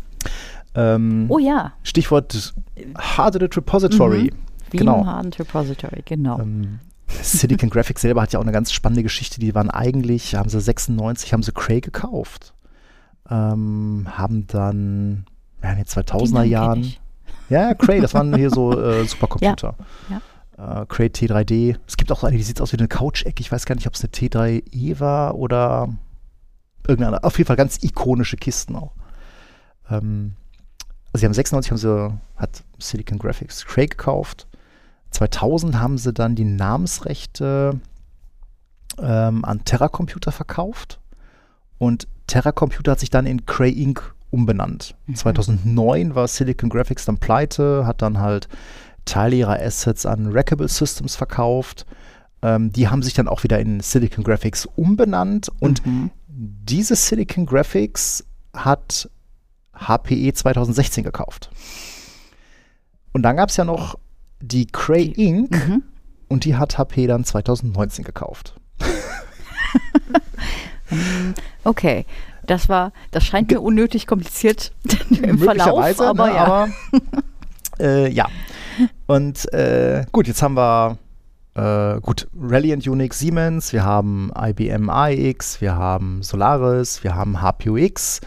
Ähm, 0.74 1.26
Oh 1.28 1.38
ja. 1.38 1.72
Stichwort 1.82 2.54
Hardened 2.96 3.56
Repository. 3.56 4.32
Wie 4.70 4.76
Genau. 4.76 5.04
Hardened 5.04 5.38
Repository, 5.38 6.02
genau. 6.04 6.38
Ähm, 6.40 6.80
Silicon 7.22 7.70
Graphics 7.70 8.02
selber 8.02 8.22
hat 8.22 8.32
ja 8.32 8.38
auch 8.38 8.44
eine 8.44 8.52
ganz 8.52 8.72
spannende 8.72 9.02
Geschichte. 9.02 9.40
Die 9.40 9.54
waren 9.54 9.70
eigentlich, 9.70 10.34
haben 10.34 10.48
sie 10.48 10.60
96, 10.60 11.32
haben 11.32 11.42
sie 11.42 11.52
Cray 11.52 11.80
gekauft. 11.80 12.54
Ähm, 13.30 14.06
haben 14.10 14.46
dann 14.46 15.24
ja, 15.62 15.70
in 15.70 15.76
den 15.76 15.84
Den 15.84 15.86
2000er 15.86 16.32
Namen 16.32 16.42
kenn 16.42 16.50
Jahren. 16.50 16.82
Ja, 17.48 17.62
ja, 17.68 17.74
Cray, 17.74 18.00
das 18.00 18.12
waren 18.14 18.34
hier 18.36 18.50
so 18.50 18.78
äh, 18.78 19.04
Supercomputer. 19.06 19.74
Äh, 20.58 20.86
Cray 20.88 21.06
T3D. 21.06 21.76
Es 21.86 21.96
gibt 21.96 22.10
auch 22.10 22.24
eine, 22.24 22.36
die 22.36 22.42
sieht 22.42 22.60
aus 22.60 22.72
wie 22.72 22.78
eine 22.78 22.88
Couch-Ecke. 22.88 23.40
Ich 23.40 23.52
weiß 23.52 23.64
gar 23.64 23.76
nicht, 23.76 23.86
ob 23.86 23.94
es 23.94 24.02
eine 24.02 24.10
T3E 24.10 24.98
war 24.98 25.36
oder 25.36 25.88
irgendeine. 26.86 27.24
Auf 27.24 27.38
jeden 27.38 27.46
Fall 27.48 27.56
ganz 27.56 27.82
ikonische 27.82 28.36
Kisten 28.36 28.76
auch. 28.76 28.92
Ähm, 29.90 30.34
also 31.12 31.20
sie 31.20 31.26
haben 31.26 31.34
96 31.34 31.70
haben 31.70 31.78
sie, 31.78 32.20
hat 32.36 32.64
Silicon 32.78 33.18
Graphics 33.18 33.64
Cray 33.66 33.86
gekauft. 33.86 34.46
2000 35.10 35.80
haben 35.80 35.96
sie 35.98 36.12
dann 36.12 36.34
die 36.34 36.44
Namensrechte 36.44 37.80
ähm, 39.00 39.44
an 39.44 39.64
Terra 39.64 39.88
Computer 39.88 40.32
verkauft. 40.32 41.00
Und 41.78 42.08
Terra 42.26 42.52
Computer 42.52 42.92
hat 42.92 43.00
sich 43.00 43.10
dann 43.10 43.26
in 43.26 43.46
Cray 43.46 43.70
Inc. 43.72 44.14
umbenannt. 44.30 44.94
2009 45.14 46.14
war 46.14 46.28
Silicon 46.28 46.68
Graphics 46.68 47.06
dann 47.06 47.16
pleite, 47.18 47.86
hat 47.86 48.02
dann 48.02 48.18
halt 48.18 48.48
Teile 49.06 49.36
ihrer 49.36 49.58
Assets 49.60 50.04
an 50.04 50.30
Rackable 50.30 50.68
Systems 50.68 51.16
verkauft. 51.16 51.86
Ähm, 52.42 52.70
die 52.70 52.88
haben 52.88 53.02
sich 53.02 53.14
dann 53.14 53.28
auch 53.28 53.44
wieder 53.44 53.58
in 53.58 53.80
Silicon 53.80 54.24
Graphics 54.24 54.66
umbenannt. 54.66 55.50
Und 55.60 55.84
Mhm. 55.86 56.10
Diese 56.40 56.94
Silicon 56.94 57.46
Graphics 57.46 58.24
hat 58.54 59.10
HPE 59.74 60.32
2016 60.32 61.02
gekauft. 61.02 61.50
Und 63.12 63.22
dann 63.22 63.36
gab 63.36 63.48
es 63.48 63.56
ja 63.56 63.64
noch 63.64 63.98
die 64.40 64.66
Cray 64.66 65.06
Inc. 65.16 65.50
Mhm. 65.50 65.82
und 66.28 66.44
die 66.44 66.54
hat 66.54 66.78
HP 66.78 67.08
dann 67.08 67.24
2019 67.24 68.04
gekauft. 68.04 68.54
Okay. 71.64 72.06
Das 72.46 72.70
war, 72.70 72.92
das 73.10 73.24
scheint 73.24 73.50
mir 73.50 73.60
unnötig 73.60 74.06
kompliziert 74.06 74.72
im 75.10 75.38
Verlauf, 75.38 75.66
Möglicherweise, 75.66 76.06
aber 76.06 76.26
ne, 76.26 76.34
ja. 76.34 76.44
aber 76.44 76.68
äh, 77.78 78.10
ja. 78.10 78.26
Und 79.06 79.52
äh, 79.52 80.06
gut, 80.12 80.28
jetzt 80.28 80.40
haben 80.40 80.56
wir 80.56 80.96
äh, 81.58 82.00
gut 82.00 82.28
Reliant 82.40 82.86
Unix 82.86 83.18
Siemens, 83.18 83.72
wir 83.72 83.84
haben 83.84 84.30
IBM 84.36 84.88
AIX, 84.88 85.60
wir 85.60 85.74
haben 85.74 86.22
Solaris, 86.22 87.02
wir 87.02 87.16
haben 87.16 87.42
HPUX. 87.42 88.20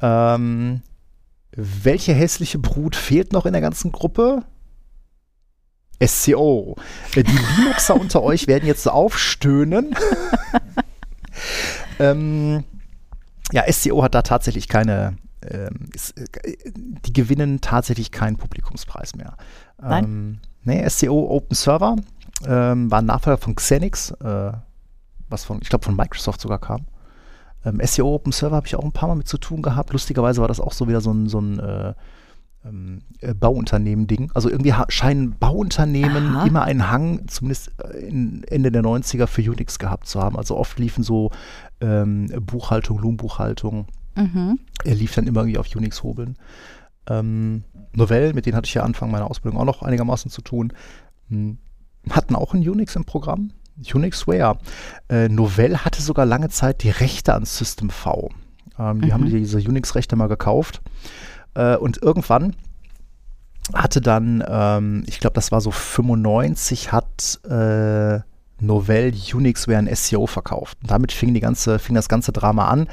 Ähm, 0.00 0.82
welche 1.50 2.12
hässliche 2.12 2.58
Brut 2.58 2.94
fehlt 2.94 3.32
noch 3.32 3.46
in 3.46 3.52
der 3.52 3.62
ganzen 3.62 3.90
Gruppe? 3.90 4.44
SCO. 6.00 6.76
Äh, 7.16 7.24
Die 7.24 7.32
Linuxer 7.32 7.96
unter 8.00 8.22
euch 8.22 8.46
werden 8.46 8.66
jetzt 8.66 8.84
so 8.84 8.90
aufstöhnen. 8.90 9.96
ähm, 11.98 12.62
ja, 13.50 13.64
SCO 13.72 14.04
hat 14.04 14.14
da 14.14 14.22
tatsächlich 14.22 14.68
keine, 14.68 15.16
ähm, 15.42 15.90
ist, 15.92 16.16
äh, 16.16 16.54
die 17.04 17.12
gewinnen 17.12 17.60
tatsächlich 17.60 18.12
keinen 18.12 18.36
Publikumspreis 18.36 19.16
mehr. 19.16 19.36
Nein? 19.80 20.04
Ähm, 20.04 20.38
nee, 20.68 20.88
SCO 20.88 21.28
Open 21.30 21.54
Server 21.54 21.96
ähm, 22.46 22.90
war 22.90 23.00
ein 23.00 23.06
Nachfolger 23.06 23.38
von 23.38 23.54
Xenix, 23.54 24.12
äh, 24.22 24.52
was 25.28 25.44
von, 25.44 25.58
ich 25.60 25.68
glaube, 25.68 25.84
von 25.84 25.96
Microsoft 25.96 26.40
sogar 26.40 26.58
kam. 26.58 26.86
Ähm, 27.64 27.80
SEO 27.84 28.14
Open 28.14 28.32
Server 28.32 28.56
habe 28.56 28.66
ich 28.66 28.76
auch 28.76 28.84
ein 28.84 28.92
paar 28.92 29.08
Mal 29.08 29.16
mit 29.16 29.28
zu 29.28 29.38
tun 29.38 29.62
gehabt. 29.62 29.92
Lustigerweise 29.92 30.40
war 30.40 30.48
das 30.48 30.60
auch 30.60 30.72
so 30.72 30.88
wieder 30.88 31.00
so 31.00 31.12
ein, 31.12 31.28
so 31.28 31.40
ein 31.40 31.58
äh, 31.58 31.94
ähm, 32.64 33.00
äh, 33.20 33.34
Bauunternehmen-Ding. 33.34 34.30
Also 34.34 34.48
irgendwie 34.48 34.72
scheinen 34.88 35.36
Bauunternehmen 35.38 36.36
Aha. 36.36 36.46
immer 36.46 36.62
einen 36.62 36.90
Hang, 36.90 37.26
zumindest 37.28 37.72
äh, 37.82 37.98
in 37.98 38.44
Ende 38.44 38.70
der 38.70 38.82
90er, 38.82 39.26
für 39.26 39.42
Unix 39.50 39.78
gehabt 39.78 40.06
zu 40.06 40.22
haben. 40.22 40.36
Also 40.36 40.56
oft 40.56 40.78
liefen 40.78 41.02
so 41.02 41.30
ähm, 41.80 42.28
Buchhaltung, 42.40 42.98
Lohnbuchhaltung, 42.98 43.86
Mhm. 44.18 44.58
er 44.84 44.94
lief 44.96 45.14
dann 45.14 45.28
immer 45.28 45.42
irgendwie 45.42 45.58
auf 45.58 45.74
Unix-Hobeln. 45.74 46.36
Ähm, 47.08 47.62
Novell, 47.98 48.32
mit 48.32 48.46
denen 48.46 48.56
hatte 48.56 48.66
ich 48.66 48.74
ja 48.74 48.82
Anfang 48.82 49.10
meiner 49.10 49.30
Ausbildung 49.30 49.60
auch 49.60 49.64
noch 49.66 49.82
einigermaßen 49.82 50.30
zu 50.30 50.40
tun, 50.40 50.72
hm, 51.28 51.58
hatten 52.10 52.34
auch 52.34 52.54
ein 52.54 52.66
Unix 52.66 52.96
im 52.96 53.04
Programm. 53.04 53.50
Unixware. 53.94 54.58
Äh, 55.08 55.28
Novell 55.28 55.76
hatte 55.78 56.02
sogar 56.02 56.26
lange 56.26 56.48
Zeit 56.48 56.82
die 56.82 56.90
Rechte 56.90 57.34
an 57.34 57.44
System 57.44 57.90
V. 57.90 58.30
Ähm, 58.78 59.00
die 59.02 59.08
Mhm. 59.08 59.12
haben 59.12 59.26
diese 59.26 59.58
Unix-Rechte 59.58 60.16
mal 60.16 60.28
gekauft. 60.28 60.80
Äh, 61.54 61.76
und 61.76 62.02
irgendwann 62.02 62.56
hatte 63.74 64.00
dann, 64.00 64.42
ähm, 64.48 65.04
ich 65.06 65.20
glaube, 65.20 65.34
das 65.34 65.52
war 65.52 65.60
so 65.60 65.70
95, 65.70 66.90
hat 66.92 67.38
äh, 67.44 68.20
Novell 68.60 69.12
Unixware 69.34 69.78
ein 69.78 69.94
SEO 69.94 70.26
verkauft. 70.26 70.78
Und 70.82 70.90
damit 70.90 71.12
fing, 71.12 71.34
die 71.34 71.40
ganze, 71.40 71.78
fing 71.78 71.94
das 71.94 72.08
ganze 72.08 72.32
Drama 72.32 72.68
an. 72.68 72.88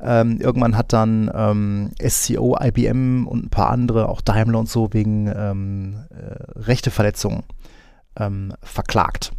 Ähm, 0.00 0.40
irgendwann 0.40 0.76
hat 0.76 0.92
dann 0.92 1.30
ähm, 1.34 1.90
SCO, 2.06 2.56
IBM 2.60 3.26
und 3.26 3.46
ein 3.46 3.50
paar 3.50 3.70
andere, 3.70 4.08
auch 4.08 4.20
Daimler 4.20 4.58
und 4.58 4.68
so, 4.68 4.92
wegen 4.92 5.32
ähm, 5.34 6.04
äh, 6.10 6.58
Rechteverletzungen 6.58 7.44
ähm, 8.16 8.54
verklagt. 8.62 9.32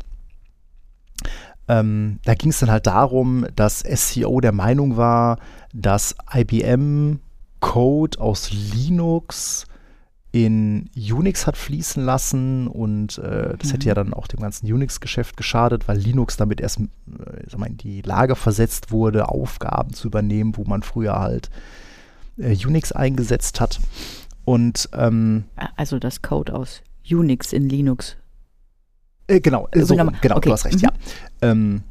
Ähm, 1.67 2.19
da 2.23 2.36
ging 2.36 2.51
es 2.51 2.59
dann 2.59 2.71
halt 2.71 2.88
darum, 2.88 3.47
dass 3.55 3.80
SCO 3.80 4.39
der 4.39 4.51
Meinung 4.51 4.97
war, 4.97 5.39
dass 5.73 6.15
IBM 6.34 7.19
Code 7.59 8.19
aus 8.19 8.51
Linux 8.51 9.65
in 10.43 10.89
Unix 10.97 11.47
hat 11.47 11.55
fließen 11.55 12.03
lassen 12.03 12.67
und 12.67 13.19
äh, 13.19 13.55
das 13.57 13.71
hätte 13.71 13.88
ja 13.88 13.93
dann 13.93 14.13
auch 14.13 14.27
dem 14.27 14.41
ganzen 14.41 14.65
Unix-Geschäft 14.71 15.38
geschadet, 15.38 15.88
weil 15.88 15.97
Linux 15.97 16.36
damit 16.36 16.59
erst 16.59 16.81
äh, 16.81 16.86
sag 17.47 17.57
mal, 17.57 17.67
in 17.67 17.77
die 17.77 18.01
Lage 18.01 18.36
versetzt 18.36 18.91
wurde, 18.91 19.29
Aufgaben 19.29 19.93
zu 19.93 20.09
übernehmen, 20.09 20.57
wo 20.57 20.65
man 20.65 20.83
früher 20.83 21.19
halt 21.19 21.49
äh, 22.38 22.53
Unix 22.67 22.91
eingesetzt 22.91 23.61
hat. 23.61 23.79
Und 24.43 24.89
ähm, 24.91 25.45
Also 25.77 25.99
das 25.99 26.21
Code 26.21 26.53
aus 26.53 26.81
Unix 27.09 27.53
in 27.53 27.69
Linux. 27.69 28.17
Äh, 29.27 29.39
genau, 29.39 29.69
äh, 29.71 29.83
so, 29.83 29.95
genau, 29.95 30.11
Okay. 30.36 30.49
du 30.49 30.51
hast 30.51 30.65
recht, 30.65 30.75
Mhm. 30.75 30.81
ja. 30.83 30.89
Ähm, 31.43 31.83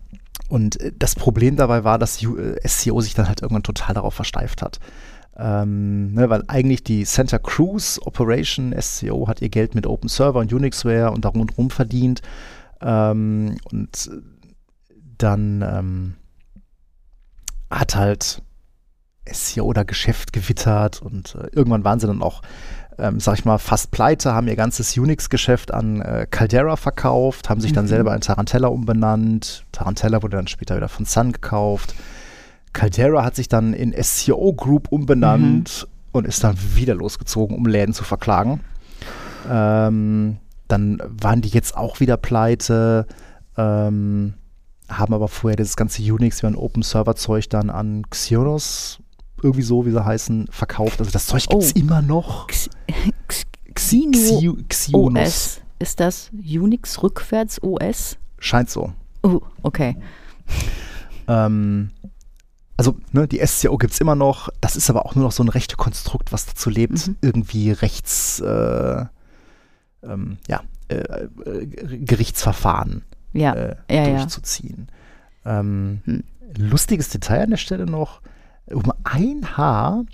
und 0.50 0.78
äh, 0.82 0.92
das 0.98 1.14
Problem 1.14 1.56
dabei 1.56 1.82
war, 1.84 1.98
dass 1.98 2.22
U 2.22 2.36
SCO 2.66 3.00
sich 3.00 3.14
dann 3.14 3.26
halt 3.26 3.40
irgendwann 3.40 3.62
total 3.62 3.94
darauf 3.94 4.12
versteift 4.12 4.60
hat. 4.60 4.80
Ähm, 5.36 6.14
ne, 6.14 6.30
weil 6.30 6.44
eigentlich 6.46 6.84
die 6.84 7.04
Santa 7.04 7.38
Cruz 7.38 7.98
Operation 8.04 8.74
SCO 8.80 9.26
hat 9.26 9.42
ihr 9.42 9.48
Geld 9.48 9.74
mit 9.74 9.86
Open 9.86 10.08
Server 10.08 10.38
und 10.38 10.52
Unixware 10.52 11.10
und 11.10 11.24
darum 11.24 11.40
und 11.40 11.58
rum 11.58 11.70
verdient. 11.70 12.22
Ähm, 12.80 13.56
und 13.72 14.10
dann 15.18 15.62
ähm, 15.62 16.14
hat 17.70 17.96
halt 17.96 18.42
SEO 19.30 19.72
da 19.72 19.82
Geschäft 19.84 20.32
gewittert 20.32 21.00
und 21.02 21.34
äh, 21.34 21.48
irgendwann 21.52 21.82
waren 21.84 21.98
sie 21.98 22.06
dann 22.06 22.22
auch, 22.22 22.42
ähm, 22.98 23.18
sag 23.20 23.38
ich 23.38 23.44
mal, 23.44 23.58
fast 23.58 23.90
pleite, 23.90 24.34
haben 24.34 24.46
ihr 24.48 24.56
ganzes 24.56 24.96
Unix-Geschäft 24.96 25.72
an 25.72 26.00
äh, 26.02 26.26
Caldera 26.30 26.76
verkauft, 26.76 27.48
haben 27.48 27.60
sich 27.60 27.72
dann 27.72 27.86
Mhm. 27.86 27.88
selber 27.88 28.14
in 28.14 28.20
Tarantella 28.20 28.68
umbenannt. 28.68 29.64
Tarantella 29.72 30.22
wurde 30.22 30.36
dann 30.36 30.46
später 30.46 30.76
wieder 30.76 30.88
von 30.88 31.06
Sun 31.06 31.32
gekauft. 31.32 31.94
Caldera 32.74 33.24
hat 33.24 33.34
sich 33.36 33.48
dann 33.48 33.72
in 33.72 33.94
SCO 34.02 34.52
Group 34.52 34.88
umbenannt 34.92 35.88
und 36.12 36.26
ist 36.26 36.44
dann 36.44 36.56
wieder 36.74 36.94
losgezogen, 36.94 37.56
um 37.56 37.64
Läden 37.66 37.94
zu 37.94 38.04
verklagen. 38.04 38.60
Ähm, 39.50 40.36
dann 40.68 40.98
waren 41.06 41.40
die 41.40 41.48
jetzt 41.48 41.76
auch 41.76 42.00
wieder 42.00 42.16
pleite, 42.16 43.06
ähm, 43.56 44.34
haben 44.88 45.14
aber 45.14 45.28
vorher 45.28 45.56
das 45.56 45.76
ganze 45.76 46.02
Unix 46.02 46.42
wie 46.42 46.46
ein 46.48 46.56
Open 46.56 46.82
Server 46.82 47.16
Zeug 47.16 47.48
dann 47.48 47.70
an 47.70 48.02
Xionos 48.10 48.98
irgendwie 49.42 49.62
so, 49.62 49.84
wie 49.86 49.90
sie 49.90 50.04
heißen, 50.04 50.46
verkauft. 50.50 51.00
Also 51.00 51.10
das 51.10 51.26
Zeug 51.26 51.46
gibt 51.48 51.62
es 51.62 51.72
Oh. 51.76 51.78
immer 51.78 52.00
noch. 52.02 52.48
X, 52.48 52.68
X, 52.86 53.42
Xi- 53.74 54.10
Xino 54.10 54.52
Xi- 54.58 54.64
Xionus. 54.68 55.22
OS. 55.22 55.60
Ist 55.80 56.00
das 56.00 56.30
Unix 56.32 57.02
rückwärts 57.02 57.62
OS? 57.62 58.16
Scheint 58.38 58.70
so. 58.70 58.92
Oh, 59.22 59.40
okay. 59.62 59.96
Ähm, 61.28 61.90
also, 62.76 62.96
ne, 63.12 63.28
die 63.28 63.40
SCO 63.46 63.76
gibt 63.78 63.92
es 63.92 64.00
immer 64.00 64.14
noch. 64.16 64.48
Das 64.60 64.76
ist 64.76 64.90
aber 64.90 65.06
auch 65.06 65.14
nur 65.14 65.24
noch 65.24 65.32
so 65.32 65.42
ein 65.42 65.48
rechte 65.48 65.76
Konstrukt, 65.76 66.32
was 66.32 66.46
dazu 66.46 66.70
lebt, 66.70 67.06
Mhm. 67.08 67.16
irgendwie 67.20 67.70
rechts, 67.70 68.40
äh, 68.40 69.04
ähm, 70.02 70.38
ja, 70.48 70.60
äh, 70.88 70.96
äh, 70.96 71.66
Gerichtsverfahren 71.98 73.02
Ja, 73.32 73.52
äh, 73.54 73.76
ja, 73.90 74.08
ja. 74.08 74.16
durchzuziehen. 74.18 74.88
Ähm, 75.44 76.00
Hm. 76.04 76.24
Lustiges 76.56 77.08
Detail 77.08 77.44
an 77.44 77.50
der 77.50 77.56
Stelle 77.56 77.86
noch: 77.86 78.20
Um 78.66 78.92
ein 79.04 79.56
Haar 79.56 80.04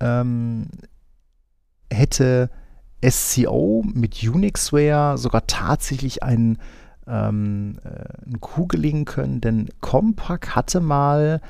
ähm, 0.00 0.66
hätte 1.92 2.50
SCO 3.06 3.84
mit 3.86 4.22
Unixware 4.22 5.18
sogar 5.18 5.46
tatsächlich 5.46 6.22
einen, 6.22 6.58
ähm, 7.06 7.78
äh, 7.84 8.24
einen 8.24 8.40
Coup 8.40 8.68
gelingen 8.68 9.04
können, 9.04 9.40
denn 9.40 9.68
Compaq 9.80 10.56
hatte 10.56 10.80
mal 10.80 11.40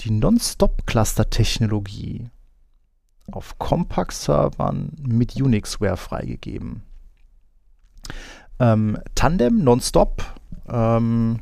die 0.00 0.10
Non-Stop-Cluster-Technologie 0.10 2.28
auf 3.30 3.58
Compaq-Servern 3.58 4.92
mit 5.02 5.40
Unixware 5.40 5.96
freigegeben. 5.96 6.82
Ähm, 8.58 8.98
Tandem 9.14 9.62
Nonstop 9.62 10.24
ähm, 10.68 11.38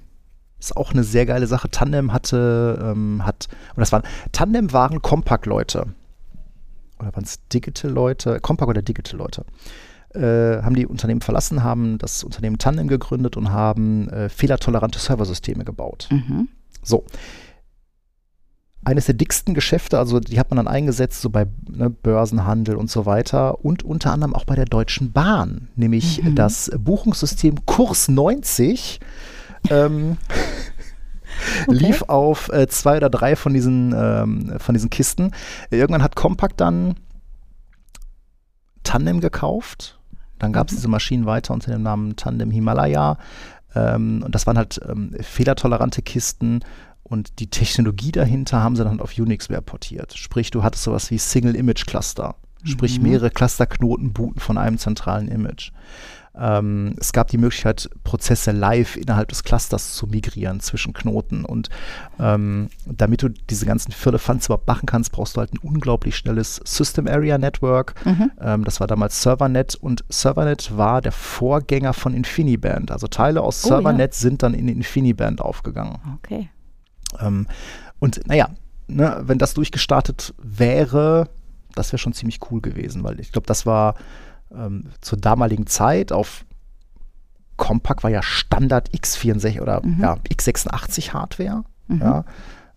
ist 0.58 0.76
auch 0.76 0.92
eine 0.92 1.04
sehr 1.04 1.24
geile 1.24 1.46
Sache. 1.46 1.70
Tandem 1.70 2.12
hatte, 2.12 2.78
ähm, 2.82 3.24
hat, 3.24 3.48
und 3.74 3.80
das 3.80 3.92
waren, 3.92 4.02
Tandem 4.32 4.72
waren 4.72 5.00
Compaq-Leute. 5.02 5.86
Oder 6.98 7.14
waren 7.14 7.24
es 7.24 7.46
Digital-Leute? 7.48 8.40
Compaq 8.40 8.68
oder 8.68 8.82
Digital-Leute. 8.82 9.44
Äh, 10.14 10.62
haben 10.62 10.74
die 10.74 10.86
Unternehmen 10.86 11.20
verlassen, 11.20 11.62
haben 11.62 11.98
das 11.98 12.24
Unternehmen 12.24 12.58
Tandem 12.58 12.88
gegründet 12.88 13.36
und 13.36 13.50
haben 13.50 14.08
äh, 14.08 14.28
fehlertolerante 14.28 14.98
Serversysteme 14.98 15.64
gebaut. 15.64 16.08
Mhm. 16.10 16.48
So. 16.82 17.04
Eines 18.88 19.04
der 19.04 19.14
dicksten 19.16 19.52
Geschäfte, 19.52 19.98
also 19.98 20.18
die 20.18 20.40
hat 20.40 20.48
man 20.50 20.56
dann 20.56 20.66
eingesetzt, 20.66 21.20
so 21.20 21.28
bei 21.28 21.46
ne, 21.68 21.90
Börsenhandel 21.90 22.74
und 22.76 22.90
so 22.90 23.04
weiter 23.04 23.62
und 23.62 23.82
unter 23.82 24.12
anderem 24.12 24.34
auch 24.34 24.44
bei 24.46 24.54
der 24.56 24.64
Deutschen 24.64 25.12
Bahn, 25.12 25.68
nämlich 25.76 26.22
Mhm. 26.22 26.34
das 26.34 26.70
Buchungssystem 26.74 27.66
Kurs 27.66 28.08
90. 28.08 28.98
Ähm, 29.68 30.16
lief 31.66 32.00
auf 32.08 32.48
äh, 32.50 32.66
zwei 32.68 32.96
oder 32.96 33.10
drei 33.10 33.36
von 33.36 33.52
diesen, 33.52 33.94
ähm, 33.94 34.54
von 34.58 34.74
diesen 34.74 34.88
Kisten. 34.88 35.32
Irgendwann 35.70 36.02
hat 36.02 36.16
Compaq 36.16 36.56
dann 36.56 36.94
Tandem 38.84 39.20
gekauft. 39.20 39.98
Dann 40.38 40.54
gab 40.54 40.68
es 40.68 40.72
Mhm. 40.72 40.76
diese 40.76 40.88
Maschinen 40.88 41.26
weiter 41.26 41.52
unter 41.52 41.72
dem 41.72 41.82
Namen 41.82 42.16
Tandem 42.16 42.50
Himalaya. 42.50 43.18
Ähm, 43.74 44.22
und 44.24 44.34
das 44.34 44.46
waren 44.46 44.56
halt 44.56 44.80
ähm, 44.88 45.14
fehlertolerante 45.20 46.00
Kisten. 46.00 46.60
Und 47.08 47.38
die 47.38 47.48
Technologie 47.48 48.12
dahinter 48.12 48.60
haben 48.62 48.76
sie 48.76 48.84
dann 48.84 49.00
auf 49.00 49.16
Unixware 49.18 49.62
portiert. 49.62 50.16
Sprich, 50.16 50.50
du 50.50 50.62
hattest 50.62 50.84
sowas 50.84 51.10
wie 51.10 51.18
Single 51.18 51.56
Image 51.56 51.86
Cluster. 51.86 52.34
Sprich, 52.64 52.98
Mhm. 52.98 53.04
mehrere 53.08 53.30
Clusterknoten 53.30 54.12
booten 54.12 54.40
von 54.40 54.58
einem 54.58 54.78
zentralen 54.78 55.28
Image. 55.28 55.70
Ähm, 56.40 56.94
es 57.00 57.12
gab 57.12 57.28
die 57.28 57.38
Möglichkeit, 57.38 57.88
Prozesse 58.04 58.52
live 58.52 58.96
innerhalb 58.96 59.28
des 59.28 59.42
Clusters 59.42 59.94
zu 59.94 60.06
migrieren 60.06 60.60
zwischen 60.60 60.92
Knoten. 60.92 61.44
Und 61.44 61.68
ähm, 62.20 62.68
damit 62.86 63.22
du 63.22 63.28
diese 63.28 63.64
ganzen 63.66 63.90
Firlefanz 63.92 64.46
überhaupt 64.46 64.68
machen 64.68 64.86
kannst, 64.86 65.10
brauchst 65.12 65.36
du 65.36 65.40
halt 65.40 65.52
ein 65.54 65.58
unglaublich 65.58 66.16
schnelles 66.16 66.60
System 66.64 67.08
Area 67.08 67.38
Network. 67.38 67.94
Mhm. 68.04 68.30
Ähm, 68.40 68.64
das 68.64 68.78
war 68.80 68.86
damals 68.86 69.20
Servernet 69.22 69.74
und 69.76 70.04
Servernet 70.10 70.76
war 70.76 71.00
der 71.00 71.12
Vorgänger 71.12 71.92
von 71.92 72.12
InfiniBand. 72.14 72.90
Also 72.92 73.08
Teile 73.08 73.40
aus 73.40 73.64
Oh, 73.64 73.68
ja. 73.70 73.74
Servernet 73.76 74.14
sind 74.14 74.42
dann 74.42 74.54
in 74.54 74.68
InfiniBand 74.68 75.40
aufgegangen. 75.40 75.98
Okay. 76.18 76.50
Ähm, 77.20 77.46
und 77.98 78.26
naja, 78.26 78.50
ne, 78.86 79.22
wenn 79.24 79.38
das 79.38 79.54
durchgestartet 79.54 80.34
wäre, 80.42 81.28
das 81.74 81.92
wäre 81.92 81.98
schon 81.98 82.12
ziemlich 82.12 82.40
cool 82.50 82.60
gewesen, 82.60 83.04
weil 83.04 83.20
ich 83.20 83.32
glaube, 83.32 83.46
das 83.46 83.66
war 83.66 83.94
ähm, 84.54 84.84
zur 85.00 85.18
damaligen 85.18 85.66
Zeit 85.66 86.12
auf 86.12 86.44
Compaq 87.56 88.04
war 88.04 88.10
ja 88.10 88.22
Standard 88.22 88.90
x64 88.94 89.60
oder 89.60 89.84
Mhm. 89.84 90.00
ja, 90.00 90.14
x86 90.30 91.12
Hardware, 91.12 91.64
Mhm. 91.88 92.00
ja, 92.00 92.24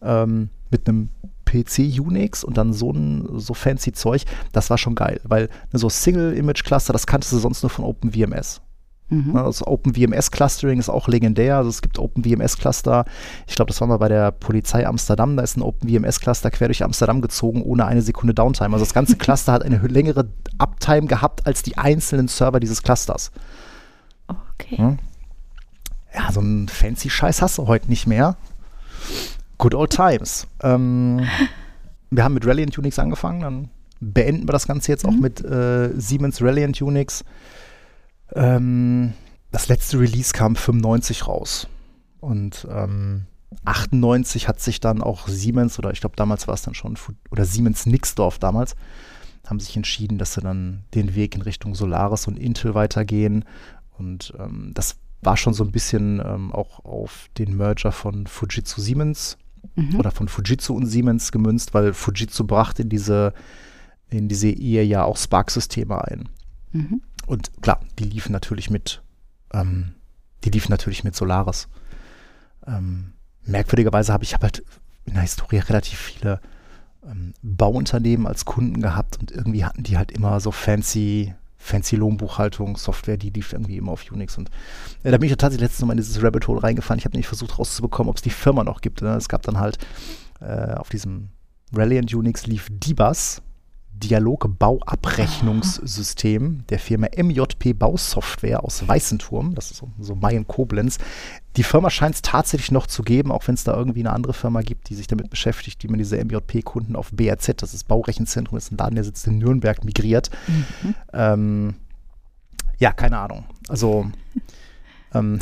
ähm, 0.01 0.49
mit 0.71 0.87
einem 0.87 1.09
PC 1.45 1.99
Unix 1.99 2.43
und 2.43 2.57
dann 2.57 2.73
so 2.73 2.91
ein 2.91 3.27
so 3.39 3.53
fancy 3.53 3.91
Zeug, 3.91 4.23
das 4.53 4.69
war 4.69 4.77
schon 4.77 4.95
geil, 4.95 5.19
weil 5.23 5.49
ne, 5.71 5.79
so 5.79 5.89
Single 5.89 6.33
Image 6.33 6.63
Cluster, 6.63 6.93
das 6.93 7.05
kanntest 7.05 7.33
du 7.33 7.37
sonst 7.37 7.61
nur 7.61 7.69
von 7.69 7.85
OpenVMS. 7.85 8.61
Mhm. 9.11 9.33
Ne, 9.33 9.43
Das 9.43 9.65
OpenVMS 9.65 10.31
Clustering 10.31 10.79
ist 10.79 10.89
auch 10.89 11.07
legendär. 11.07 11.57
Also 11.57 11.69
es 11.69 11.81
gibt 11.81 11.99
OpenVMS 11.99 12.57
Cluster. 12.57 13.05
Ich 13.45 13.55
glaube, 13.55 13.69
das 13.69 13.79
war 13.81 13.87
mal 13.87 13.97
bei 13.97 14.07
der 14.07 14.31
Polizei 14.31 14.87
Amsterdam. 14.87 15.37
Da 15.37 15.43
ist 15.43 15.57
ein 15.57 15.61
OpenVMS 15.61 16.19
Cluster 16.21 16.49
quer 16.49 16.69
durch 16.69 16.83
Amsterdam 16.83 17.21
gezogen, 17.21 17.61
ohne 17.61 17.85
eine 17.85 18.01
Sekunde 18.01 18.33
Downtime. 18.33 18.73
Also 18.73 18.85
das 18.85 18.93
ganze 18.93 19.15
Cluster 19.17 19.51
hat 19.53 19.63
eine 19.63 19.77
längere 19.87 20.27
Uptime 20.57 21.07
gehabt 21.07 21.45
als 21.45 21.61
die 21.61 21.77
einzelnen 21.77 22.27
Server 22.27 22.59
dieses 22.59 22.81
Clusters. 22.81 23.31
Okay. 24.27 24.77
Hm? 24.77 24.97
Ja, 26.15 26.31
so 26.31 26.41
ein 26.41 26.67
fancy 26.67 27.09
Scheiß 27.09 27.41
hast 27.41 27.57
du 27.57 27.67
heute 27.67 27.87
nicht 27.89 28.07
mehr. 28.07 28.35
Good 29.57 29.75
old 29.75 29.91
times. 29.91 30.47
Ähm, 30.61 31.21
wir 32.11 32.23
haben 32.23 32.33
mit 32.33 32.45
Reliant 32.45 32.77
Unix 32.77 32.97
angefangen, 32.99 33.41
dann 33.41 33.69
beenden 33.99 34.47
wir 34.47 34.53
das 34.53 34.67
Ganze 34.67 34.91
jetzt 34.91 35.05
auch 35.05 35.11
Mhm. 35.11 35.19
mit 35.19 35.45
äh, 35.45 35.89
Siemens 35.99 36.41
Reliant 36.41 36.81
Unix. 36.81 37.23
Ähm, 38.33 39.13
das 39.51 39.67
letzte 39.67 39.99
Release 39.99 40.33
kam 40.33 40.55
95 40.55 41.27
raus. 41.27 41.67
Und 42.19 42.67
ähm, 42.69 43.25
98 43.65 44.47
hat 44.47 44.59
sich 44.59 44.79
dann 44.79 45.01
auch 45.01 45.27
Siemens, 45.27 45.77
oder 45.79 45.91
ich 45.91 45.99
glaube 46.01 46.15
damals 46.15 46.47
war 46.47 46.53
es 46.53 46.61
dann 46.61 46.73
schon, 46.73 46.97
oder 47.31 47.45
Siemens 47.45 47.85
Nixdorf 47.85 48.39
damals, 48.39 48.75
haben 49.47 49.59
sich 49.59 49.75
entschieden, 49.75 50.17
dass 50.17 50.35
sie 50.35 50.41
dann 50.41 50.83
den 50.93 51.15
Weg 51.15 51.35
in 51.35 51.41
Richtung 51.41 51.75
Solaris 51.75 52.27
und 52.27 52.37
Intel 52.37 52.75
weitergehen. 52.75 53.45
Und 53.97 54.33
ähm, 54.39 54.71
das 54.73 54.97
war 55.21 55.35
schon 55.35 55.53
so 55.53 55.63
ein 55.63 55.71
bisschen 55.71 56.21
ähm, 56.23 56.51
auch 56.51 56.85
auf 56.85 57.27
den 57.37 57.57
Merger 57.57 57.91
von 57.91 58.27
Fujitsu 58.27 58.81
Siemens 58.81 59.37
Mhm. 59.75 59.99
oder 59.99 60.11
von 60.11 60.27
Fujitsu 60.27 60.75
und 60.75 60.85
Siemens 60.85 61.31
gemünzt, 61.31 61.73
weil 61.73 61.93
Fujitsu 61.93 62.45
brachte 62.45 62.81
in 62.81 62.89
diese, 62.89 63.33
in 64.09 64.27
diese 64.27 64.49
Ehe 64.49 64.83
ja 64.83 65.03
auch 65.03 65.17
Spark-Systeme 65.17 66.03
ein. 66.03 66.29
Mhm. 66.71 67.01
Und 67.27 67.51
klar, 67.61 67.79
die 67.99 68.03
liefen 68.03 68.31
natürlich 68.31 68.69
mit, 68.69 69.01
ähm, 69.53 69.93
die 70.43 70.49
liefen 70.49 70.71
natürlich 70.71 71.03
mit 71.03 71.15
Solaris. 71.15 71.67
Ähm, 72.65 73.13
merkwürdigerweise 73.43 74.13
habe 74.13 74.23
ich 74.23 74.33
hab 74.33 74.43
halt 74.43 74.63
in 75.05 75.13
der 75.13 75.23
Historie 75.23 75.57
relativ 75.57 75.99
viele 75.99 76.39
ähm, 77.05 77.33
Bauunternehmen 77.41 78.27
als 78.27 78.45
Kunden 78.45 78.81
gehabt 78.81 79.17
und 79.19 79.31
irgendwie 79.31 79.65
hatten 79.65 79.83
die 79.83 79.97
halt 79.97 80.11
immer 80.11 80.39
so 80.39 80.51
fancy, 80.51 81.33
fancy 81.57 81.95
Lohnbuchhaltung, 81.95 82.77
Software, 82.77 83.17
die 83.17 83.29
lief 83.29 83.53
irgendwie 83.53 83.77
immer 83.77 83.91
auf 83.91 84.09
Unix. 84.11 84.37
Und 84.37 84.49
äh, 85.03 85.11
da 85.11 85.17
bin 85.17 85.29
ich 85.29 85.35
tatsächlich 85.37 85.69
letztens 85.69 85.87
mal 85.87 85.93
in 85.93 85.97
dieses 85.97 86.21
Rabbit 86.21 86.47
Hole 86.47 86.61
reingefahren. 86.61 86.99
Ich 86.99 87.05
habe 87.05 87.13
nämlich 87.13 87.27
versucht 87.27 87.57
rauszubekommen, 87.57 88.09
ob 88.09 88.17
es 88.17 88.21
die 88.21 88.29
Firma 88.29 88.63
noch 88.63 88.81
gibt. 88.81 89.01
Ne? 89.01 89.15
Es 89.15 89.29
gab 89.29 89.41
dann 89.43 89.59
halt 89.59 89.77
äh, 90.41 90.73
auf 90.73 90.89
diesem 90.89 91.29
Reliant 91.73 92.13
Unix 92.13 92.47
lief 92.47 92.67
DBus, 92.69 93.41
Dialog-Bauabrechnungssystem 94.03 96.67
der 96.67 96.79
Firma 96.79 97.07
MJP 97.15 97.73
Bausoftware 97.73 98.63
aus 98.63 98.87
Weißenturm. 98.87 99.55
Das 99.55 99.71
ist 99.71 99.77
so, 99.77 99.89
so 99.99 100.15
Mayen 100.15 100.47
Koblenz. 100.47 100.99
Die 101.57 101.63
Firma 101.63 101.89
scheint 101.89 102.15
es 102.15 102.21
tatsächlich 102.21 102.71
noch 102.71 102.87
zu 102.87 103.03
geben, 103.03 103.31
auch 103.31 103.47
wenn 103.47 103.55
es 103.55 103.63
da 103.63 103.75
irgendwie 103.75 104.01
eine 104.01 104.13
andere 104.13 104.33
Firma 104.33 104.61
gibt, 104.61 104.89
die 104.89 104.95
sich 104.95 105.07
damit 105.07 105.29
beschäftigt, 105.29 105.83
wie 105.83 105.87
man 105.87 105.99
diese 105.99 106.23
MJP-Kunden 106.23 106.95
auf 106.95 107.11
BRZ, 107.11 107.61
das 107.61 107.73
ist 107.73 107.87
Baurechenzentrum, 107.87 108.57
das 108.57 108.65
ist 108.65 108.71
ein 108.71 108.77
Laden, 108.77 108.95
der 108.95 109.03
sitzt 109.03 109.27
in 109.27 109.37
Nürnberg, 109.37 109.83
migriert. 109.83 110.29
Mhm. 110.47 110.95
Ähm, 111.13 111.75
ja, 112.77 112.91
keine 112.91 113.19
Ahnung. 113.19 113.45
Also, 113.67 114.09
ähm, 115.13 115.39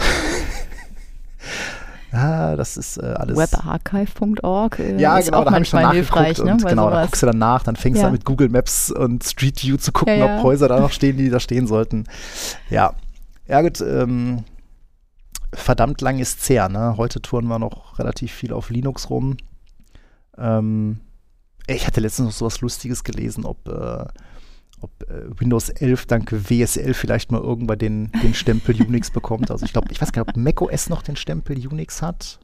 ja, 2.11 2.55
das 2.55 2.77
ist 2.77 2.97
äh, 2.97 3.05
alles. 3.05 3.37
Webarchive.org 3.37 4.79
äh, 4.79 4.99
Ja, 4.99 5.17
ist 5.17 5.25
genau, 5.25 5.39
auch 5.39 5.45
da 5.45 5.51
habe 5.51 5.61
ich 5.61 5.69
schon 5.69 5.81
manchmal 5.81 6.01
nachgeguckt 6.01 6.25
hilfreich, 6.25 6.45
ne? 6.63 6.69
genau, 6.69 6.85
da 6.85 6.91
sowas. 6.97 7.05
guckst 7.07 7.21
du 7.23 7.25
dann 7.27 7.37
nach, 7.37 7.63
dann 7.63 7.75
fängst 7.75 7.97
du 7.97 8.01
Ja. 8.01 8.07
an 8.07 8.13
mit 8.13 8.25
Google 8.25 8.49
Maps 8.49 8.91
und 8.91 9.23
Street 9.23 9.61
View 9.63 9.77
zu 9.77 9.91
gucken, 9.91 10.17
Ja, 10.17 10.25
ja. 10.25 10.37
ob 10.37 10.43
Häuser 10.43 10.67
da 10.67 10.79
noch 10.79 10.91
stehen, 10.91 11.17
die 11.17 11.29
da 11.29 11.39
stehen 11.39 11.67
sollten. 11.67 12.05
Ja, 12.69 12.93
ja 13.47 13.61
gut, 13.61 13.81
ähm, 13.81 14.43
verdammt 15.53 16.01
lang 16.01 16.19
ist 16.19 16.41
zäh, 16.43 16.67
ne? 16.69 16.95
Heute 16.97 17.21
touren 17.21 17.47
wir 17.47 17.59
noch 17.59 17.97
relativ 17.99 18.31
viel 18.31 18.53
auf 18.53 18.69
Linux 18.69 19.09
rum. 19.09 19.37
Ähm, 20.37 20.99
ich 21.67 21.85
hatte 21.87 22.01
letztens 22.01 22.27
noch 22.27 22.33
sowas 22.33 22.61
Lustiges 22.61 23.03
gelesen, 23.03 23.45
ob, 23.45 23.67
äh, 23.67 24.05
ob 24.81 24.91
äh, 25.09 25.39
Windows 25.39 25.69
11 25.69 26.05
dank 26.05 26.31
WSL 26.31 26.93
vielleicht 26.93 27.31
mal 27.31 27.41
irgendwann 27.41 27.79
den, 27.79 28.11
den 28.23 28.33
Stempel 28.33 28.81
Unix 28.87 29.11
bekommt. 29.11 29.51
Also 29.51 29.65
ich 29.65 29.73
glaube, 29.73 29.91
ich 29.91 30.01
weiß 30.01 30.11
gar 30.11 30.23
nicht, 30.23 30.29
ob 30.29 30.37
macOS 30.37 30.89
noch 30.89 31.01
den 31.01 31.15
Stempel 31.15 31.57
Unix 31.67 32.01
hat. 32.01 32.39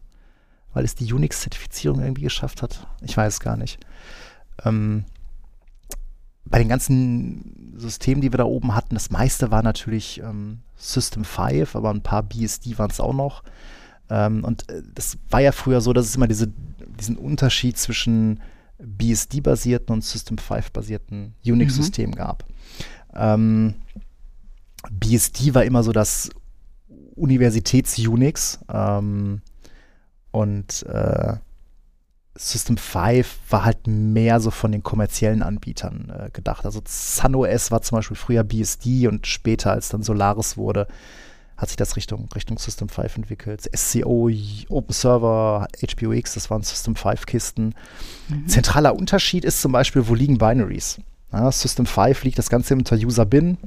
weil 0.73 0.86
es 0.86 0.95
die 0.95 1.11
Unix-Zertifizierung 1.13 2.01
irgendwie 2.01 2.23
geschafft 2.23 2.61
hat. 2.61 2.88
Ich 3.01 3.15
weiß 3.15 3.36
es 3.36 3.39
gar 3.39 3.57
nicht. 3.57 3.79
Ähm, 4.63 5.05
bei 6.45 6.59
den 6.59 6.69
ganzen 6.69 7.73
Systemen, 7.77 8.21
die 8.21 8.31
wir 8.31 8.38
da 8.38 8.43
oben 8.43 8.75
hatten, 8.75 8.95
das 8.95 9.09
meiste 9.09 9.51
war 9.51 9.63
natürlich 9.63 10.21
ähm, 10.21 10.59
System 10.75 11.23
5, 11.25 11.75
aber 11.75 11.89
ein 11.89 12.01
paar 12.01 12.23
BSD 12.23 12.77
waren 12.77 12.91
es 12.91 12.99
auch 12.99 13.13
noch. 13.13 13.43
Ähm, 14.09 14.43
und 14.43 14.69
äh, 14.69 14.83
das 14.93 15.17
war 15.29 15.39
ja 15.41 15.51
früher 15.51 15.81
so, 15.81 15.93
dass 15.93 16.05
es 16.05 16.15
immer 16.15 16.27
diese, 16.27 16.51
diesen 16.99 17.17
Unterschied 17.17 17.77
zwischen 17.77 18.39
BSD-basierten 18.80 19.93
und 19.93 20.03
System 20.03 20.38
5-basierten 20.38 21.34
Unix-Systemen 21.45 22.11
mhm. 22.11 22.17
gab. 22.17 22.45
Ähm, 23.13 23.76
BSD 24.91 25.53
war 25.53 25.63
immer 25.63 25.84
so 25.84 25.91
das 25.91 26.30
Universitäts-Unix 27.15 28.59
ähm, 28.71 29.41
und 30.32 30.84
äh, 30.84 31.38
System 32.38 32.78
5 32.78 33.39
war 33.49 33.63
halt 33.63 33.88
mehr 33.88 34.41
so 34.41 34.51
von 34.51 34.71
den 34.73 34.84
kommerziellen 34.84 35.41
Anbietern 35.41 36.09
äh, 36.09 36.30
gedacht. 36.32 36.65
Also 36.65 36.82
SunOS 36.86 37.71
war 37.71 37.82
zum 37.82 37.97
Beispiel 37.97 38.17
früher 38.17 38.43
BSD 38.43 39.07
und 39.07 39.26
später, 39.26 39.71
als 39.71 39.88
dann 39.89 40.03
Solaris 40.03 40.57
wurde, 40.57 40.88
hat 41.58 41.70
sich 41.70 41.78
das 41.78 41.95
Richtung, 41.95 42.28
Richtung 42.36 42.58
System 42.58 42.89
5 42.89 43.18
entwickelt. 43.18 43.70
SCO, 43.76 44.30
Open 44.70 44.93
Server, 44.93 45.68
HPUX, 45.82 46.34
das 46.34 46.49
waren 46.49 46.64
System 46.64 46.95
5 46.95 47.26
Kisten. 47.26 47.74
Mhm. 48.28 48.47
Zentraler 48.47 48.95
Unterschied 48.95 49.45
ist 49.45 49.62
zum 49.62 49.72
Beispiel, 49.72 50.08
wo 50.08 50.16
liegen 50.16 50.38
Binaries? 50.38 50.99
Ja, 51.32 51.51
System 51.51 51.86
5 51.86 52.24
liegt 52.24 52.38
das 52.38 52.49
Ganze 52.49 52.76
unter 52.76 52.95
User 52.95 53.26
Bin 53.26 53.58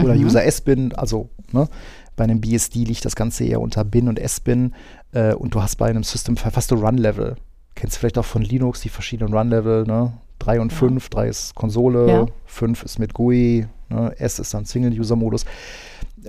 oder 0.00 0.14
mhm. 0.14 0.24
User 0.24 0.44
S-Bin, 0.44 0.94
also 0.94 1.28
ne, 1.52 1.68
bei 2.16 2.24
einem 2.24 2.40
BSD 2.40 2.84
liegt 2.84 3.04
das 3.04 3.16
Ganze 3.16 3.44
eher 3.44 3.60
unter 3.60 3.84
Bin 3.84 4.08
und 4.08 4.18
S-Bin 4.18 4.74
äh, 5.12 5.34
und 5.34 5.54
du 5.54 5.62
hast 5.62 5.76
bei 5.76 5.88
einem 5.88 6.02
System 6.02 6.36
5 6.36 6.56
hast 6.56 6.70
du 6.70 6.76
Run-Level 6.76 7.36
kennst 7.76 7.96
du 7.96 8.00
vielleicht 8.00 8.18
auch 8.18 8.24
von 8.24 8.42
Linux 8.42 8.80
die 8.80 8.88
verschiedenen 8.88 9.32
Run-Level, 9.32 9.84
ne? 9.84 10.14
3 10.40 10.60
und 10.60 10.72
5, 10.72 11.04
ja. 11.04 11.10
3 11.10 11.28
ist 11.28 11.54
Konsole, 11.54 12.08
ja. 12.08 12.26
5 12.46 12.82
ist 12.82 12.98
mit 12.98 13.14
GUI, 13.14 13.66
ne? 13.88 14.12
S 14.18 14.40
ist 14.40 14.52
dann 14.52 14.64
Single-User-Modus. 14.64 15.44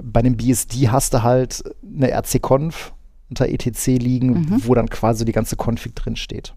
Bei 0.03 0.21
dem 0.21 0.37
BSD 0.37 0.89
hast 0.89 1.13
du 1.13 1.23
halt 1.23 1.63
eine 1.83 2.11
RC-Conf 2.11 2.93
unter 3.29 3.47
ETC 3.47 3.87
liegen, 3.87 4.31
mhm. 4.31 4.61
wo 4.65 4.73
dann 4.73 4.89
quasi 4.89 5.25
die 5.25 5.31
ganze 5.31 5.55
Config 5.55 5.95
drin 5.95 6.15
steht. 6.15 6.53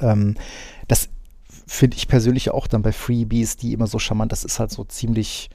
Ähm, 0.00 0.36
das 0.88 1.08
finde 1.66 1.96
ich 1.96 2.08
persönlich 2.08 2.50
auch 2.50 2.66
dann 2.66 2.82
bei 2.82 2.92
FreeBSD 2.92 3.72
immer 3.72 3.86
so 3.86 3.98
charmant. 3.98 4.32
Das 4.32 4.44
ist 4.44 4.58
halt 4.58 4.70
so 4.70 4.84
ziemlich, 4.84 5.50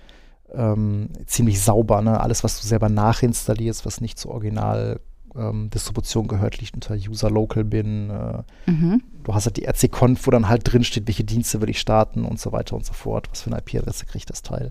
ähm, 0.53 1.09
ziemlich 1.25 1.61
sauber. 1.61 2.01
Ne? 2.01 2.19
Alles, 2.19 2.43
was 2.43 2.59
du 2.61 2.67
selber 2.67 2.89
nachinstallierst, 2.89 3.85
was 3.85 4.01
nicht 4.01 4.17
zu 4.17 4.29
Original 4.29 4.99
ähm, 5.35 5.69
Distribution 5.69 6.27
gehört, 6.27 6.59
liegt 6.59 6.75
unter 6.75 6.95
User 6.95 7.29
Local 7.29 7.63
Bin. 7.63 8.09
Äh, 8.09 8.71
mhm. 8.71 9.03
Du 9.23 9.33
hast 9.33 9.45
halt 9.45 9.57
die 9.57 9.65
RC-Conf, 9.65 10.25
wo 10.25 10.31
dann 10.31 10.47
halt 10.47 10.71
drin 10.71 10.83
steht, 10.83 11.07
welche 11.07 11.23
Dienste 11.23 11.61
will 11.61 11.69
ich 11.69 11.79
starten 11.79 12.23
und 12.25 12.39
so 12.39 12.51
weiter 12.51 12.75
und 12.75 12.85
so 12.85 12.93
fort. 12.93 13.27
Was 13.29 13.41
für 13.41 13.51
eine 13.51 13.59
IP-Adresse 13.59 14.05
kriegt 14.05 14.29
das 14.29 14.41
Teil. 14.41 14.69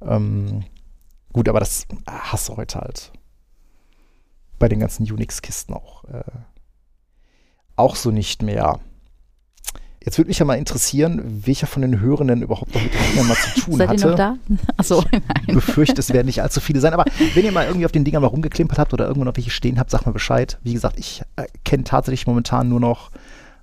Ähm, 0.00 0.64
gut, 1.32 1.48
aber 1.48 1.60
das 1.60 1.86
hast 2.06 2.48
du 2.48 2.56
heute 2.56 2.78
halt 2.78 3.12
bei 4.58 4.68
den 4.68 4.80
ganzen 4.80 5.10
Unix-Kisten 5.10 5.74
auch, 5.74 6.04
äh, 6.04 6.22
auch 7.76 7.96
so 7.96 8.10
nicht 8.10 8.42
mehr. 8.42 8.80
Jetzt 10.02 10.18
würde 10.18 10.28
mich 10.28 10.38
ja 10.38 10.44
mal 10.44 10.54
interessieren, 10.54 11.42
welcher 11.44 11.66
von 11.66 11.82
den 11.82 12.00
Hörenden 12.00 12.40
überhaupt 12.40 12.72
noch 12.74 12.82
mit 12.82 12.94
den 12.94 13.00
Dingern 13.10 13.26
mal 13.26 13.36
zu 13.36 13.60
tun 13.60 13.74
Seid 13.74 13.88
hatte. 13.88 13.98
Seid 13.98 14.08
ihr 14.08 14.10
noch 14.10 14.16
da? 14.16 14.38
Achso, 14.76 15.04
nein. 15.10 15.22
Ich 15.48 15.54
befürchte, 15.54 15.98
es 15.98 16.12
werden 16.12 16.26
nicht 16.26 16.42
allzu 16.42 16.60
viele 16.60 16.80
sein. 16.80 16.94
Aber 16.94 17.04
wenn 17.34 17.44
ihr 17.44 17.50
mal 17.50 17.66
irgendwie 17.66 17.86
auf 17.86 17.92
den 17.92 18.04
Dingern 18.04 18.22
mal 18.22 18.28
rumgeklimpert 18.28 18.78
habt 18.78 18.94
oder 18.94 19.06
irgendwo 19.06 19.24
noch 19.24 19.36
welche 19.36 19.50
stehen 19.50 19.80
habt, 19.80 19.90
sagt 19.90 20.06
mal 20.06 20.12
Bescheid. 20.12 20.58
Wie 20.62 20.72
gesagt, 20.72 20.98
ich 20.98 21.22
äh, 21.34 21.46
kenne 21.64 21.82
tatsächlich 21.82 22.26
momentan 22.26 22.68
nur 22.68 22.78
noch 22.78 23.10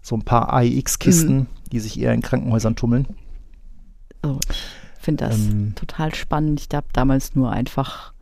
so 0.02 0.16
ein 0.18 0.24
paar 0.24 0.54
AIX-Kisten, 0.54 1.36
mhm. 1.36 1.48
die 1.72 1.80
sich 1.80 1.98
eher 1.98 2.14
in 2.14 2.22
Krankenhäusern 2.22 2.76
tummeln. 2.76 3.08
Oh, 4.22 4.38
finde 5.04 5.26
das 5.26 5.38
ähm, 5.38 5.76
total 5.76 6.14
spannend. 6.16 6.62
Ich 6.62 6.76
habe 6.76 6.88
damals 6.94 7.36
nur 7.36 7.52
einfach, 7.52 8.14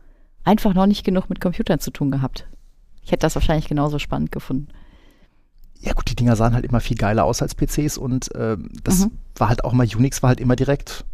einfach 0.44 0.74
noch 0.74 0.86
nicht 0.86 1.04
genug 1.04 1.28
mit 1.28 1.40
Computern 1.40 1.80
zu 1.80 1.90
tun 1.90 2.10
gehabt. 2.10 2.46
Ich 3.02 3.12
hätte 3.12 3.22
das 3.22 3.34
wahrscheinlich 3.34 3.68
genauso 3.68 3.98
spannend 3.98 4.32
gefunden 4.32 4.68
ja 5.82 5.92
gut, 5.92 6.08
die 6.08 6.14
Dinger 6.14 6.36
sahen 6.36 6.54
halt 6.54 6.64
immer 6.64 6.80
viel 6.80 6.96
geiler 6.96 7.24
aus 7.24 7.42
als 7.42 7.54
PCs 7.54 7.98
und 7.98 8.32
äh, 8.34 8.56
das 8.84 9.00
mhm. 9.00 9.10
war 9.36 9.48
halt 9.48 9.64
auch 9.64 9.72
mal, 9.72 9.86
Unix 9.86 10.22
war 10.22 10.28
halt 10.28 10.40
immer 10.40 10.54
direkt 10.54 11.04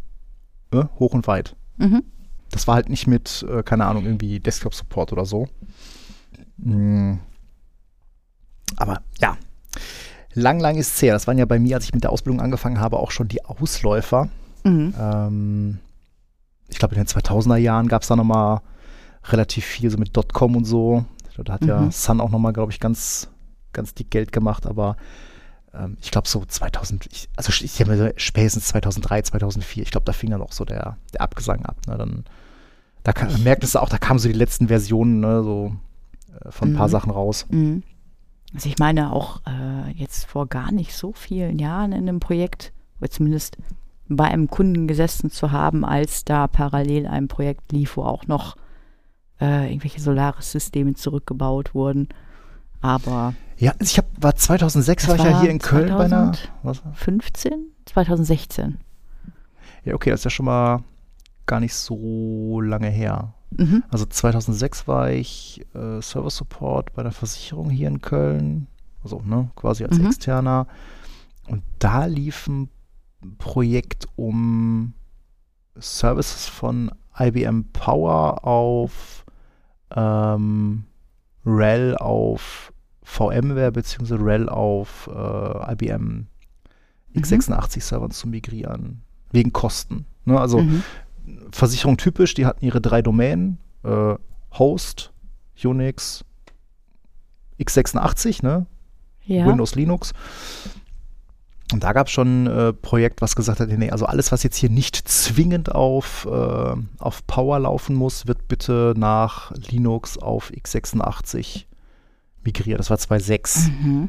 äh, 0.72 0.84
hoch 0.98 1.14
und 1.14 1.26
weit. 1.26 1.56
Mhm. 1.78 2.04
Das 2.50 2.66
war 2.66 2.74
halt 2.74 2.90
nicht 2.90 3.06
mit, 3.06 3.46
äh, 3.48 3.62
keine 3.62 3.86
Ahnung, 3.86 4.04
irgendwie 4.04 4.40
Desktop-Support 4.40 5.12
oder 5.12 5.24
so. 5.24 5.48
Mhm. 6.58 7.20
Aber 8.76 9.00
ja, 9.20 9.38
lang, 10.34 10.60
lang 10.60 10.76
ist 10.76 10.96
es 10.96 11.02
her. 11.02 11.14
Das 11.14 11.26
waren 11.26 11.38
ja 11.38 11.46
bei 11.46 11.58
mir, 11.58 11.76
als 11.76 11.86
ich 11.86 11.94
mit 11.94 12.04
der 12.04 12.12
Ausbildung 12.12 12.42
angefangen 12.42 12.78
habe, 12.78 12.98
auch 12.98 13.10
schon 13.10 13.28
die 13.28 13.44
Ausläufer. 13.46 14.28
Mhm. 14.68 14.94
Ähm, 14.98 15.78
ich 16.68 16.78
glaube, 16.78 16.94
in 16.94 17.00
den 17.00 17.08
2000er 17.08 17.56
Jahren 17.56 17.88
gab 17.88 18.02
es 18.02 18.08
da 18.08 18.16
nochmal 18.16 18.60
relativ 19.24 19.64
viel 19.64 19.90
so 19.90 19.98
mit 19.98 20.16
Dotcom 20.16 20.56
und 20.56 20.64
so. 20.64 21.04
Da 21.44 21.52
hat 21.52 21.64
ja 21.64 21.82
mhm. 21.82 21.92
Sun 21.92 22.20
auch 22.20 22.30
nochmal, 22.30 22.52
glaube 22.52 22.72
ich, 22.72 22.80
ganz 22.80 23.28
ganz 23.72 23.94
dick 23.94 24.10
Geld 24.10 24.32
gemacht, 24.32 24.66
aber 24.66 24.96
ähm, 25.74 25.96
ich 26.00 26.10
glaube 26.10 26.28
so 26.28 26.44
2000, 26.44 27.06
ich, 27.10 27.28
also 27.36 27.52
ich 27.64 27.80
habe 27.80 28.12
spätestens 28.16 28.68
2003, 28.68 29.22
2004, 29.22 29.82
ich 29.82 29.90
glaube, 29.90 30.04
da 30.04 30.12
fing 30.12 30.30
dann 30.30 30.42
auch 30.42 30.52
so 30.52 30.64
der, 30.64 30.96
der 31.14 31.20
Abgesang 31.20 31.64
ab. 31.64 31.76
Ne? 31.86 31.96
Dann, 31.96 32.24
da 33.04 33.12
kann, 33.12 33.42
merktest 33.42 33.74
du 33.74 33.78
auch, 33.80 33.88
da 33.88 33.98
kamen 33.98 34.18
so 34.18 34.28
die 34.28 34.34
letzten 34.34 34.68
Versionen, 34.68 35.20
ne, 35.20 35.42
so 35.42 35.72
äh, 36.44 36.50
von 36.50 36.70
ein 36.70 36.76
paar 36.76 36.88
mhm. 36.88 36.92
Sachen 36.92 37.10
raus. 37.10 37.46
Mhm. 37.50 37.82
Also 38.54 38.68
ich 38.68 38.78
meine 38.78 39.12
auch 39.12 39.42
äh, 39.46 39.90
jetzt 39.92 40.24
vor 40.24 40.46
gar 40.46 40.72
nicht 40.72 40.94
so 40.94 41.12
vielen 41.12 41.58
Jahren 41.58 41.92
in 41.92 42.08
einem 42.08 42.20
Projekt, 42.20 42.72
oder 43.00 43.10
zumindest 43.10 43.58
bei 44.08 44.24
einem 44.24 44.48
Kunden 44.48 44.86
gesessen 44.86 45.30
zu 45.30 45.52
haben, 45.52 45.84
als 45.84 46.24
da 46.24 46.46
parallel 46.46 47.06
ein 47.06 47.28
Projekt 47.28 47.72
lief, 47.72 47.96
wo 47.96 48.02
auch 48.02 48.26
noch 48.26 48.56
äh, 49.40 49.68
irgendwelche 49.68 50.00
Solaris-Systeme 50.00 50.94
zurückgebaut 50.94 51.74
wurden. 51.74 52.08
Aber 52.80 53.34
ja, 53.58 53.74
ich 53.80 53.98
hab, 53.98 54.06
war 54.20 54.34
2006 54.34 55.08
war 55.08 55.16
ich 55.16 55.24
ja 55.24 55.40
hier 55.40 55.50
in 55.50 55.58
Köln 55.58 55.88
bei 55.96 56.04
einer. 56.04 56.32
Was? 56.62 56.82
15? 56.94 57.66
2016. 57.86 58.78
Ja, 59.84 59.94
okay, 59.94 60.10
das 60.10 60.20
ist 60.20 60.24
ja 60.24 60.30
schon 60.30 60.46
mal 60.46 60.82
gar 61.46 61.60
nicht 61.60 61.74
so 61.74 62.60
lange 62.60 62.88
her. 62.88 63.34
Mhm. 63.50 63.82
Also 63.90 64.04
2006 64.04 64.86
war 64.86 65.10
ich 65.10 65.64
äh, 65.74 66.00
Service 66.02 66.36
Support 66.36 66.92
bei 66.94 67.02
der 67.02 67.12
Versicherung 67.12 67.70
hier 67.70 67.88
in 67.88 68.00
Köln, 68.00 68.66
also 69.02 69.22
ne, 69.24 69.50
quasi 69.56 69.84
als 69.84 69.98
mhm. 69.98 70.06
Externer. 70.06 70.66
Und 71.48 71.62
da 71.78 72.04
lief 72.04 72.46
ein 72.46 72.68
Projekt 73.38 74.06
um 74.16 74.94
Services 75.76 76.46
von 76.46 76.90
IBM 77.18 77.64
Power 77.72 78.44
auf 78.44 79.24
ähm, 79.94 80.84
RHEL 81.44 81.96
auf 81.96 82.72
VMware 83.02 83.72
bzw. 83.72 84.14
RHEL 84.16 84.48
auf 84.48 85.08
äh, 85.12 85.72
IBM 85.72 86.26
x86-Servern 87.14 88.08
mhm. 88.08 88.12
zu 88.12 88.28
migrieren. 88.28 89.02
Wegen 89.32 89.52
Kosten. 89.52 90.06
Ne? 90.24 90.38
Also 90.38 90.60
mhm. 90.60 90.82
Versicherung 91.50 91.96
typisch, 91.96 92.34
die 92.34 92.46
hatten 92.46 92.64
ihre 92.64 92.80
drei 92.80 93.02
Domänen. 93.02 93.58
Äh, 93.82 94.14
Host, 94.52 95.12
Unix, 95.62 96.24
x86, 97.60 98.44
ne? 98.44 98.66
Ja. 99.24 99.46
Windows, 99.46 99.74
Linux. 99.74 100.14
Und 101.72 101.84
da 101.84 101.92
gab 101.92 102.06
es 102.06 102.12
schon 102.12 102.44
ein 102.44 102.46
äh, 102.46 102.72
Projekt, 102.72 103.20
was 103.20 103.36
gesagt 103.36 103.60
hat, 103.60 103.68
nee, 103.68 103.90
also 103.90 104.06
alles, 104.06 104.32
was 104.32 104.42
jetzt 104.42 104.56
hier 104.56 104.70
nicht 104.70 104.96
zwingend 105.06 105.74
auf, 105.74 106.26
äh, 106.30 106.74
auf 106.98 107.26
Power 107.26 107.58
laufen 107.58 107.94
muss, 107.94 108.26
wird 108.26 108.48
bitte 108.48 108.94
nach 108.96 109.52
Linux 109.52 110.16
auf 110.16 110.50
x86 110.50 111.64
migriert. 112.42 112.80
Das 112.80 112.88
war 112.88 112.98
2006. 112.98 113.68
Mhm. 113.68 114.08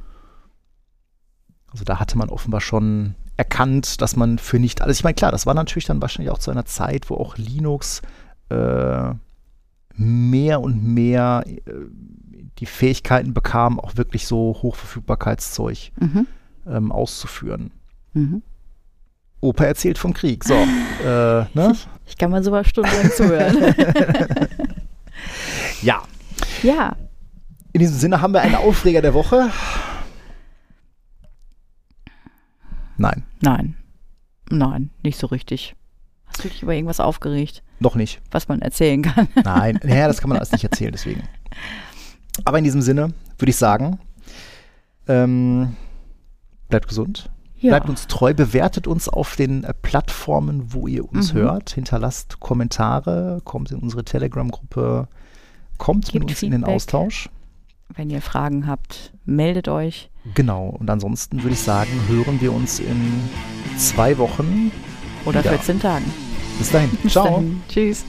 Also 1.72 1.84
da 1.84 2.00
hatte 2.00 2.18
man 2.18 2.30
offenbar 2.30 2.62
schon 2.62 3.16
erkannt, 3.36 4.02
dass 4.02 4.16
man 4.16 4.38
für 4.38 4.60
nicht 4.60 4.82
alles, 4.82 4.98
ich 4.98 5.04
meine, 5.04 5.16
klar, 5.16 5.32
das 5.32 5.46
war 5.46 5.54
natürlich 5.54 5.86
dann 5.86 6.02
wahrscheinlich 6.02 6.32
auch 6.32 6.40
zu 6.40 6.52
einer 6.52 6.66
Zeit, 6.66 7.10
wo 7.10 7.16
auch 7.16 7.38
Linux 7.38 8.02
äh, 8.50 9.14
mehr 9.96 10.62
und 10.62 10.84
mehr 10.84 11.44
äh, 11.46 11.58
die 12.58 12.66
Fähigkeiten 12.66 13.34
bekam, 13.34 13.80
auch 13.80 13.98
wirklich 13.98 14.28
so 14.28 14.58
Hochverfügbarkeitszeug 14.62 15.92
mhm. 16.00 16.28
Ähm, 16.68 16.92
auszuführen. 16.92 17.72
Mhm. 18.14 18.44
Opa 19.42 19.66
erzählt 19.66 19.98
vom 19.98 20.14
Krieg. 20.14 20.44
So, 20.44 20.54
äh, 21.04 21.46
ne? 21.54 21.72
ich, 21.72 21.88
ich, 22.08 22.18
kann 22.18 22.32
mal 22.32 22.44
sowas 22.44 22.68
stundenlang 22.68 23.12
zuhören. 23.12 23.76
ja. 25.82 26.02
Ja. 26.64 26.96
In 27.72 27.80
diesem 27.80 27.98
Sinne 27.98 28.22
haben 28.22 28.34
wir 28.34 28.42
einen 28.42 28.56
Aufreger 28.56 29.02
der 29.02 29.14
Woche. 29.14 29.50
Nein. 32.98 33.24
Nein. 33.42 33.76
Nein, 34.50 34.90
nicht 35.04 35.18
so 35.20 35.28
richtig. 35.28 35.76
Hast 36.26 36.44
du 36.44 36.50
dich 36.50 36.64
über 36.64 36.74
irgendwas 36.74 37.00
aufgeregt? 37.00 37.64
Noch 37.80 37.96
nicht. 37.96 38.22
Was 38.32 38.48
man 38.48 38.62
erzählen 38.62 39.02
kann. 39.02 39.28
Nein, 39.44 39.80
naja, 39.84 40.08
das 40.08 40.20
kann 40.20 40.30
man 40.30 40.38
alles 40.38 40.52
nicht 40.52 40.64
erzählen, 40.64 40.92
deswegen. 40.92 41.24
Aber 42.46 42.58
in 42.58 42.64
diesem 42.64 42.82
Sinne 42.82 43.14
würde 43.38 43.50
ich 43.50 43.56
sagen, 43.56 44.00
ähm, 45.08 45.76
bleibt 46.70 46.88
gesund. 46.88 47.30
Ja. 47.58 47.72
Bleibt 47.72 47.90
uns 47.90 48.08
treu, 48.08 48.34
bewertet 48.34 48.88
uns 48.88 49.10
auf 49.10 49.36
den 49.36 49.66
äh, 49.66 49.74
Plattformen, 49.74 50.72
wo 50.74 50.88
ihr 50.88 51.04
uns 51.12 51.34
Mhm. 51.34 51.38
hört. 51.40 51.70
Hinterlasst 51.72 52.40
Kommentare, 52.40 53.42
kommt 53.44 53.72
in 53.72 53.80
unsere 53.80 54.06
Telegram-Gruppe, 54.06 55.10
kommt 55.78 56.06
mit 56.06 56.14
Gebt 56.14 56.30
uns 56.32 56.44
in 56.44 56.52
den 56.52 56.62
Feedback. 56.62 56.76
Austausch. 56.76 57.30
Wenn 57.96 58.10
ihr 58.10 58.22
Fragen 58.22 58.66
habt, 58.68 59.14
meldet 59.26 59.68
euch. 59.68 60.10
Genau. 60.36 60.68
Und 60.68 60.90
ansonsten 60.90 61.42
würde 61.44 61.54
ich 61.54 61.60
sagen, 61.62 61.90
hören 62.08 62.40
wir 62.40 62.54
uns 62.54 62.80
in 62.80 63.24
zwei 63.78 64.18
Wochen. 64.20 64.72
Oder 65.26 65.40
wieder. 65.42 65.50
14 65.52 65.82
Tagen. 65.82 66.06
Bis 66.60 66.72
dahin. 66.72 66.92
Bis 67.04 67.12
Ciao. 67.14 67.26
dahin. 67.26 67.62
Tschüss. 67.68 68.06